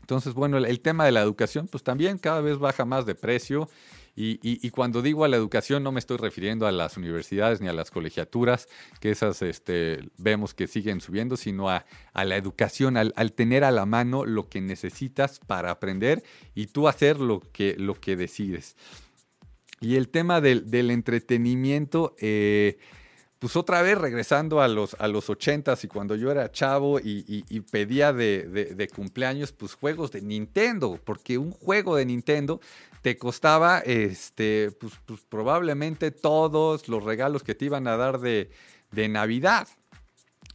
Entonces, 0.00 0.34
bueno, 0.34 0.58
el 0.58 0.80
tema 0.80 1.04
de 1.04 1.12
la 1.12 1.20
educación, 1.20 1.68
pues 1.68 1.84
también 1.84 2.18
cada 2.18 2.40
vez 2.40 2.58
baja 2.58 2.84
más 2.84 3.06
de 3.06 3.14
precio 3.14 3.68
y, 4.16 4.70
cuando 4.70 5.02
digo 5.02 5.24
a 5.24 5.28
la 5.28 5.36
educación 5.36 5.82
no 5.82 5.92
me 5.92 6.00
estoy 6.00 6.18
refiriendo 6.18 6.66
a 6.66 6.72
las 6.72 6.96
universidades 6.96 7.60
ni 7.60 7.68
a 7.68 7.72
las 7.72 7.90
colegiaturas, 7.90 8.68
que 9.00 9.10
esas 9.10 9.40
este, 9.42 10.00
vemos 10.18 10.52
que 10.52 10.66
siguen 10.66 11.00
subiendo, 11.00 11.36
sino 11.36 11.70
a, 11.70 11.84
la 12.14 12.36
educación, 12.36 12.96
al, 12.96 13.32
tener 13.32 13.64
a 13.64 13.70
la 13.70 13.86
mano 13.86 14.26
lo 14.26 14.48
que 14.48 14.60
necesitas 14.60 15.40
para 15.46 15.70
aprender 15.70 16.22
y 16.54 16.66
tú 16.66 16.88
hacer 16.88 17.18
lo 17.18 17.40
que, 17.40 17.76
decides. 18.16 18.76
Y 19.80 19.96
el 19.96 20.08
tema 20.08 20.40
del, 20.40 20.90
entretenimiento, 20.90 22.14
eh, 22.18 22.78
pues 23.38 23.56
otra 23.56 23.80
vez 23.80 23.96
regresando 23.96 24.60
a 24.60 24.68
los, 24.68 24.94
a 24.98 25.08
los 25.08 25.30
80 25.30 25.74
y 25.82 25.86
cuando 25.86 26.14
yo 26.14 26.30
era 26.30 26.52
chavo 26.52 27.00
y, 27.00 27.42
pedía 27.70 28.12
de, 28.12 28.44
de, 28.46 28.88
cumpleaños, 28.88 29.52
pues 29.52 29.74
juegos 29.74 30.12
de 30.12 30.20
Nintendo, 30.20 31.00
porque 31.02 31.38
un 31.38 31.50
juego 31.50 31.96
de 31.96 32.04
Nintendo 32.04 32.60
te 33.02 33.16
costaba 33.16 33.78
este, 33.80 34.70
pues, 34.72 34.94
pues, 35.06 35.20
probablemente 35.22 36.10
todos 36.10 36.88
los 36.88 37.02
regalos 37.02 37.42
que 37.42 37.54
te 37.54 37.64
iban 37.66 37.86
a 37.86 37.96
dar 37.96 38.20
de, 38.20 38.50
Navidad. 38.92 39.68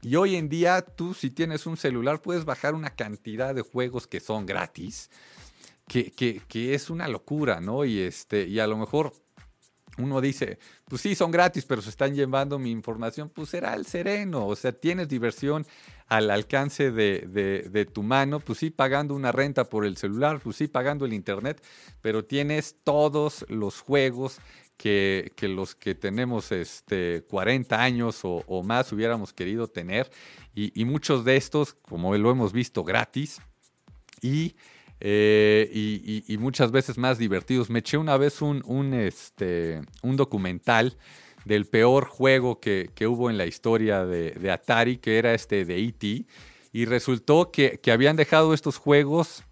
Y 0.01 0.17
hoy 0.17 0.35
en 0.35 0.49
día 0.49 0.81
tú 0.81 1.13
si 1.13 1.31
tienes 1.31 1.65
un 1.65 1.77
celular 1.77 2.21
puedes 2.21 2.45
bajar 2.45 2.75
una 2.75 2.91
cantidad 2.91 3.55
de 3.55 3.61
juegos 3.61 4.05
que 4.05 4.19
son 4.19 4.45
gratis, 4.45 5.09
que, 5.87 6.11
que, 6.11 6.73
es 6.73 6.89
una 6.89 7.07
locura, 7.07 7.61
¿no? 7.61 7.85
Y, 7.85 7.99
este, 7.99 8.45
y 8.45 8.59
a 8.59 8.67
lo 8.67 8.77
mejor 8.77 9.13
uno 9.97 10.21
dice, 10.21 10.59
pues 10.87 11.01
sí, 11.01 11.15
son 11.15 11.31
gratis, 11.31 11.65
pero 11.65 11.81
se 11.81 11.89
están 11.89 12.13
llevando 12.13 12.59
mi 12.59 12.71
información, 12.71 13.29
pues 13.29 13.49
será 13.49 13.73
el 13.73 13.85
sereno, 13.85 14.45
o 14.45 14.55
sea, 14.55 14.73
tienes 14.73 15.07
diversión 15.07 15.65
al 16.07 16.29
alcance 16.29 16.91
de, 16.91 17.89
tu 17.93 18.03
mano, 18.03 18.39
pues 18.39 18.59
sí, 18.59 18.69
pagando 18.69 19.15
una 19.15 19.31
renta 19.31 19.65
por 19.65 19.85
el 19.85 19.97
celular, 19.97 20.39
pues 20.43 20.57
sí, 20.57 20.67
pagando 20.67 21.05
el 21.05 21.13
internet, 21.13 21.63
pero 22.01 22.23
tienes 22.23 22.75
todos 22.83 23.45
los 23.49 23.81
juegos 23.81 24.39
que, 24.77 25.31
los 25.41 25.73
que 25.73 25.95
tenemos 25.95 26.51
este, 26.51 27.23
40 27.29 27.81
años 27.81 28.19
o, 28.23 28.63
más 28.63 28.91
hubiéramos 28.91 29.33
querido 29.33 29.67
tener, 29.67 30.11
y, 30.53 30.85
muchos 30.85 31.25
de 31.25 31.37
estos, 31.37 31.73
como 31.73 32.15
lo 32.15 32.31
hemos 32.31 32.53
visto, 32.53 32.83
gratis, 32.83 33.41
y 34.21 34.55
eh, 35.01 36.23
y, 36.27 36.37
muchas 36.37 36.71
veces 36.71 36.97
más 36.97 37.17
divertidos. 37.17 37.69
Me 37.69 37.79
eché 37.79 37.97
una 37.97 38.15
vez 38.15 38.41
un, 38.41 38.63
un, 38.65 38.93
este, 38.93 39.81
un 40.01 40.15
documental 40.15 40.97
del 41.45 41.65
peor 41.65 42.05
juego 42.05 42.59
que, 42.59 42.89
hubo 43.07 43.29
en 43.29 43.37
la 43.37 43.45
historia 43.45 44.05
de, 44.05 44.51
Atari, 44.51 44.97
que 44.97 45.17
era 45.17 45.33
este 45.33 45.63
de 45.63 45.77
E.T. 45.77 46.25
Y 46.73 46.85
resultó 46.85 47.51
que, 47.51 47.79
habían 47.91 48.17
dejado 48.17 48.53
estos 48.53 48.77
juegos 48.77 49.43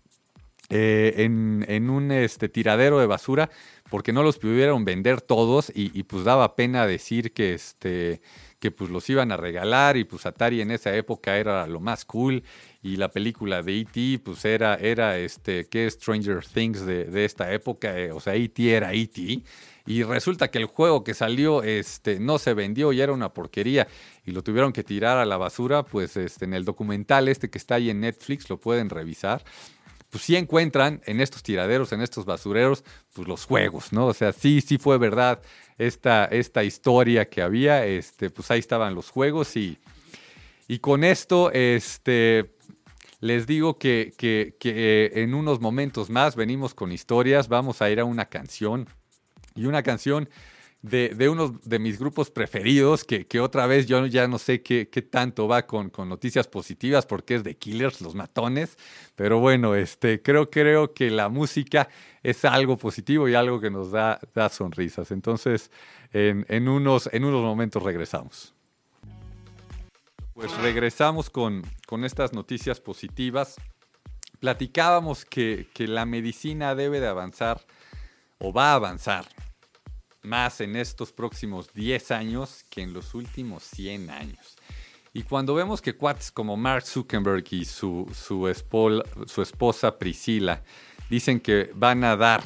eh, 0.70 1.14
en, 1.18 1.90
un 1.90 2.12
este, 2.12 2.50
tiradero 2.50 3.00
de 3.00 3.06
basura 3.06 3.50
porque 3.90 4.12
no 4.12 4.24
los 4.24 4.40
pudieron 4.40 4.86
vender 4.86 5.22
todos 5.22 5.72
y, 5.76 6.02
pues 6.04 6.24
daba 6.24 6.56
pena 6.56 6.88
decir 6.88 7.32
que, 7.32 7.54
este, 7.54 8.22
que 8.60 8.72
pues 8.72 8.90
los 8.90 9.08
iban 9.08 9.32
a 9.32 9.38
regalar 9.38 9.98
y 9.98 10.04
pues 10.04 10.26
Atari 10.26 10.62
en 10.62 10.72
esa 10.72 10.96
época 10.96 11.38
era 11.38 11.68
lo 11.68 11.80
más 11.80 12.06
cool 12.06 12.44
y 12.82 12.96
la 12.96 13.12
película 13.12 13.62
de 13.62 13.82
E.T. 13.82 14.22
pues 14.24 14.46
era, 14.46 14.76
era 14.76 15.20
este, 15.20 15.68
¿qué 15.68 15.88
Stranger 15.92 16.44
Things 16.44 16.86
de, 16.86 17.24
esta 17.24 17.54
época? 17.54 18.00
Eh, 18.00 18.12
o 18.12 18.20
sea, 18.20 18.34
E.T. 18.34 18.76
era 18.76 18.94
E.T. 18.94 19.44
Y 19.86 20.04
resulta 20.04 20.50
que 20.50 20.60
el 20.60 20.66
juego 20.66 21.04
que 21.04 21.14
salió 21.14 21.62
este, 21.62 22.20
no 22.20 22.38
se 22.38 22.54
vendió 22.54 22.94
y 22.94 23.02
era 23.02 23.12
una 23.12 23.34
porquería 23.34 23.88
y 24.26 24.32
lo 24.32 24.42
tuvieron 24.42 24.72
que 24.72 24.84
tirar 24.84 25.18
a 25.18 25.26
la 25.26 25.38
basura, 25.38 25.84
pues 25.84 26.16
este, 26.16 26.46
en 26.46 26.54
el 26.54 26.64
documental 26.64 27.28
este 27.28 27.50
que 27.50 27.58
está 27.58 27.76
ahí 27.76 27.90
en 27.90 28.00
Netflix 28.00 28.50
lo 28.50 28.58
pueden 28.58 28.90
revisar 28.90 29.44
pues 30.14 30.26
sí 30.26 30.36
encuentran 30.36 31.02
en 31.08 31.22
estos 31.22 31.42
tiraderos, 31.42 31.92
en 31.92 32.04
estos 32.04 32.24
basureros, 32.24 32.84
pues 33.14 33.28
los 33.28 33.46
juegos, 33.46 33.92
¿no? 33.92 34.06
O 34.06 34.14
sea, 34.14 34.32
sí, 34.32 34.62
sí 34.62 34.78
fue 34.78 35.00
verdad 35.00 35.42
esta, 35.80 36.26
esta 36.26 36.64
historia 36.64 37.28
que 37.28 37.42
había, 37.42 37.88
este, 37.88 38.30
pues 38.30 38.52
ahí 38.52 38.60
estaban 38.60 38.94
los 38.94 39.10
juegos 39.10 39.58
y, 39.58 39.80
y 40.68 40.78
con 40.78 41.04
esto, 41.04 41.50
este, 41.52 42.54
les 43.22 43.48
digo 43.48 43.80
que, 43.80 44.14
que, 44.16 44.56
que 44.60 45.14
en 45.16 45.34
unos 45.34 45.60
momentos 45.60 46.12
más 46.12 46.36
venimos 46.36 46.76
con 46.76 46.92
historias, 46.92 47.48
vamos 47.48 47.82
a 47.82 47.90
ir 47.90 48.00
a 48.00 48.06
una 48.06 48.26
canción 48.26 48.88
y 49.56 49.66
una 49.66 49.84
canción 49.84 50.30
de, 50.84 51.30
uno 51.30 51.58
de 51.64 51.80
mis 51.80 51.98
grupos 51.98 52.30
preferidos, 52.30 53.06
que, 53.06 53.40
otra 53.40 53.68
vez 53.68 53.88
yo 53.88 54.06
ya 54.06 54.28
no 54.28 54.38
sé 54.38 54.62
qué, 54.62 54.86
tanto 55.10 55.48
va 55.48 55.66
con, 55.66 55.92
noticias 56.10 56.48
positivas 56.48 57.06
porque 57.06 57.36
es 57.36 57.44
de 57.44 57.56
Killers, 57.56 58.02
los 58.02 58.16
matones, 58.16 58.78
pero 59.16 59.40
bueno, 59.40 59.76
este, 59.76 60.22
creo, 60.22 60.50
creo 60.50 60.94
que 60.94 61.10
la 61.10 61.30
música 61.30 61.88
es 62.22 62.44
algo 62.44 62.78
positivo 62.78 63.30
y 63.30 63.34
algo 63.34 63.62
que 63.62 63.72
nos 63.72 63.92
da, 63.92 64.20
da 64.36 64.50
sonrisas. 64.50 65.12
Entonces, 65.12 65.72
en, 66.12 66.68
unos, 66.68 67.10
en 67.14 67.24
unos 67.24 67.42
momentos 67.42 67.82
regresamos. 67.82 68.54
Pues 70.34 70.56
regresamos 70.58 71.30
con, 71.30 71.64
con 71.88 72.04
estas 72.04 72.34
noticias 72.34 72.82
positivas. 72.82 73.56
Platicábamos 74.40 75.24
que, 75.24 75.68
que 75.74 75.88
la 75.88 76.06
medicina 76.06 76.76
debe 76.76 77.00
de 77.00 77.08
avanzar 77.08 77.62
o 78.44 78.52
va 78.52 78.72
a 78.72 78.76
avanzar 78.76 79.26
más 80.22 80.60
en 80.60 80.76
estos 80.76 81.14
próximos 81.14 81.74
10 81.74 82.12
años 82.12 82.66
que 82.70 82.82
en 82.82 82.94
los 82.94 83.14
últimos 83.16 83.64
100 83.64 84.10
años. 84.10 84.58
Y 85.14 85.24
cuando 85.24 85.56
vemos 85.56 85.82
que 85.82 85.96
cuates 85.96 86.30
como 86.32 86.58
Mark 86.58 86.86
Zuckerberg 86.86 87.46
y 87.52 87.64
su, 87.64 88.12
su, 88.14 88.48
esposa 88.48 89.98
Priscila 89.98 90.62
dicen 91.10 91.40
que 91.40 91.72
van 91.74 92.04
a 92.04 92.18
dar 92.18 92.44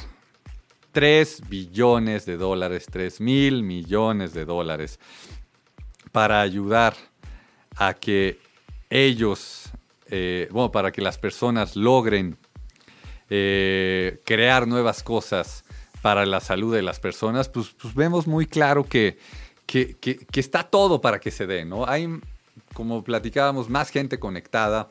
3 0.91 1.49
billones 1.49 2.25
de 2.25 2.37
dólares, 2.37 2.85
3 2.91 3.19
mil 3.19 3.63
millones 3.63 4.33
de 4.33 4.45
dólares 4.45 4.99
para 6.11 6.41
ayudar 6.41 6.95
a 7.75 7.95
que 7.95 8.39
ellos, 8.89 9.71
eh, 10.07 10.47
bueno, 10.51 10.71
para 10.71 10.91
que 10.91 11.01
las 11.01 11.17
personas 11.17 11.75
logren 11.75 12.37
eh, 13.29 14.21
crear 14.25 14.67
nuevas 14.67 15.01
cosas 15.01 15.63
para 16.01 16.25
la 16.25 16.39
salud 16.39 16.73
de 16.73 16.81
las 16.81 16.99
personas, 16.99 17.49
pues, 17.49 17.75
pues 17.81 17.93
vemos 17.93 18.27
muy 18.27 18.45
claro 18.45 18.85
que, 18.85 19.17
que, 19.65 19.97
está 20.33 20.63
todo 20.63 21.01
para 21.01 21.19
que 21.19 21.31
se 21.31 21.47
dé, 21.47 21.65
¿no? 21.65 21.87
Hay, 21.87 22.07
como 22.73 23.03
platicábamos, 23.03 23.69
más 23.69 23.89
gente 23.89 24.19
conectada, 24.19 24.89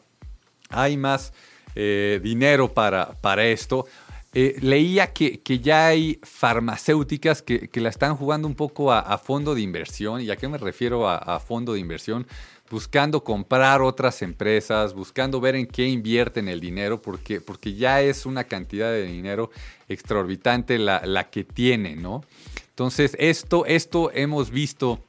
hay 0.68 0.96
más 0.96 1.32
eh, 1.74 2.20
dinero 2.22 2.72
para, 2.72 3.12
para 3.20 3.46
esto. 3.46 3.86
Eh, 4.34 4.56
leía 4.60 5.14
que, 5.14 5.40
ya 5.62 5.86
hay 5.86 6.20
farmacéuticas 6.22 7.40
que, 7.40 7.70
la 7.74 7.88
están 7.88 8.16
jugando 8.16 8.46
un 8.46 8.54
poco 8.54 8.92
a, 8.92 9.16
fondo 9.18 9.54
de 9.54 9.62
inversión. 9.62 10.20
¿Y 10.20 10.30
a 10.30 10.36
qué 10.36 10.48
me 10.48 10.58
refiero 10.58 11.08
a 11.08 11.40
fondo 11.40 11.72
de 11.72 11.80
inversión? 11.80 12.26
Buscando 12.70 13.22
comprar 13.22 13.82
otras 13.82 14.22
empresas, 14.22 14.94
buscando 14.94 15.40
ver 15.40 15.54
en 15.56 15.66
qué 15.66 15.86
invierten 15.86 16.48
el 16.48 16.60
dinero, 16.60 17.00
porque, 17.00 17.40
porque 17.40 17.74
ya 17.74 18.02
es 18.02 18.26
una 18.26 18.44
cantidad 18.44 18.90
de 18.90 19.06
dinero 19.06 19.50
extraorbitante 19.88 20.78
la, 20.78 21.30
que 21.30 21.44
tiene, 21.44 21.96
¿no? 21.96 22.24
Entonces, 22.70 23.16
esto, 23.18 23.64
esto 23.66 24.10
hemos 24.12 24.50
visto 24.50 25.00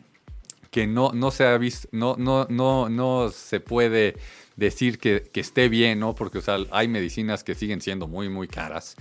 que 0.71 0.87
no, 0.87 1.11
no 1.13 1.31
se 1.31 1.45
ha 1.45 1.57
visto, 1.57 1.87
no, 1.91 2.15
no, 2.17 2.45
no, 2.49 2.89
no 2.89 3.29
se 3.31 3.59
puede 3.59 4.15
decir 4.55 4.99
que, 4.99 5.29
esté 5.33 5.69
bien, 5.69 5.99
¿no? 5.99 6.15
Porque 6.15 6.39
hay 6.71 6.87
medicinas 6.87 7.43
que 7.43 7.55
siguen 7.55 7.81
siendo 7.81 8.07
muy, 8.07 8.29
muy 8.29 8.47
caras. 8.47 8.95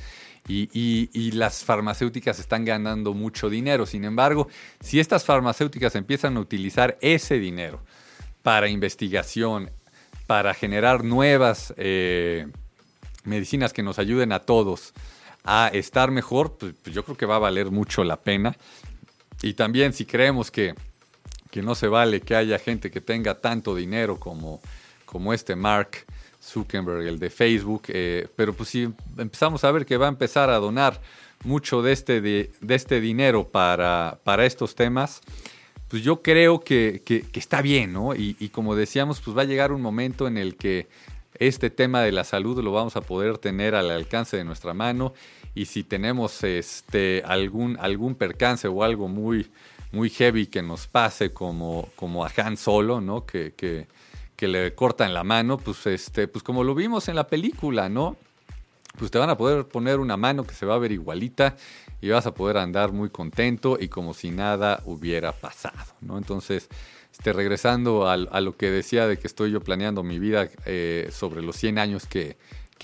Y, 0.49 0.69
y, 0.73 1.33
las 1.33 1.65
farmacéuticas 1.65 2.39
están 2.39 2.65
ganando 2.65 3.15
mucho 3.15 3.51
dinero. 3.51 3.85
Sin 3.85 4.05
embargo, 4.05 4.47
si 4.79 5.01
estas 5.01 5.25
farmacéuticas 5.25 5.97
empiezan 5.97 6.37
a 6.37 6.41
utilizar 6.41 6.97
ese 7.01 7.41
dinero 7.41 7.81
para 8.47 8.69
investigación, 8.69 9.73
para 10.29 10.55
generar 10.55 11.03
nuevas 11.03 11.75
eh, 11.77 12.47
medicinas 13.25 13.73
que 13.73 13.83
nos 13.83 13.99
ayuden 13.99 14.31
a 14.31 14.39
todos 14.39 14.95
a 15.43 15.69
estar 15.73 16.13
mejor, 16.13 16.57
pues, 16.57 16.73
pues, 16.81 16.95
yo 16.95 17.05
creo 17.05 17.17
que 17.17 17.27
va 17.27 17.35
a 17.35 17.41
valer 17.41 17.73
mucho 17.73 18.05
la 18.05 18.21
pena. 18.21 18.57
Y 19.43 19.55
también 19.55 19.93
si 19.93 20.07
creemos 20.07 20.53
que, 20.53 20.77
que, 21.51 21.61
no 21.61 21.75
se 21.75 21.89
vale 21.89 22.21
que 22.21 22.37
haya 22.37 22.61
gente 22.61 22.89
que 22.89 23.01
tenga 23.01 23.35
tanto 23.35 23.75
dinero 23.75 24.21
como, 24.21 24.61
como 25.07 25.35
este 25.35 25.57
Mark 25.57 26.07
Zuckerberg, 26.41 27.05
el 27.05 27.19
de 27.19 27.31
Facebook, 27.31 27.83
eh, 27.89 28.29
pero 28.37 28.55
pues 28.55 28.69
si 28.69 28.89
empezamos 29.19 29.65
a 29.65 29.73
ver 29.73 29.85
que 29.85 29.97
va 29.97 30.07
a 30.07 30.11
empezar 30.11 30.51
a 30.51 30.59
donar 30.59 31.01
mucho 31.43 31.83
de 31.83 31.91
este, 31.91 32.21
de, 32.21 32.53
este 32.69 33.01
dinero 33.01 33.49
para, 33.49 34.21
para 34.23 34.47
estos 34.47 34.77
temas, 34.77 35.21
pues 35.89 36.03
yo 36.03 36.23
creo 36.23 36.61
que, 36.61 37.03
está 37.35 37.63
bien, 37.63 37.93
¿no? 37.93 38.15
Y, 38.15 38.49
como 38.51 38.75
decíamos, 38.75 39.21
pues 39.21 39.37
va 39.37 39.43
a 39.43 39.47
llegar 39.47 39.73
un 39.73 39.83
momento 39.83 40.27
en 40.27 40.37
el 40.37 40.57
que 40.57 40.89
este 41.39 41.71
tema 41.71 42.01
de 42.01 42.13
la 42.13 42.25
salud 42.25 42.63
lo 42.63 42.73
vamos 42.73 42.97
a 42.97 43.03
poder 43.03 43.39
tener 43.39 43.75
al 43.75 43.91
alcance 43.91 44.37
de 44.37 44.45
nuestra 44.45 44.73
mano 44.73 45.13
y 45.55 45.67
si 45.67 45.85
tenemos 45.85 46.43
este, 46.45 47.23
algún, 47.27 47.77
algún 47.79 48.15
percance 48.15 48.69
o 48.69 48.83
algo 48.83 49.07
muy, 49.07 49.51
muy 49.93 50.11
heavy 50.11 50.47
que 50.47 50.63
nos 50.63 50.87
pase 50.87 51.33
como, 51.33 51.89
como 51.95 52.25
a 52.25 52.33
Han 52.37 52.57
Solo, 52.57 53.01
¿no? 53.01 53.27
Que, 53.27 53.53
que, 53.55 53.87
que 54.35 54.49
le 54.49 54.75
cortan 54.75 55.15
la 55.15 55.25
mano, 55.25 55.57
pues, 55.59 55.87
este, 55.87 56.27
pues 56.27 56.43
como 56.43 56.65
lo 56.65 56.75
vimos 56.75 57.09
en 57.09 57.17
la 57.17 57.27
película, 57.27 57.89
¿no? 57.89 58.17
Pues 58.99 59.11
te 59.11 59.19
van 59.19 59.31
a 59.31 59.37
poder 59.37 59.67
poner 59.67 60.01
una 60.01 60.17
mano 60.17 60.45
que 60.45 60.55
se 60.55 60.67
va 60.67 60.75
a 60.75 60.79
ver 60.79 60.91
igualita 60.91 61.55
y 62.01 62.11
vas 62.11 62.27
a 62.27 62.35
poder 62.35 62.59
andar 62.59 62.93
muy 62.93 63.11
contento 63.11 63.79
y 63.81 63.89
como 63.89 64.15
si 64.15 64.31
nada 64.31 64.83
hubiera 64.85 65.33
pasado, 65.33 65.95
¿no? 66.01 66.19
Entonces, 66.19 66.69
este, 67.13 67.33
regresando 67.33 68.09
a, 68.09 68.17
lo 68.17 68.57
que 68.57 68.71
decía 68.71 69.07
de 69.07 69.19
que 69.19 69.27
estoy 69.27 69.51
yo 69.51 69.61
planeando 69.61 70.03
mi 70.03 70.19
vida 70.19 70.51
eh, 70.67 71.09
sobre 71.11 71.41
los 71.43 71.57
100 71.57 71.79
años 71.79 72.07
que, 72.07 72.37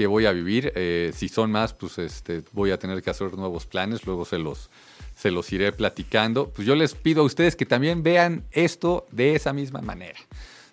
voy 0.07 0.27
a 0.27 0.33
vivir, 0.33 0.73
eh, 0.75 1.13
si 1.15 1.29
son 1.29 1.53
más, 1.53 1.75
pues 1.75 1.99
este, 1.99 2.43
voy 2.53 2.71
a 2.71 2.79
tener 2.79 3.03
que 3.03 3.11
hacer 3.11 3.35
nuevos 3.35 3.67
planes, 3.67 4.05
luego 4.05 4.25
se 4.25 4.39
los, 4.39 4.71
se 5.15 5.31
los 5.31 5.53
iré 5.53 5.71
platicando. 5.71 6.49
Pues 6.49 6.67
yo 6.67 6.75
les 6.75 6.95
pido 6.95 7.23
a 7.23 7.25
ustedes 7.25 7.55
que 7.55 7.67
también 7.67 8.03
vean 8.03 8.45
esto 8.51 9.07
de 9.13 9.37
esa 9.37 9.53
misma 9.53 9.81
manera. 9.81 10.19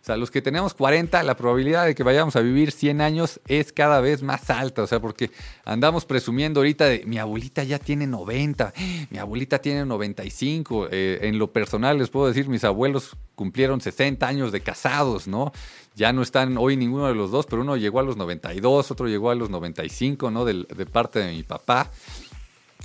Sea, 0.10 0.18
los 0.18 0.32
que 0.32 0.41
tenemos 0.41 0.74
40, 0.74 1.22
la 1.22 1.38
probabilidad 1.38 1.86
de 1.86 1.93
que 1.93 2.01
vayamos 2.01 2.36
a 2.36 2.39
vivir 2.39 2.72
100 2.72 2.99
años 2.99 3.39
es 3.47 3.72
cada 3.72 4.01
vez 4.01 4.24
más 4.24 4.49
alta. 4.49 4.82
O 4.82 4.88
sea, 4.88 4.99
porque 4.99 5.30
andamos 5.66 6.05
presumiendo 6.05 6.62
ahorita 6.62 6.86
de 6.86 7.03
mi 7.05 7.20
abuelita 7.20 7.64
ya 7.64 7.78
tiene 7.78 8.07
90, 8.07 8.74
mi 9.12 9.20
abuelita 9.20 9.60
tiene 9.60 9.86
95. 9.86 10.88
Eh, 10.89 11.20
en 11.22 11.38
lo 11.38 11.53
personal 11.53 11.99
les 11.99 12.10
puedo 12.10 12.26
decir, 12.26 12.49
mis 12.49 12.64
abuelos 12.64 13.18
cumplieron 13.36 13.82
60 13.82 14.28
años 14.28 14.51
de 14.51 14.62
casados, 14.62 15.28
¿no? 15.28 15.51
Ya 15.93 16.12
no 16.12 16.24
están 16.24 16.57
hoy 16.57 16.76
ninguno 16.76 17.07
de 17.07 17.14
los 17.14 17.30
dos, 17.30 17.45
pero 17.45 17.62
uno 17.62 17.78
llegó 17.78 17.99
a 17.99 18.03
los 18.03 18.18
92, 18.18 18.89
otro 18.89 19.07
llegó 19.07 19.30
a 19.30 19.36
los 19.36 19.51
95, 19.51 20.32
¿no? 20.32 20.43
de 20.43 20.86
parte 20.88 21.20
de 21.20 21.34
mi 21.34 21.43
papá 21.43 21.91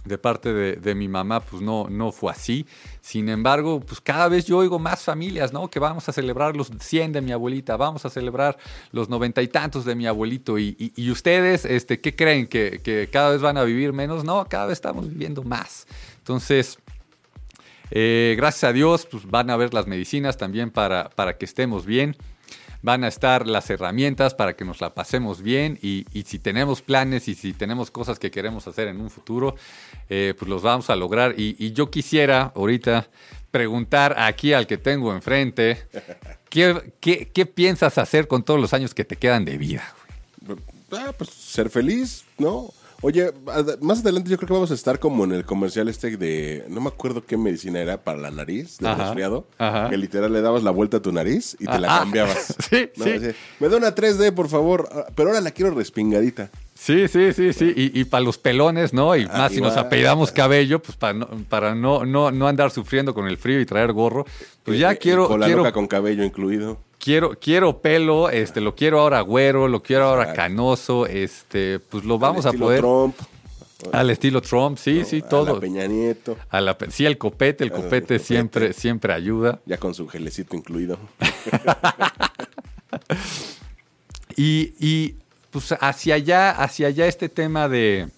de 0.04 0.18
parte 0.18 0.52
de, 0.52 0.94
mi 0.94 1.08
mamá, 1.08 1.40
pues 1.40 1.62
no, 1.62 1.88
no 1.88 2.12
fue 2.12 2.30
así. 2.30 2.66
Sin 3.00 3.28
embargo, 3.28 3.80
pues 3.80 4.00
cada 4.00 4.28
vez 4.28 4.44
yo 4.44 4.58
oigo 4.58 4.78
más 4.78 5.02
familias, 5.02 5.52
¿no? 5.52 5.68
Que 5.68 5.78
vamos 5.78 6.08
a 6.08 6.12
celebrar 6.12 6.56
los 6.56 6.70
100 6.78 7.12
de 7.12 7.20
mi 7.20 7.32
abuelita, 7.32 7.76
vamos 7.76 8.04
a 8.04 8.10
celebrar 8.10 8.58
los 8.92 9.08
noventa 9.08 9.40
y 9.42 9.48
tantos 9.48 9.84
de 9.84 9.94
mi 9.94 10.06
abuelito. 10.06 10.58
Y, 10.58 10.92
ustedes, 11.10 11.64
este, 11.64 12.00
¿qué 12.00 12.14
creen? 12.14 12.46
¿Que, 12.46 13.08
cada 13.10 13.30
vez 13.30 13.40
van 13.40 13.56
a 13.56 13.64
vivir 13.64 13.92
menos? 13.92 14.24
No, 14.24 14.44
cada 14.46 14.66
vez 14.66 14.74
estamos 14.74 15.08
viviendo 15.08 15.42
más. 15.42 15.86
Entonces, 16.18 16.78
eh, 17.90 18.34
gracias 18.36 18.64
a 18.64 18.72
Dios, 18.72 19.06
pues 19.10 19.26
van 19.26 19.50
a 19.50 19.56
ver 19.56 19.72
las 19.72 19.86
medicinas 19.86 20.36
también 20.36 20.70
para, 20.70 21.08
para 21.10 21.38
que 21.38 21.44
estemos 21.44 21.86
bien 21.86 22.16
van 22.84 23.02
a 23.02 23.08
estar 23.08 23.46
las 23.46 23.70
herramientas 23.70 24.34
para 24.34 24.56
que 24.56 24.66
nos 24.66 24.82
la 24.82 24.92
pasemos 24.92 25.40
bien 25.40 25.78
y, 25.80 26.04
si 26.26 26.38
tenemos 26.38 26.82
planes 26.82 27.28
y 27.28 27.34
si 27.34 27.54
tenemos 27.54 27.90
cosas 27.90 28.18
que 28.18 28.30
queremos 28.30 28.68
hacer 28.68 28.88
en 28.88 29.00
un 29.00 29.08
futuro, 29.08 29.56
eh, 30.10 30.34
pues 30.38 30.50
los 30.50 30.60
vamos 30.60 30.90
a 30.90 30.96
lograr. 30.96 31.34
Y, 31.38 31.72
yo 31.72 31.90
quisiera 31.90 32.52
ahorita 32.54 33.08
preguntar 33.50 34.16
aquí 34.18 34.52
al 34.52 34.66
que 34.66 34.76
tengo 34.76 35.14
enfrente, 35.14 35.86
¿qué, 36.50 36.92
qué, 37.00 37.46
piensas 37.46 37.96
hacer 37.96 38.28
con 38.28 38.42
todos 38.42 38.60
los 38.60 38.74
años 38.74 38.92
que 38.92 39.06
te 39.06 39.16
quedan 39.16 39.46
de 39.46 39.56
vida? 39.56 39.94
Ah, 40.92 41.14
pues 41.16 41.30
ser 41.30 41.70
feliz, 41.70 42.26
¿no? 42.36 42.68
Oye, 43.06 43.32
más 43.82 44.00
adelante 44.00 44.30
yo 44.30 44.38
creo 44.38 44.46
que 44.46 44.54
vamos 44.54 44.70
a 44.70 44.74
estar 44.74 44.98
como 44.98 45.24
en 45.24 45.32
el 45.32 45.44
comercial 45.44 45.90
este 45.90 46.16
de, 46.16 46.64
no 46.70 46.80
me 46.80 46.88
acuerdo 46.88 47.22
qué 47.22 47.36
medicina 47.36 47.78
era 47.78 48.02
para 48.02 48.16
la 48.16 48.30
nariz, 48.30 48.78
del 48.78 48.96
resfriado, 48.96 49.46
que 49.90 49.98
literal 49.98 50.32
le 50.32 50.40
dabas 50.40 50.62
la 50.62 50.70
vuelta 50.70 50.96
a 50.96 51.02
tu 51.02 51.12
nariz 51.12 51.54
y 51.60 51.66
te 51.66 51.78
la 51.78 51.96
ah, 51.96 51.98
cambiabas. 51.98 52.56
sí, 52.70 52.88
sí. 52.94 53.30
me 53.60 53.68
da 53.68 53.76
una 53.76 53.94
3D, 53.94 54.32
por 54.32 54.48
favor, 54.48 54.88
ah, 54.90 55.04
pero 55.14 55.28
ahora 55.28 55.42
la 55.42 55.50
quiero 55.50 55.74
respingadita. 55.74 56.48
Sí, 56.72 57.06
sí, 57.08 57.34
sí, 57.34 57.52
sí. 57.52 57.74
Y, 57.76 58.04
para 58.04 58.24
los 58.24 58.38
pelones, 58.38 58.94
¿no? 58.94 59.14
Y 59.14 59.26
más 59.26 59.52
si 59.52 59.60
nos 59.60 59.76
apellidamos 59.76 60.32
cabello, 60.32 60.80
pues 60.80 60.96
para 60.96 61.12
no, 61.12 61.28
para 61.50 61.74
no, 61.74 62.06
no, 62.06 62.30
no 62.30 62.48
andar 62.48 62.70
sufriendo 62.70 63.12
con 63.12 63.28
el 63.28 63.36
frío 63.36 63.60
y 63.60 63.66
traer 63.66 63.92
gorro, 63.92 64.24
pues 64.62 64.78
ya 64.78 64.96
quiero... 64.96 65.28
Con 65.28 65.40
la 65.40 65.46
quiero, 65.46 65.70
con 65.74 65.86
cabello 65.86 66.24
incluido 66.24 66.78
quiero, 67.04 67.38
quiero 67.38 67.82
pelo, 67.82 68.30
este, 68.30 68.62
lo 68.62 68.74
quiero 68.74 69.00
ahora 69.00 69.20
güero, 69.20 69.68
lo 69.68 69.82
quiero 69.82 70.04
ahora 70.04 70.32
canoso, 70.32 71.06
este, 71.06 71.78
pues 71.78 72.02
lo 72.04 72.18
vamos 72.18 72.46
a 72.46 72.52
poder. 72.52 72.80
Trump. 72.80 73.14
Al 73.92 74.08
estilo 74.08 74.40
Trump, 74.40 74.78
sí, 74.78 75.04
sí, 75.04 75.20
todo. 75.20 75.50
A 75.50 75.54
la 75.54 75.60
Peña 75.60 75.86
Nieto. 75.86 76.38
A 76.48 76.62
la, 76.62 76.78
sí, 76.88 77.04
el 77.04 77.18
copete, 77.18 77.64
el 77.64 77.70
copete, 77.70 78.18
siempre, 78.18 78.72
siempre 78.72 79.12
ayuda. 79.12 79.60
Ya 79.66 79.76
con 79.76 79.92
su 79.94 80.08
gelecito 80.08 80.56
incluido. 80.56 80.98
y, 84.36 84.72
y, 84.80 85.16
pues 85.50 85.74
hacia 85.78 86.14
allá, 86.14 86.52
hacia 86.52 86.86
allá 86.86 87.06
este 87.06 87.28
tema 87.28 87.68
de, 87.68 88.08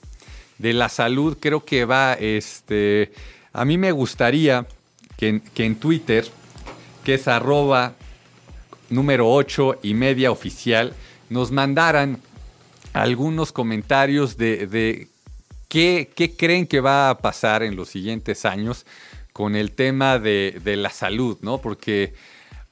de, 0.58 0.72
la 0.72 0.88
salud, 0.88 1.36
creo 1.40 1.64
que 1.64 1.84
va, 1.84 2.12
este, 2.12 3.10
a 3.52 3.64
mí 3.64 3.76
me 3.76 3.90
gustaría 3.90 4.68
que, 5.16 5.42
que 5.52 5.64
en 5.64 5.74
Twitter, 5.74 6.28
que 7.02 7.14
es 7.14 7.26
arroba 7.26 7.96
número 8.90 9.30
8 9.30 9.80
y 9.82 9.94
media 9.94 10.30
oficial, 10.30 10.94
nos 11.28 11.50
mandaran 11.50 12.20
algunos 12.92 13.52
comentarios 13.52 14.36
de, 14.36 14.66
de 14.66 15.08
¿Qué, 15.68 16.34
creen 16.38 16.66
que 16.66 16.80
va 16.80 17.10
a 17.10 17.18
pasar 17.18 17.62
en 17.62 17.76
los 17.76 17.88
siguientes 17.88 18.44
años 18.44 18.86
con 19.32 19.56
el 19.56 19.72
tema 19.72 20.18
de, 20.18 20.60
la 20.64 20.90
salud? 20.90 21.38
¿no? 21.42 21.58
Porque 21.58 22.14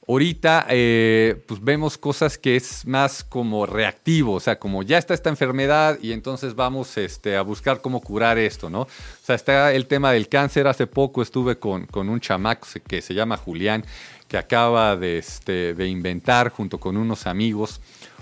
ahorita 0.07 0.65
eh, 0.69 1.43
pues 1.45 1.63
vemos 1.63 1.97
cosas 1.97 2.37
que 2.37 2.55
es 2.55 2.85
más 2.87 3.23
como 3.23 3.65
reactivo, 3.65 4.33
o 4.33 4.39
sea, 4.39 4.57
como 4.57 4.81
ya 4.81 4.97
está 4.97 5.13
esta 5.13 5.29
enfermedad 5.29 5.99
y 6.01 6.13
entonces 6.13 6.55
vamos 6.55 6.97
este, 6.97 7.35
a 7.35 7.41
buscar 7.41 7.81
cómo 7.81 8.01
curar 8.01 8.37
esto, 8.37 8.69
¿no? 8.69 8.81
O 8.81 8.89
sea, 9.23 9.35
está 9.35 9.73
el 9.73 9.87
tema 9.87 10.11
del 10.11 10.29
cáncer. 10.29 10.65
Hace 10.67 10.87
poco 10.87 11.21
estuve 11.21 11.59
con, 11.59 11.85
con 11.87 12.07
un 12.07 12.21
chamaco 12.21 12.67
que 12.87 13.01
se 13.01 13.13
llama 13.13 13.35
Julián, 13.35 13.83
que 14.27 14.37
acaba 14.37 14.95
de, 14.95 15.17
este, 15.17 15.73
de 15.73 15.87
inventar 15.87 16.49
junto 16.49 16.79
con 16.79 16.97
unos 16.97 17.27
amigos 17.27 17.81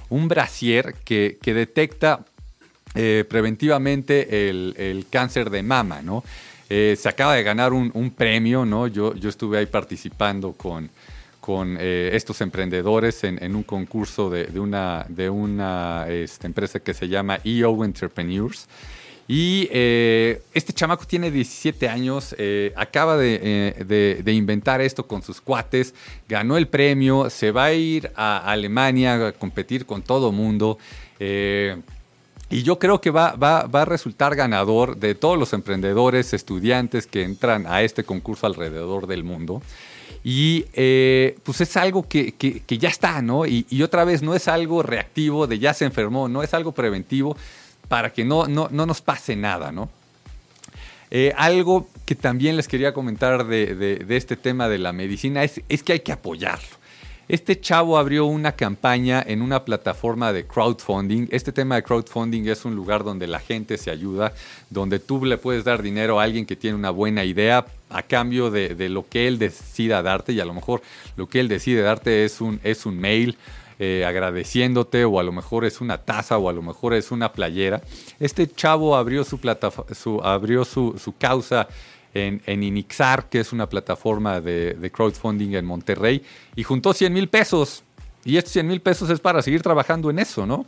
un 0.10 0.28
brasier 0.28 0.94
que, 1.04 1.38
que 1.42 1.54
detecta 1.54 2.26
eh, 2.96 3.26
preventivamente 3.28 4.50
el, 4.50 5.06
cáncer 5.10 5.50
de 5.50 5.64
mama, 5.64 6.04
¿no? 6.04 6.24
Eh, 6.70 6.96
se 7.00 7.10
acaba 7.10 7.34
de 7.34 7.42
ganar 7.42 7.74
un, 7.74 8.12
premio, 8.12 8.66
¿no? 8.66 8.88
Yo, 8.88 9.16
yo 9.16 9.30
estuve 9.30 9.58
ahí 9.58 9.66
participando 9.66 10.54
con, 10.54 10.90
con 11.40 11.78
eh, 11.80 12.12
estos 12.14 12.40
emprendedores 12.42 13.24
en, 13.24 13.56
un 13.56 13.64
concurso 13.64 14.30
de, 14.30 14.60
una, 14.60 15.06
de 15.10 15.30
una 15.30 16.06
este, 16.08 16.46
empresa 16.46 16.80
que 16.80 16.94
se 16.94 17.08
llama 17.08 17.40
EO 17.44 17.84
Entrepreneurs. 17.84 18.68
Y 19.28 19.70
este 19.72 20.74
chamaco 20.74 21.06
tiene 21.06 21.32
17 21.32 21.88
años, 21.88 22.36
acaba 22.76 23.18
de, 23.18 24.24
inventar 24.28 24.82
esto 24.82 25.08
con 25.08 25.24
sus 25.24 25.40
cuates, 25.40 25.94
ganó 26.28 26.58
el 26.58 26.68
premio, 26.68 27.30
se 27.30 27.52
va 27.52 27.66
a 27.66 27.74
ir 27.74 28.12
a 28.16 28.40
Alemania 28.52 29.28
a 29.28 29.32
competir 29.32 29.86
con 29.86 30.02
todo 30.02 30.32
mundo. 30.32 30.78
Y 32.54 32.62
yo 32.62 32.78
creo 32.78 33.02
que 33.02 33.10
va, 33.10 33.32
va, 33.32 33.62
a 33.62 33.86
resultar 33.86 34.36
ganador 34.36 34.98
de 34.98 35.16
todos 35.16 35.40
los 35.40 35.54
emprendedores, 35.54 36.34
estudiantes 36.34 37.08
que 37.08 37.24
entran 37.24 37.66
a 37.66 37.82
este 37.82 38.04
concurso 38.04 38.46
alrededor 38.46 39.08
del 39.08 39.24
mundo. 39.24 39.62
Y 40.24 40.66
eh, 40.74 41.36
pues 41.44 41.60
es 41.62 41.76
algo 41.76 42.08
que, 42.08 42.34
ya 42.68 42.90
está, 42.90 43.22
¿no? 43.22 43.46
Y, 43.46 43.66
otra 43.84 44.06
vez 44.06 44.22
no 44.22 44.36
es 44.36 44.48
algo 44.48 44.82
reactivo 44.82 45.48
de 45.48 45.60
ya 45.60 45.74
se 45.74 45.86
enfermó, 45.86 46.30
no 46.30 46.44
es 46.44 46.54
algo 46.54 46.72
preventivo 46.72 47.36
para 47.94 48.12
que 48.12 48.26
no, 48.26 48.48
no, 48.48 48.70
nos 48.72 49.02
pase 49.02 49.36
nada, 49.36 49.72
¿no? 49.72 49.88
Eh, 51.12 51.32
algo 51.38 51.88
que 52.08 52.16
también 52.16 52.58
les 52.58 52.68
quería 52.68 52.92
comentar 52.92 53.46
de, 53.46 54.04
este 54.10 54.36
tema 54.36 54.68
de 54.68 54.80
la 54.80 54.92
medicina 54.92 55.44
es, 55.44 55.62
es 55.70 55.84
que 55.84 55.94
hay 55.94 56.00
que 56.00 56.12
apoyarlo. 56.12 56.76
Este 57.28 57.62
chavo 57.62 58.00
abrió 58.00 58.26
una 58.26 58.54
campaña 58.54 59.24
en 59.24 59.44
una 59.44 59.64
plataforma 59.64 60.34
de 60.34 60.48
crowdfunding. 60.48 61.28
Este 61.30 61.52
tema 61.52 61.76
de 61.76 61.84
crowdfunding 61.84 62.48
es 62.48 62.66
un 62.66 62.74
lugar 62.74 63.04
donde 63.04 63.28
la 63.28 63.40
gente 63.40 63.78
se 63.78 63.92
ayuda, 63.92 64.34
donde 64.72 64.98
tú 64.98 65.24
le 65.24 65.38
puedes 65.38 65.64
dar 65.64 65.84
dinero 65.84 66.20
a 66.20 66.24
alguien 66.24 66.48
que 66.48 66.56
tiene 66.56 66.76
una 66.76 66.90
buena 66.90 67.24
idea 67.24 67.64
a 67.92 68.02
cambio 68.02 68.50
de, 68.50 68.90
lo 68.90 69.08
que 69.08 69.28
él 69.28 69.38
decida 69.38 70.02
darte 70.02 70.34
y 70.34 70.40
a 70.40 70.46
lo 70.46 70.56
mejor 70.56 70.82
lo 71.16 71.30
que 71.30 71.40
él 71.40 71.48
decide 71.48 71.84
darte 71.84 72.26
es 72.26 72.42
un, 72.42 72.60
es 72.64 72.88
un 72.88 73.00
mail. 73.00 73.38
Eh, 73.80 74.06
agradeciéndote 74.06 75.04
o 75.04 75.20
a 75.20 75.24
lo 75.24 75.32
mejor 75.32 75.66
es 75.66 75.82
una 75.82 75.98
taza 75.98 76.38
o 76.38 76.48
a 76.48 76.54
lo 76.54 76.62
mejor 76.62 76.94
es 76.94 77.12
una 77.12 77.34
playera. 77.34 77.82
Este 78.20 78.48
chavo 78.48 78.96
abrió 78.96 79.24
su, 79.24 79.40
su, 79.94 80.22
abrió 80.22 80.64
su, 80.64 81.00
su 81.04 81.18
causa 81.18 81.68
en, 82.14 82.64
Inixar, 82.64 83.30
que 83.30 83.40
es 83.40 83.52
una 83.52 83.68
plataforma 83.68 84.42
de, 84.42 84.92
crowdfunding 84.94 85.56
en 85.56 85.66
Monterrey, 85.66 86.24
y 86.56 86.64
juntó 86.64 86.94
100 86.94 87.14
mil 87.14 87.30
pesos. 87.30 87.84
Y 88.26 88.38
estos 88.38 88.54
100 88.54 88.68
mil 88.68 88.82
pesos 88.82 89.10
es 89.10 89.20
para 89.20 89.42
seguir 89.42 89.62
trabajando 89.62 90.10
en 90.10 90.20
eso, 90.20 90.46
¿no? 90.46 90.66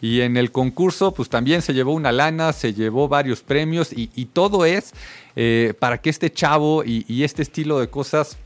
Y 0.00 0.20
en 0.20 0.36
el 0.36 0.52
concurso, 0.52 1.12
pues 1.12 1.28
también 1.28 1.62
se 1.62 1.74
llevó 1.74 1.92
una 1.92 2.12
lana, 2.12 2.52
se 2.52 2.74
llevó 2.74 3.08
varios 3.08 3.40
premios 3.40 3.90
y, 3.92 4.06
todo 4.26 4.64
es 4.64 4.92
eh, 5.36 5.74
para 5.78 5.98
que 5.98 6.10
este 6.10 6.30
chavo 6.30 6.84
y, 6.84 7.22
este 7.22 7.42
estilo 7.42 7.80
de 7.80 7.88
cosas 7.88 8.36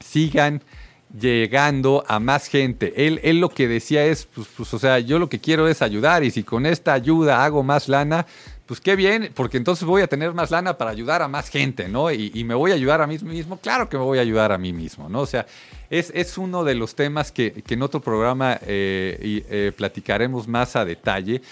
sigan 0.00 0.62
llegando 1.18 2.04
a 2.08 2.18
más 2.18 2.46
gente. 2.46 3.06
Él, 3.06 3.20
él 3.22 3.40
lo 3.40 3.48
que 3.50 3.68
decía 3.68 4.04
es, 4.04 4.26
pues, 4.26 4.48
pues, 4.56 4.72
o 4.74 4.78
sea, 4.78 4.98
yo 4.98 5.18
lo 5.18 5.28
que 5.28 5.40
quiero 5.40 5.68
es 5.68 5.82
ayudar 5.82 6.24
y 6.24 6.30
si 6.30 6.42
con 6.42 6.66
esta 6.66 6.92
ayuda 6.92 7.44
hago 7.44 7.62
más 7.62 7.88
lana, 7.88 8.26
pues 8.66 8.80
qué 8.80 8.96
bien, 8.96 9.30
porque 9.34 9.58
entonces 9.58 9.84
voy 9.84 10.02
a 10.02 10.06
tener 10.06 10.32
más 10.32 10.50
lana 10.50 10.78
para 10.78 10.90
ayudar 10.90 11.20
a 11.20 11.28
más 11.28 11.50
gente, 11.50 11.88
¿no? 11.88 12.10
Y, 12.10 12.42
me 12.44 12.54
voy 12.54 12.70
a 12.70 12.74
ayudar 12.74 13.02
a 13.02 13.06
mí 13.06 13.18
mismo, 13.18 13.58
claro 13.58 13.88
que 13.88 13.98
me 13.98 14.04
voy 14.04 14.18
a 14.18 14.22
ayudar 14.22 14.52
a 14.52 14.58
mí 14.58 14.72
mismo, 14.72 15.08
¿no? 15.08 15.20
O 15.20 15.26
sea, 15.26 15.46
es, 15.90 16.10
es 16.14 16.38
uno 16.38 16.64
de 16.64 16.74
los 16.74 16.94
temas 16.94 17.32
que, 17.32 17.62
en 17.68 17.82
otro 17.82 18.00
programa 18.00 18.58
eh, 18.62 19.44
eh, 19.50 19.72
platicaremos 19.76 20.48
más 20.48 20.76
a 20.76 20.84
detalle. 20.84 21.42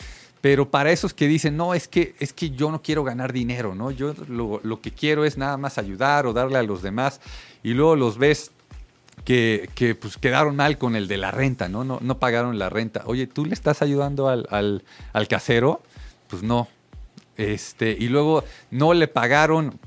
Pero 0.40 0.70
para 0.70 0.90
esos 0.90 1.12
que 1.12 1.28
dicen, 1.28 1.56
no, 1.56 1.74
es 1.74 1.86
que, 1.86 2.14
es 2.18 2.32
que 2.32 2.50
yo 2.50 2.70
no 2.70 2.80
quiero 2.80 3.04
ganar 3.04 3.32
dinero, 3.32 3.74
¿no? 3.74 3.90
Yo 3.90 4.14
lo, 4.26 4.80
que 4.80 4.90
quiero 4.90 5.26
es 5.26 5.36
nada 5.36 5.58
más 5.58 5.76
ayudar 5.76 6.26
o 6.26 6.32
darle 6.32 6.56
a 6.56 6.62
los 6.62 6.80
demás. 6.80 7.20
Y 7.62 7.74
luego 7.74 7.94
los 7.96 8.16
ves 8.16 8.50
que, 9.24 9.68
que, 9.74 9.94
pues 9.94 10.16
quedaron 10.16 10.56
mal 10.56 10.78
con 10.78 10.96
el 10.96 11.08
de 11.08 11.16
la 11.16 11.30
renta, 11.30 11.68
¿no? 11.68 11.84
No, 11.84 12.18
pagaron 12.18 12.58
la 12.58 12.68
renta. 12.68 13.02
Oye, 13.06 13.26
¿tú 13.26 13.44
le 13.44 13.54
estás 13.54 13.82
ayudando 13.82 14.28
al, 14.28 14.82
al, 15.12 15.28
casero? 15.28 15.82
Pues 16.28 16.42
no, 16.42 16.68
este, 17.36 17.96
y 17.98 18.08
luego 18.08 18.44
no 18.70 18.94
le 18.94 19.08
pagaron 19.08 19.78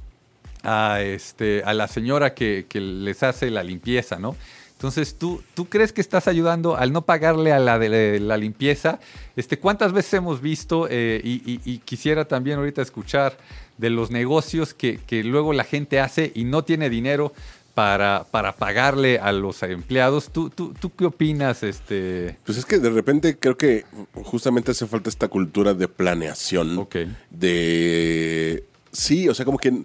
a, 0.63 1.01
este, 1.01 1.63
a 1.65 1.73
la 1.73 1.87
señora 1.87 2.33
que, 2.33 2.65
les 2.73 3.23
hace 3.23 3.49
la 3.49 3.63
limpieza, 3.63 4.17
¿no? 4.19 4.35
Entonces, 4.73 5.17
¿tú, 5.17 5.41
¿tú 5.53 5.69
crees 5.69 5.93
que 5.93 6.01
estás 6.01 6.27
ayudando 6.27 6.75
al 6.75 6.91
no 6.91 7.03
pagarle 7.03 7.53
a 7.53 7.59
la 7.59 7.79
de 7.79 8.19
la 8.19 8.35
limpieza? 8.35 8.99
Este, 9.37 9.57
¿Cuántas 9.57 9.93
veces 9.93 10.15
hemos 10.15 10.41
visto, 10.41 10.87
eh, 10.89 11.21
y, 11.23 11.77
quisiera 11.79 12.25
también 12.25 12.59
ahorita 12.59 12.81
escuchar 12.81 13.37
de 13.77 13.89
los 13.89 14.11
negocios 14.11 14.73
que, 14.73 14.99
que, 15.07 15.23
luego 15.23 15.53
la 15.53 15.63
gente 15.63 16.01
hace 16.01 16.33
y 16.35 16.43
no 16.43 16.65
tiene 16.65 16.89
dinero 16.89 17.33
para, 17.73 18.25
para 18.29 18.53
pagarle 18.53 19.19
a 19.19 19.31
los 19.31 19.63
empleados. 19.63 20.29
¿Tú, 20.31 20.49
tú, 20.49 20.73
tú 20.79 20.91
qué 20.95 21.05
opinas? 21.05 21.63
Este? 21.63 22.37
Pues 22.45 22.57
es 22.57 22.65
que 22.65 22.79
de 22.79 22.89
repente 22.89 23.37
creo 23.37 23.57
que 23.57 23.85
justamente 24.23 24.71
hace 24.71 24.85
falta 24.87 25.09
esta 25.09 25.27
cultura 25.27 25.73
de 25.73 25.87
planeación. 25.87 26.77
Ok. 26.77 26.97
De. 27.29 28.63
Sí, 28.91 29.27
o 29.27 29.33
sea, 29.33 29.45
como 29.45 29.57
que 29.57 29.83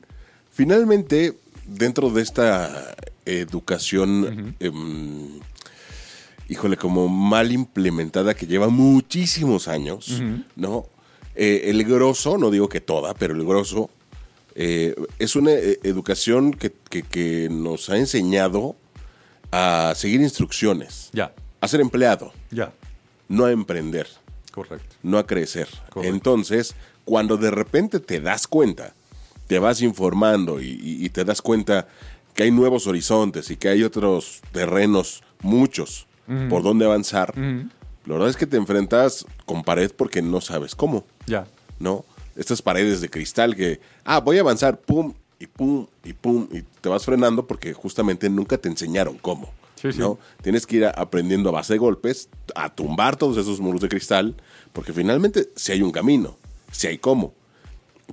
finalmente 0.50 1.34
dentro 1.66 2.10
de 2.10 2.22
esta 2.22 2.94
educación. 3.24 4.54
Em, 4.60 5.40
híjole, 6.48 6.76
como 6.76 7.08
mal 7.08 7.52
implementada 7.52 8.34
que 8.34 8.46
lleva 8.46 8.68
muchísimos 8.68 9.68
años, 9.68 10.22
¿no? 10.56 10.86
Eh, 11.34 11.70
el 11.70 11.84
grosso, 11.84 12.38
no 12.38 12.50
digo 12.50 12.68
que 12.68 12.80
toda, 12.80 13.14
pero 13.14 13.34
el 13.34 13.44
grosso 13.44 13.90
eh, 14.60 14.96
es 15.20 15.36
una 15.36 15.52
eh, 15.52 15.78
educación 15.84 16.52
que, 16.52 17.48
nos 17.48 17.90
ha 17.90 17.96
enseñado 17.96 18.74
a 19.52 19.92
seguir 19.94 20.20
instrucciones. 20.20 21.10
Ya. 21.12 21.32
A 21.60 21.68
ser 21.68 21.80
empleado. 21.80 22.32
Ya. 22.50 22.72
No 23.28 23.44
a 23.44 23.52
emprender. 23.52 24.08
Correcto. 24.50 24.96
No 25.04 25.18
a 25.18 25.26
crecer. 25.28 25.68
Entonces, 26.02 26.74
cuando 27.04 27.36
de 27.36 27.52
repente 27.52 28.00
te 28.00 28.20
das 28.20 28.48
cuenta, 28.48 28.94
te 29.46 29.60
vas 29.60 29.80
informando 29.80 30.60
y, 30.60 31.08
te 31.10 31.24
das 31.24 31.40
cuenta 31.40 31.86
que 32.34 32.42
hay 32.42 32.50
nuevos 32.50 32.88
horizontes 32.88 33.52
y 33.52 33.56
que 33.56 33.68
hay 33.68 33.84
otros 33.84 34.40
terrenos, 34.50 35.22
muchos, 35.40 36.08
por 36.50 36.64
donde 36.64 36.84
avanzar, 36.84 37.32
la 37.36 38.14
verdad 38.14 38.28
es 38.28 38.36
que 38.36 38.46
te 38.46 38.56
enfrentas 38.56 39.24
con 39.46 39.62
pared 39.62 39.92
porque 39.96 40.20
no 40.20 40.40
sabes 40.40 40.74
cómo. 40.74 41.04
Ya. 41.26 41.46
¿No? 41.78 42.04
Estas 42.38 42.62
paredes 42.62 43.00
de 43.00 43.10
cristal 43.10 43.54
que, 43.54 43.80
ah, 44.04 44.20
voy 44.20 44.38
a 44.38 44.40
avanzar, 44.40 44.80
pum, 44.80 45.12
y 45.38 45.46
pum, 45.46 45.86
y 46.04 46.12
pum, 46.12 46.48
y 46.52 46.62
te 46.62 46.88
vas 46.88 47.04
frenando 47.04 47.46
porque 47.46 47.72
justamente 47.72 48.30
nunca 48.30 48.56
te 48.56 48.68
enseñaron 48.68 49.18
cómo. 49.18 49.52
¿no? 49.96 50.18
Tienes 50.42 50.66
que 50.66 50.76
ir 50.76 50.86
aprendiendo 50.86 51.50
a 51.50 51.52
base 51.52 51.74
de 51.74 51.78
golpes, 51.78 52.28
a 52.54 52.68
tumbar 52.74 53.16
todos 53.16 53.36
esos 53.36 53.60
muros 53.60 53.80
de 53.80 53.88
cristal, 53.88 54.34
porque 54.72 54.92
finalmente 54.92 55.50
si 55.54 55.72
hay 55.72 55.82
un 55.82 55.92
camino, 55.92 56.36
si 56.72 56.86
hay 56.88 56.98
cómo. 56.98 57.34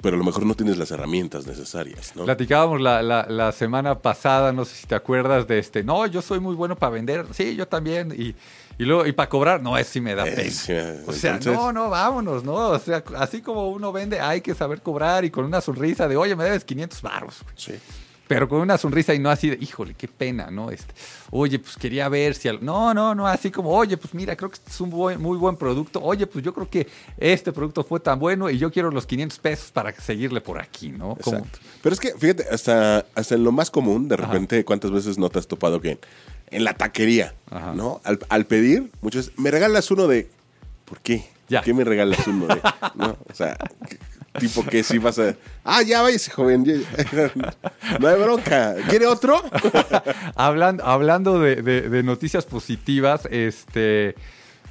pero 0.01 0.15
a 0.15 0.19
lo 0.19 0.25
mejor 0.25 0.45
no 0.45 0.53
tienes 0.53 0.77
las 0.77 0.91
herramientas 0.91 1.47
necesarias, 1.47 2.15
¿no? 2.15 2.25
Platicábamos 2.25 2.81
la, 2.81 3.01
la, 3.01 3.51
semana 3.51 3.99
pasada, 3.99 4.51
no 4.51 4.65
sé 4.65 4.75
si 4.75 4.87
te 4.87 4.93
acuerdas 4.93 5.47
de 5.47 5.57
este, 5.57 5.83
no, 5.83 6.05
yo 6.05 6.21
soy 6.21 6.39
muy 6.39 6.53
bueno 6.53 6.75
para 6.75 6.91
vender, 6.91 7.25
sí, 7.31 7.55
yo 7.55 7.67
también, 7.67 8.13
y, 8.15 8.35
y 8.77 8.83
luego, 8.85 9.05
y 9.05 9.11
para 9.11 9.29
cobrar, 9.29 9.61
no, 9.61 9.77
es 9.77 9.87
sí 9.87 10.01
me 10.01 10.15
da 10.15 10.23
pena. 10.23 10.51
o 11.07 11.13
sea, 11.13 11.39
no, 11.45 11.71
no, 11.71 11.89
vámonos, 11.89 12.43
¿no? 12.43 12.53
O 12.55 12.79
sea, 12.79 13.03
así 13.17 13.41
como 13.41 13.69
uno 13.69 13.91
vende, 13.91 14.19
hay 14.19 14.41
que 14.41 14.53
saber 14.53 14.81
cobrar 14.81 15.25
y 15.25 15.31
con 15.31 15.45
una 15.45 15.61
sonrisa 15.61 16.07
de, 16.07 16.17
oye, 16.17 16.35
me 16.35 16.43
debes 16.43 16.63
500 16.63 17.01
baros. 17.01 17.37
Sí 17.55 17.73
pero 18.27 18.49
con 18.49 18.61
una 18.61 18.77
sonrisa 18.77 19.13
y 19.13 19.19
no 19.19 19.29
así 19.29 19.49
de, 19.49 19.57
híjole, 19.61 19.93
qué 19.93 20.07
pena, 20.07 20.49
¿no? 20.49 20.71
Este, 20.71 20.93
oye, 21.31 21.59
pues 21.59 21.77
quería 21.77 22.09
ver 22.09 22.33
si... 22.35 22.49
No, 22.61 22.93
no, 22.93 23.13
no, 23.13 23.27
así 23.27 23.51
como, 23.51 23.69
oye, 23.69 23.97
pues 23.97 24.13
mira, 24.13 24.35
creo 24.35 24.49
que 24.49 24.55
este 24.55 24.71
es 24.71 24.81
un 24.81 24.89
muy 24.89 25.37
buen 25.37 25.55
producto. 25.55 26.01
Oye, 26.01 26.25
pues 26.25 26.43
yo 26.43 26.53
creo 26.53 26.69
que 26.69 26.87
este 27.17 27.51
producto 27.51 27.83
fue 27.83 27.99
tan 27.99 28.19
bueno 28.19 28.49
y 28.49 28.57
yo 28.57 28.71
quiero 28.71 28.89
los 28.89 29.05
500 29.05 29.39
pesos 29.39 29.71
para 29.71 29.93
seguirle 29.93 30.41
por 30.41 30.59
aquí, 30.59 30.89
¿no? 30.89 31.13
Exacto. 31.13 31.59
Pero 31.81 31.93
es 31.93 31.99
que, 31.99 32.13
fíjate, 32.13 32.47
hasta, 32.49 33.05
hasta 33.13 33.35
en 33.35 33.43
lo 33.43 33.51
más 33.51 33.69
común, 33.69 34.07
de 34.07 34.17
repente, 34.17 34.65
¿cuántas 34.65 34.91
veces 34.91 35.17
no 35.17 35.29
te 35.29 35.39
has 35.39 35.47
topado 35.47 35.79
que 35.79 35.99
en, 36.51 36.63
la 36.63 36.73
taquería, 36.73 37.33
¿no? 37.75 38.01
Al, 38.29 38.45
pedir, 38.45 38.91
muchos, 39.01 39.31
me 39.37 39.51
regalas 39.51 39.89
uno 39.91 40.07
de... 40.07 40.29
¿Por 40.85 40.99
qué? 40.99 41.25
Ya. 41.49 41.61
¿Qué 41.61 41.73
me 41.73 41.83
regalas 41.83 42.25
uno 42.27 42.47
de...? 42.47 42.61
¿no? 42.95 43.17
O 43.29 43.33
sea, 43.33 43.57
tipo 44.39 44.63
que 44.65 44.83
si 44.83 44.97
vas 44.97 45.17
a. 45.19 45.35
Ah, 45.63 45.81
ya 45.81 46.01
váyase, 46.01 46.31
joven. 46.31 46.65
no 47.99 48.07
hay 48.07 48.21
bronca. 48.21 48.75
¿Quiere 48.89 49.07
otro? 49.07 49.41
hablando 50.35 50.85
hablando 50.85 51.39
de, 51.39 52.03
noticias 52.03 52.45
positivas, 52.45 53.27
este. 53.31 54.15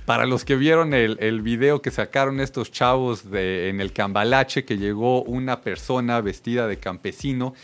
Para 0.07 0.27
los 0.27 0.45
que 0.45 0.55
vieron 0.57 0.93
el, 0.93 1.17
el 1.21 1.41
video 1.41 1.81
que 1.81 1.91
sacaron 1.91 2.39
estos 2.39 2.71
chavos 2.71 3.31
de, 3.31 3.71
en 3.71 3.81
el 3.81 3.95
Cambalache, 3.95 4.67
que 4.67 4.77
llegó 4.77 5.23
una 5.23 5.63
persona 5.63 6.21
vestida 6.21 6.67
de 6.67 6.77
campesino 6.77 7.55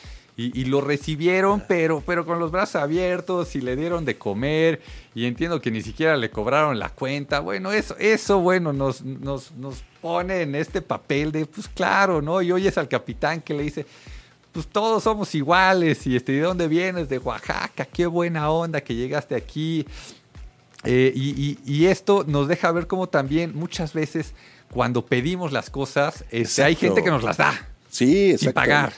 y, 0.48 0.64
lo 0.64 0.80
recibieron, 0.80 1.62
pero, 1.68 2.02
pero 2.06 2.24
con 2.24 2.38
los 2.38 2.50
brazos 2.50 2.76
abiertos 2.76 3.54
y 3.56 3.60
le 3.60 3.76
dieron 3.76 4.04
de 4.04 4.16
comer. 4.16 4.80
Y 5.14 5.26
entiendo 5.26 5.60
que 5.60 5.70
ni 5.70 5.82
siquiera 5.82 6.16
le 6.16 6.30
cobraron 6.30 6.78
la 6.78 6.88
cuenta. 6.88 7.40
Bueno, 7.40 7.72
eso, 7.72 7.94
eso 7.98 8.40
bueno, 8.40 8.72
nos, 8.72 9.02
nos, 9.02 9.52
nos 9.52 9.82
pone 10.00 10.42
en 10.42 10.54
este 10.54 10.80
papel 10.80 11.30
de, 11.30 11.44
pues 11.44 11.68
claro, 11.68 12.22
¿no? 12.22 12.40
Y 12.40 12.52
oyes 12.52 12.78
al 12.78 12.88
capitán 12.88 13.42
que 13.42 13.52
le 13.52 13.64
dice, 13.64 13.84
pues 14.52 14.66
todos 14.66 15.02
somos 15.02 15.34
iguales. 15.34 16.06
Y 16.06 16.16
este, 16.16 16.32
¿de 16.32 16.40
dónde 16.40 16.68
vienes? 16.68 17.08
De 17.08 17.18
Oaxaca, 17.18 17.84
qué 17.84 18.06
buena 18.06 18.50
onda 18.50 18.80
que 18.80 18.94
llegaste 18.94 19.34
aquí. 19.34 19.86
Eh, 20.84 21.12
y, 21.14 21.84
esto 21.84 22.24
nos 22.26 22.48
deja 22.48 22.72
ver 22.72 22.86
cómo 22.86 23.08
también 23.08 23.54
muchas 23.54 23.92
veces 23.92 24.32
cuando 24.72 25.04
pedimos 25.04 25.52
las 25.52 25.68
cosas, 25.68 26.24
este, 26.30 26.62
hay 26.62 26.76
gente 26.76 27.02
que 27.02 27.10
nos 27.10 27.22
las 27.22 27.36
da. 27.36 27.68
Sí, 27.90 28.38
Sin 28.38 28.52
pagar. 28.52 28.94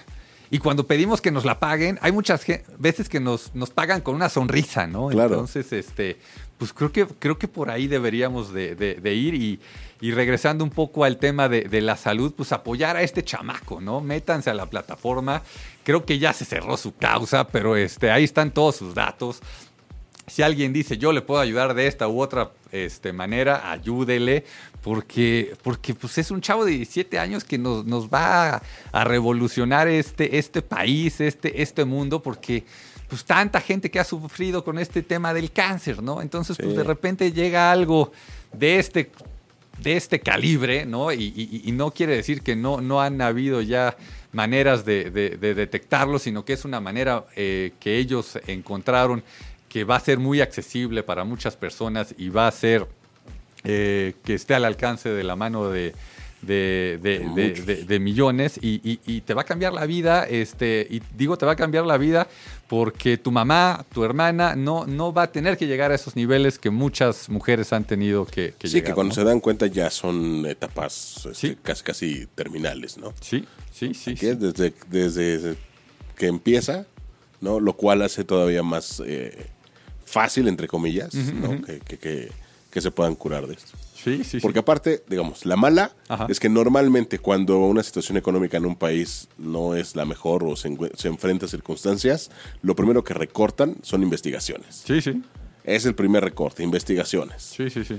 Y 0.53 0.59
cuando 0.59 0.87
pedimos 0.87 1.23
que 1.23 1.31
nos 1.31 1.47
la 1.47 1.59
paguen, 1.59 1.99
hay 2.03 2.13
muchas 2.13 2.45
veces 2.77 3.09
que 3.09 3.21
nos, 3.21 3.55
nos 3.55 3.71
pagan 3.71 4.03
con 4.03 4.15
una 4.15 4.29
sonrisa, 4.29 4.87
¿no? 4.87 5.09
Claro. 5.09 5.33
Entonces, 5.33 5.73
este, 5.73 6.19
pues 6.59 6.75
creo 6.75 6.93
que, 6.93 7.07
creo 7.07 7.39
que 7.39 7.49
por 7.49 7.71
ahí 7.71 7.87
deberíamos 7.87 8.53
de, 8.53 9.01
ir 9.03 9.35
y, 9.35 9.61
y, 10.03 10.11
regresando 10.11 10.63
un 10.63 10.69
poco 10.69 11.05
al 11.05 11.17
tema 11.17 11.49
de, 11.49 11.81
la 11.81 11.97
salud, 11.97 12.35
pues 12.37 12.53
apoyar 12.53 12.99
a 12.99 13.03
este 13.03 13.25
chamaco, 13.25 13.81
¿no? 13.81 14.03
Métanse 14.03 14.51
a 14.51 14.55
la 14.55 14.67
plataforma. 14.67 15.43
Creo 15.85 16.05
que 16.05 16.19
ya 16.19 16.35
se 16.35 16.45
cerró 16.45 16.77
su 16.77 16.95
causa, 16.95 17.49
pero 17.49 17.75
este, 17.75 18.11
ahí 18.11 18.25
están 18.25 18.51
todos 18.51 18.77
sus 18.77 18.95
datos. 18.95 19.41
Si 20.33 20.41
alguien 20.41 20.73
dice 20.73 20.97
yo 20.97 21.13
le 21.13 21.21
puedo 21.21 21.43
ayudar 21.43 21.75
de 21.75 21.87
esta 21.87 22.09
u 22.09 22.19
otra 22.19 22.53
este, 22.71 23.13
manera, 23.13 23.71
ayúdele, 23.71 24.47
porque, 24.81 25.55
porque 25.63 25.95
pues 25.95 26.17
es 26.17 26.31
un 26.31 26.41
chavo 26.41 26.65
de 26.65 26.73
17 26.73 27.19
años 27.19 27.45
que 27.45 27.59
nos, 27.59 27.85
nos 27.85 28.09
va 28.09 28.63
a, 28.93 29.05
revolucionar 29.05 29.89
este, 29.89 30.39
este 30.39 30.63
país, 30.63 31.21
este, 31.21 31.61
este 31.61 31.85
mundo, 31.85 32.23
porque 32.23 32.65
pues 33.09 33.27
tanta 33.27 33.61
gente 33.61 33.91
que 33.91 34.01
ha 34.01 34.05
sufrido 34.05 34.65
con 34.65 34.79
este 34.79 35.03
tema 35.03 35.35
del 35.35 35.53
cáncer, 35.53 36.03
¿no? 36.03 36.23
Entonces, 36.23 36.57
pues 36.57 36.77
de 36.77 36.83
repente 36.83 37.31
llega 37.31 37.71
algo 37.71 38.11
de 38.55 38.79
este, 38.79 39.11
de 39.83 39.99
este 39.99 40.21
calibre, 40.21 40.87
¿no? 40.87 41.13
Y, 41.13 41.71
no 41.75 41.91
quiere 41.91 42.17
decir 42.17 42.41
que 42.41 42.57
no, 42.57 42.81
no 42.81 43.03
han 43.03 43.21
habido 43.21 43.61
ya 43.61 43.99
maneras 44.33 44.87
de, 44.87 45.11
detectarlo, 45.11 46.19
sino 46.19 46.47
que 46.47 46.55
es 46.55 46.65
una 46.65 46.81
manera 46.81 47.27
eh, 47.37 47.73
que 47.81 47.99
ellos 47.99 48.39
encontraron 48.47 49.23
que 49.73 49.85
va 49.85 49.97
a 49.97 50.01
ser 50.01 50.19
muy 50.19 50.43
accesible 50.43 51.03
para 51.03 51.25
muchas 51.25 51.57
personas 51.57 52.15
y 52.19 52.29
va 52.29 52.47
a 52.47 52.53
ser 52.53 52.87
eh, 53.65 54.13
que 54.23 54.35
esté 54.35 54.55
al 54.55 54.67
alcance 54.67 55.09
de 55.09 55.25
la 55.25 55.35
mano 55.35 55.71
de, 55.71 55.95
de, 56.43 57.99
millones 57.99 58.59
y, 58.61 59.21
te 59.23 59.33
va 59.33 59.43
a 59.43 59.45
cambiar 59.45 59.73
la 59.73 59.87
vida, 59.87 60.25
este, 60.25 60.87
y 60.91 61.01
digo 61.17 61.39
te 61.39 61.47
va 61.47 61.53
a 61.53 61.57
cambiar 61.57 61.87
la 61.87 61.97
vida 61.97 62.29
porque 62.69 63.17
tu 63.17 63.31
mamá, 63.31 63.87
tu 63.95 64.05
hermana, 64.05 64.57
no, 64.57 64.85
no 64.85 65.15
va 65.15 65.23
a 65.23 65.33
tener 65.33 65.57
que 65.57 65.67
llegar 65.67 65.91
a 65.91 65.95
esos 65.95 66.17
niveles 66.17 66.59
que 66.59 66.69
muchas 66.69 67.31
mujeres 67.31 67.73
han 67.73 67.85
tenido 67.85 68.27
que, 68.27 68.53
que 68.59 68.69
sí, 68.69 68.83
que 68.83 68.93
cuando 68.93 69.15
se 69.15 69.25
dan 69.25 69.41
cuenta 69.41 69.69
ya 69.69 69.89
son 69.89 70.45
etapas 70.45 71.27
este, 71.31 71.57
casi, 71.63 71.83
casi 71.83 72.27
terminales, 72.35 72.99
¿no? 72.99 73.15
Sí, 73.23 73.47
sí, 73.73 73.95
sí. 73.95 74.13
Desde, 74.17 74.75
desde 74.91 75.57
que 76.15 76.27
empieza, 76.27 76.85
¿no? 77.41 77.59
Lo 77.59 77.73
cual 77.73 78.03
hace 78.03 78.23
todavía 78.23 78.63
más... 78.63 79.03
Eh, 79.07 79.47
fácil, 80.13 80.47
entre 80.49 80.69
comillas, 80.69 81.15
¿no? 81.15 81.61
que, 81.63 82.31
que, 82.71 82.81
se 82.81 82.91
puedan 82.91 83.15
curar 83.15 83.47
de 83.47 83.55
esto. 83.55 83.73
Sí, 83.95 84.25
sí, 84.25 84.41
Porque 84.41 84.59
aparte, 84.59 85.05
digamos, 85.09 85.47
la 85.47 85.57
mala 85.57 85.93
es 86.29 86.41
que 86.41 86.49
normalmente 86.49 87.21
cuando 87.21 87.59
una 87.61 87.85
situación 87.85 88.19
económica 88.19 88.57
en 88.57 88.67
un 88.67 88.75
país 88.75 89.29
no 89.39 89.77
es 89.77 89.95
la 89.95 90.05
mejor 90.05 90.43
o 90.43 90.57
se, 90.57 90.77
se, 90.97 91.09
enfrenta 91.09 91.47
a 91.47 91.49
circunstancias, 91.49 92.31
lo 92.63 92.75
primero 92.75 93.05
que 93.05 93.15
recortan 93.15 93.77
son 93.83 94.03
investigaciones. 94.03 94.83
Sí, 94.85 95.01
sí. 95.01 95.23
Es 95.63 95.87
el 95.87 95.95
primer 95.95 96.25
recorte, 96.25 96.65
investigaciones. 96.65 97.43
Sí, 97.43 97.71
sí, 97.71 97.85
sí. 97.85 97.97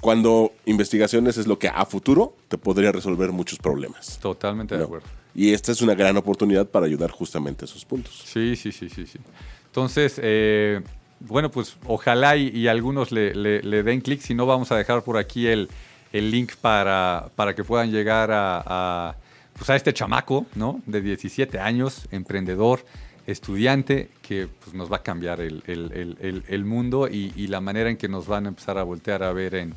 Cuando 0.00 0.52
investigaciones 0.66 1.36
es 1.36 1.46
lo 1.46 1.58
que 1.58 1.68
a 1.68 1.84
futuro 1.84 2.36
te 2.48 2.56
podría 2.56 2.92
resolver 2.92 3.32
muchos 3.32 3.58
problemas. 3.58 4.18
Totalmente 4.20 4.78
de 4.78 4.84
acuerdo. 4.84 5.06
Y 5.34 5.52
esta 5.52 5.72
es 5.72 5.82
una 5.82 5.94
gran 5.94 6.16
oportunidad 6.16 6.66
para 6.66 6.86
ayudar 6.86 7.10
justamente 7.10 7.64
a 7.64 7.66
esos 7.66 7.84
puntos. 7.84 8.22
Sí, 8.24 8.56
sí, 8.56 8.72
sí, 8.72 8.88
sí, 8.88 9.06
sí. 9.06 9.18
Entonces, 9.66 10.20
eh, 10.22 10.80
bueno, 11.20 11.50
pues 11.50 11.76
ojalá 11.86 12.36
y, 12.36 12.66
algunos 12.68 13.12
le, 13.12 13.32
den 13.32 14.00
clic. 14.00 14.20
Si 14.20 14.34
no, 14.34 14.46
vamos 14.46 14.72
a 14.72 14.76
dejar 14.76 15.02
por 15.02 15.16
aquí 15.18 15.46
el, 15.46 15.68
link 16.12 16.54
para, 16.60 17.30
para, 17.36 17.54
que 17.54 17.62
puedan 17.62 17.90
llegar 17.90 18.30
a, 18.32 19.16
pues 19.56 19.70
a 19.70 19.76
este 19.76 19.92
chamaco, 19.92 20.46
¿no? 20.54 20.80
De 20.86 21.00
17 21.00 21.60
años, 21.60 22.08
emprendedor, 22.10 22.84
estudiante, 23.26 24.10
que 24.22 24.48
pues, 24.48 24.74
nos 24.74 24.90
va 24.90 24.96
a 24.96 25.02
cambiar 25.02 25.40
el, 25.40 26.64
mundo 26.64 27.08
y, 27.08 27.46
la 27.46 27.60
manera 27.60 27.90
en 27.90 27.96
que 27.96 28.08
nos 28.08 28.26
van 28.26 28.46
a 28.46 28.48
empezar 28.48 28.78
a 28.78 28.82
voltear 28.82 29.22
a 29.22 29.32
ver 29.32 29.54
en, 29.54 29.74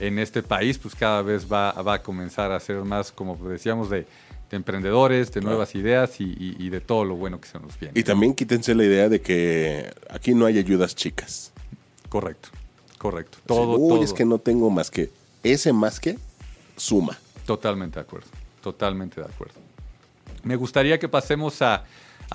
en 0.00 0.18
este 0.18 0.42
país, 0.42 0.78
pues 0.78 0.94
cada 0.94 1.22
vez 1.22 1.50
va, 1.50 1.72
va 1.72 1.94
a 1.94 2.02
comenzar 2.02 2.52
a 2.52 2.60
ser 2.60 2.78
más, 2.84 3.12
como 3.12 3.36
decíamos, 3.36 3.90
de 3.90 4.00
de 4.00 4.06
emprendedores, 4.56 5.32
de 5.32 5.40
nuevas 5.40 5.74
ideas 5.74 6.20
y, 6.20 6.68
de 6.68 6.80
todo 6.80 7.04
lo 7.04 7.16
bueno 7.16 7.40
que 7.40 7.48
se 7.48 7.58
nos 7.58 7.78
viene. 7.78 7.98
Y 7.98 8.02
también 8.02 8.34
quítense 8.34 8.74
la 8.74 8.84
idea 8.84 9.08
de 9.08 9.20
que 9.20 9.92
aquí 10.10 10.34
no 10.34 10.46
hay 10.46 10.58
ayudas 10.58 10.94
chicas. 10.94 11.52
Correcto, 12.08 12.48
correcto. 12.98 13.38
Todo, 13.46 13.78
Uy, 13.78 14.02
es 14.04 14.12
que 14.12 14.24
no 14.24 14.38
tengo 14.38 14.70
más 14.70 14.90
que. 14.90 15.10
Ese 15.42 15.72
más 15.72 16.00
que 16.00 16.18
suma. 16.76 17.18
Totalmente 17.46 18.00
de 18.00 18.00
acuerdo, 18.02 18.28
totalmente 18.62 19.20
de 19.20 19.26
acuerdo. 19.26 19.54
Me 20.42 20.56
gustaría 20.56 20.98
que 20.98 21.08
pasemos 21.08 21.62
a, 21.62 21.84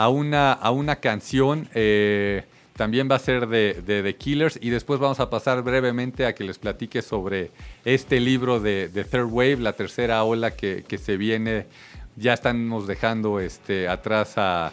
una, 0.10 0.54
a 0.54 0.72
una 0.72 0.98
canción. 0.98 1.68
Eh, 1.74 2.44
también 2.76 3.08
va 3.12 3.16
a 3.16 3.20
ser 3.20 3.48
de, 3.48 3.82
The 3.86 4.16
Killers 4.16 4.58
y 4.62 4.70
después 4.70 5.00
vamos 5.00 5.20
a 5.20 5.30
pasar 5.30 5.62
brevemente 5.62 6.26
a 6.26 6.34
que 6.34 6.44
les 6.44 6.58
platique 6.58 7.02
sobre 7.02 7.52
este 7.86 8.20
libro 8.20 8.60
de, 8.60 8.90
Third 8.90 9.30
Wave, 9.30 9.58
la 9.58 9.74
tercera 9.74 10.24
ola 10.24 10.56
que, 10.56 10.84
que 10.88 10.98
se 10.98 11.18
viene 11.18 11.68
ya 12.16 12.34
estamos 12.34 12.88
dejando 12.88 13.40
este, 13.40 13.88
atrás 13.88 14.34
a, 14.38 14.72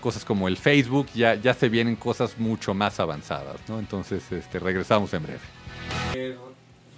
cosas 0.00 0.24
como 0.24 0.48
el 0.48 0.56
Facebook, 0.56 1.08
ya, 1.14 1.54
se 1.54 1.68
vienen 1.68 1.96
cosas 1.96 2.38
mucho 2.38 2.74
más 2.74 3.00
avanzadas. 3.00 3.56
Entonces, 3.68 4.30
este, 4.32 4.58
regresamos 4.58 5.12
en 5.14 5.22
breve. 5.22 5.40
Eh, 6.14 6.36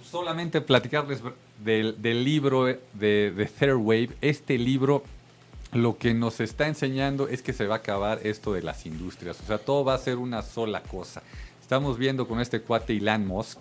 solamente 0.09 0.61
platicarles 0.61 1.21
del, 1.63 2.23
libro 2.23 2.65
de, 2.65 2.79
de 2.93 3.45
Third 3.45 3.77
Wave. 3.77 4.09
Este 4.21 4.57
libro 4.57 5.03
lo 5.75 5.97
que 5.97 6.13
nos 6.13 6.39
está 6.39 6.67
enseñando 6.67 7.27
es 7.27 7.41
que 7.41 7.51
se 7.51 7.67
va 7.67 7.75
a 7.75 7.77
acabar 7.79 8.19
esto 8.23 8.53
de 8.53 8.63
las 8.63 8.85
industrias. 8.85 9.39
O 9.41 9.45
sea, 9.45 9.57
todo 9.57 9.83
va 9.83 9.93
a 9.93 9.97
ser 9.97 10.17
una 10.17 10.41
sola 10.41 10.81
cosa. 10.81 11.21
Estamos 11.61 11.97
viendo 11.97 12.27
con 12.27 12.39
este 12.39 12.61
cuate 12.61 12.95
Elon 12.95 13.27
Musk, 13.27 13.59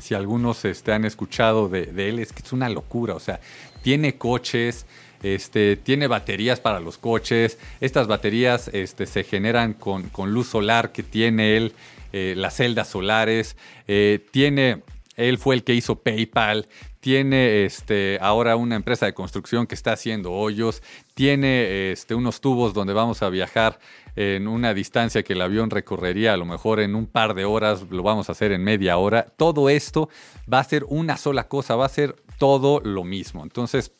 si 0.00 0.14
algunos 0.14 0.64
este, 0.64 0.92
han 0.92 1.04
escuchado 1.04 1.68
de, 1.68 1.90
él, 2.08 2.18
es 2.18 2.32
que 2.32 2.42
es 2.42 2.52
una 2.52 2.68
locura. 2.68 3.14
O 3.14 3.20
sea, 3.20 3.40
tiene 3.82 4.16
coches, 4.16 4.86
este, 5.22 5.76
tiene 5.76 6.06
baterías 6.06 6.60
para 6.60 6.80
los 6.80 6.98
coches. 6.98 7.58
Estas 7.80 8.06
baterías 8.06 8.68
este, 8.72 9.06
se 9.06 9.24
generan 9.24 9.74
con, 9.74 10.10
luz 10.26 10.48
solar 10.48 10.92
que 10.92 11.02
tiene 11.02 11.56
él, 11.56 11.74
eh, 12.12 12.34
las 12.36 12.56
celdas 12.56 12.88
solares. 12.88 13.56
Eh, 13.86 14.24
tiene, 14.30 14.82
él 15.16 15.38
fue 15.38 15.54
el 15.54 15.64
que 15.64 15.74
hizo 15.74 15.96
PayPal. 15.96 16.68
Tiene 17.00 17.64
este, 17.64 18.18
ahora 18.20 18.56
una 18.56 18.76
empresa 18.76 19.06
de 19.06 19.14
construcción 19.14 19.66
que 19.66 19.74
está 19.74 19.92
haciendo 19.92 20.32
hoyos, 20.32 20.82
tiene 21.14 21.92
este, 21.92 22.14
unos 22.14 22.40
tubos 22.40 22.74
donde 22.74 22.92
vamos 22.92 23.22
a 23.22 23.30
viajar 23.30 23.80
en 24.16 24.48
una 24.48 24.74
distancia 24.74 25.22
que 25.22 25.32
el 25.32 25.40
avión 25.40 25.70
recorrería 25.70 26.34
a 26.34 26.36
lo 26.36 26.44
mejor 26.44 26.80
en 26.80 26.94
un 26.94 27.06
par 27.06 27.34
de 27.34 27.44
horas, 27.44 27.86
lo 27.90 28.02
vamos 28.02 28.28
a 28.28 28.32
hacer 28.32 28.52
en 28.52 28.62
media 28.62 28.98
hora. 28.98 29.26
Todo 29.36 29.70
esto 29.70 30.10
va 30.52 30.60
a 30.60 30.64
ser 30.64 30.84
una 30.88 31.16
sola 31.16 31.48
cosa, 31.48 31.76
va 31.76 31.86
a 31.86 31.90
ser 31.90 32.16
todo 32.38 32.80
lo 32.80 33.04
mismo. 33.04 33.42
Entonces, 33.42 33.92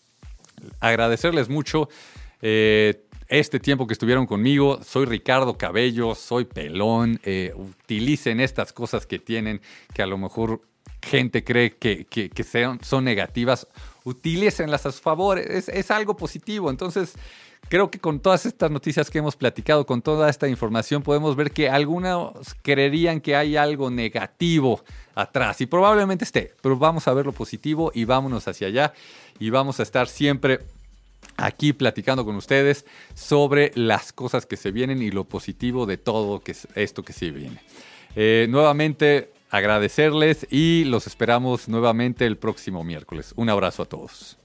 agradecerles 0.81 1.49
mucho. 1.49 1.89
Eh, 2.43 3.07
este 3.29 3.61
tiempo 3.61 3.87
que 3.87 3.93
estuvieron 3.93 4.27
conmigo. 4.27 4.81
Soy 4.83 5.07
Ricardo 5.07 5.57
Cabello, 5.57 6.15
soy 6.17 6.45
pelón. 6.45 7.21
Eh, 7.23 7.53
utilicen 7.55 8.41
estas 8.41 8.73
cosas 8.73 9.07
que 9.07 9.21
tienen, 9.21 9.61
que 9.95 10.03
a 10.03 10.07
lo 10.07 10.19
mejor 10.19 10.63
gente 11.03 11.45
cree 11.45 11.77
que, 11.77 12.45
sean, 12.45 12.81
son 12.83 13.05
negativas. 13.05 13.67
Utilícenlas 14.05 14.87
a 14.87 14.93
su 14.93 15.01
favor. 15.01 15.39
Es, 15.39 15.69
es 15.69 15.91
algo 15.91 16.17
positivo. 16.17 16.71
Entonces, 16.71 17.15
creo 17.69 17.91
que 17.91 17.99
con 17.99 18.21
todas 18.21 18.47
estas 18.47 18.71
noticias 18.71 19.11
que 19.11 19.19
hemos 19.19 19.37
platicado, 19.37 19.87
con 19.87 20.03
toda 20.03 20.29
esta 20.29 20.49
información, 20.49 21.03
podemos 21.03 21.37
ver 21.37 21.53
que 21.53 21.69
algunos 21.69 22.33
creerían 22.63 23.21
que 23.21 23.37
hay 23.37 23.57
algo 23.57 23.91
negativo 23.91 24.83
atrás. 25.15 25.61
Y 25.61 25.67
probablemente 25.67 26.25
esté, 26.25 26.55
pero 26.63 26.77
vamos 26.77 27.07
a 27.09 27.15
ver 27.15 27.27
lo 27.27 27.33
positivo 27.33 27.93
y 27.95 28.05
vámonos 28.05 28.49
hacia 28.49 28.69
allá. 28.69 28.93
Y 29.39 29.51
vamos 29.51 29.81
a 29.81 29.83
estar 29.83 30.09
siempre 30.09 30.61
aquí 31.37 31.73
platicando 31.73 32.25
con 32.25 32.37
ustedes 32.37 32.85
sobre 33.15 33.73
las 33.75 34.13
cosas 34.13 34.47
que 34.47 34.57
se 34.57 34.71
vienen 34.71 35.03
y 35.03 35.11
lo 35.11 35.25
positivo 35.25 35.87
de 35.87 35.97
todo 35.97 36.41
que 36.41 36.55
esto 36.75 37.03
que 37.03 37.13
se 37.13 37.31
viene. 37.31 37.61
Eh, 38.17 38.47
nuevamente 38.49 39.31
agradecerles 39.51 40.47
y 40.51 40.85
los 40.85 41.07
esperamos 41.07 41.69
nuevamente 41.69 42.27
el 42.27 42.39
próximo 42.39 42.85
miércoles. 42.85 43.35
Un 43.37 43.51
abrazo 43.51 43.83
a 43.83 43.87
todos. 43.87 44.39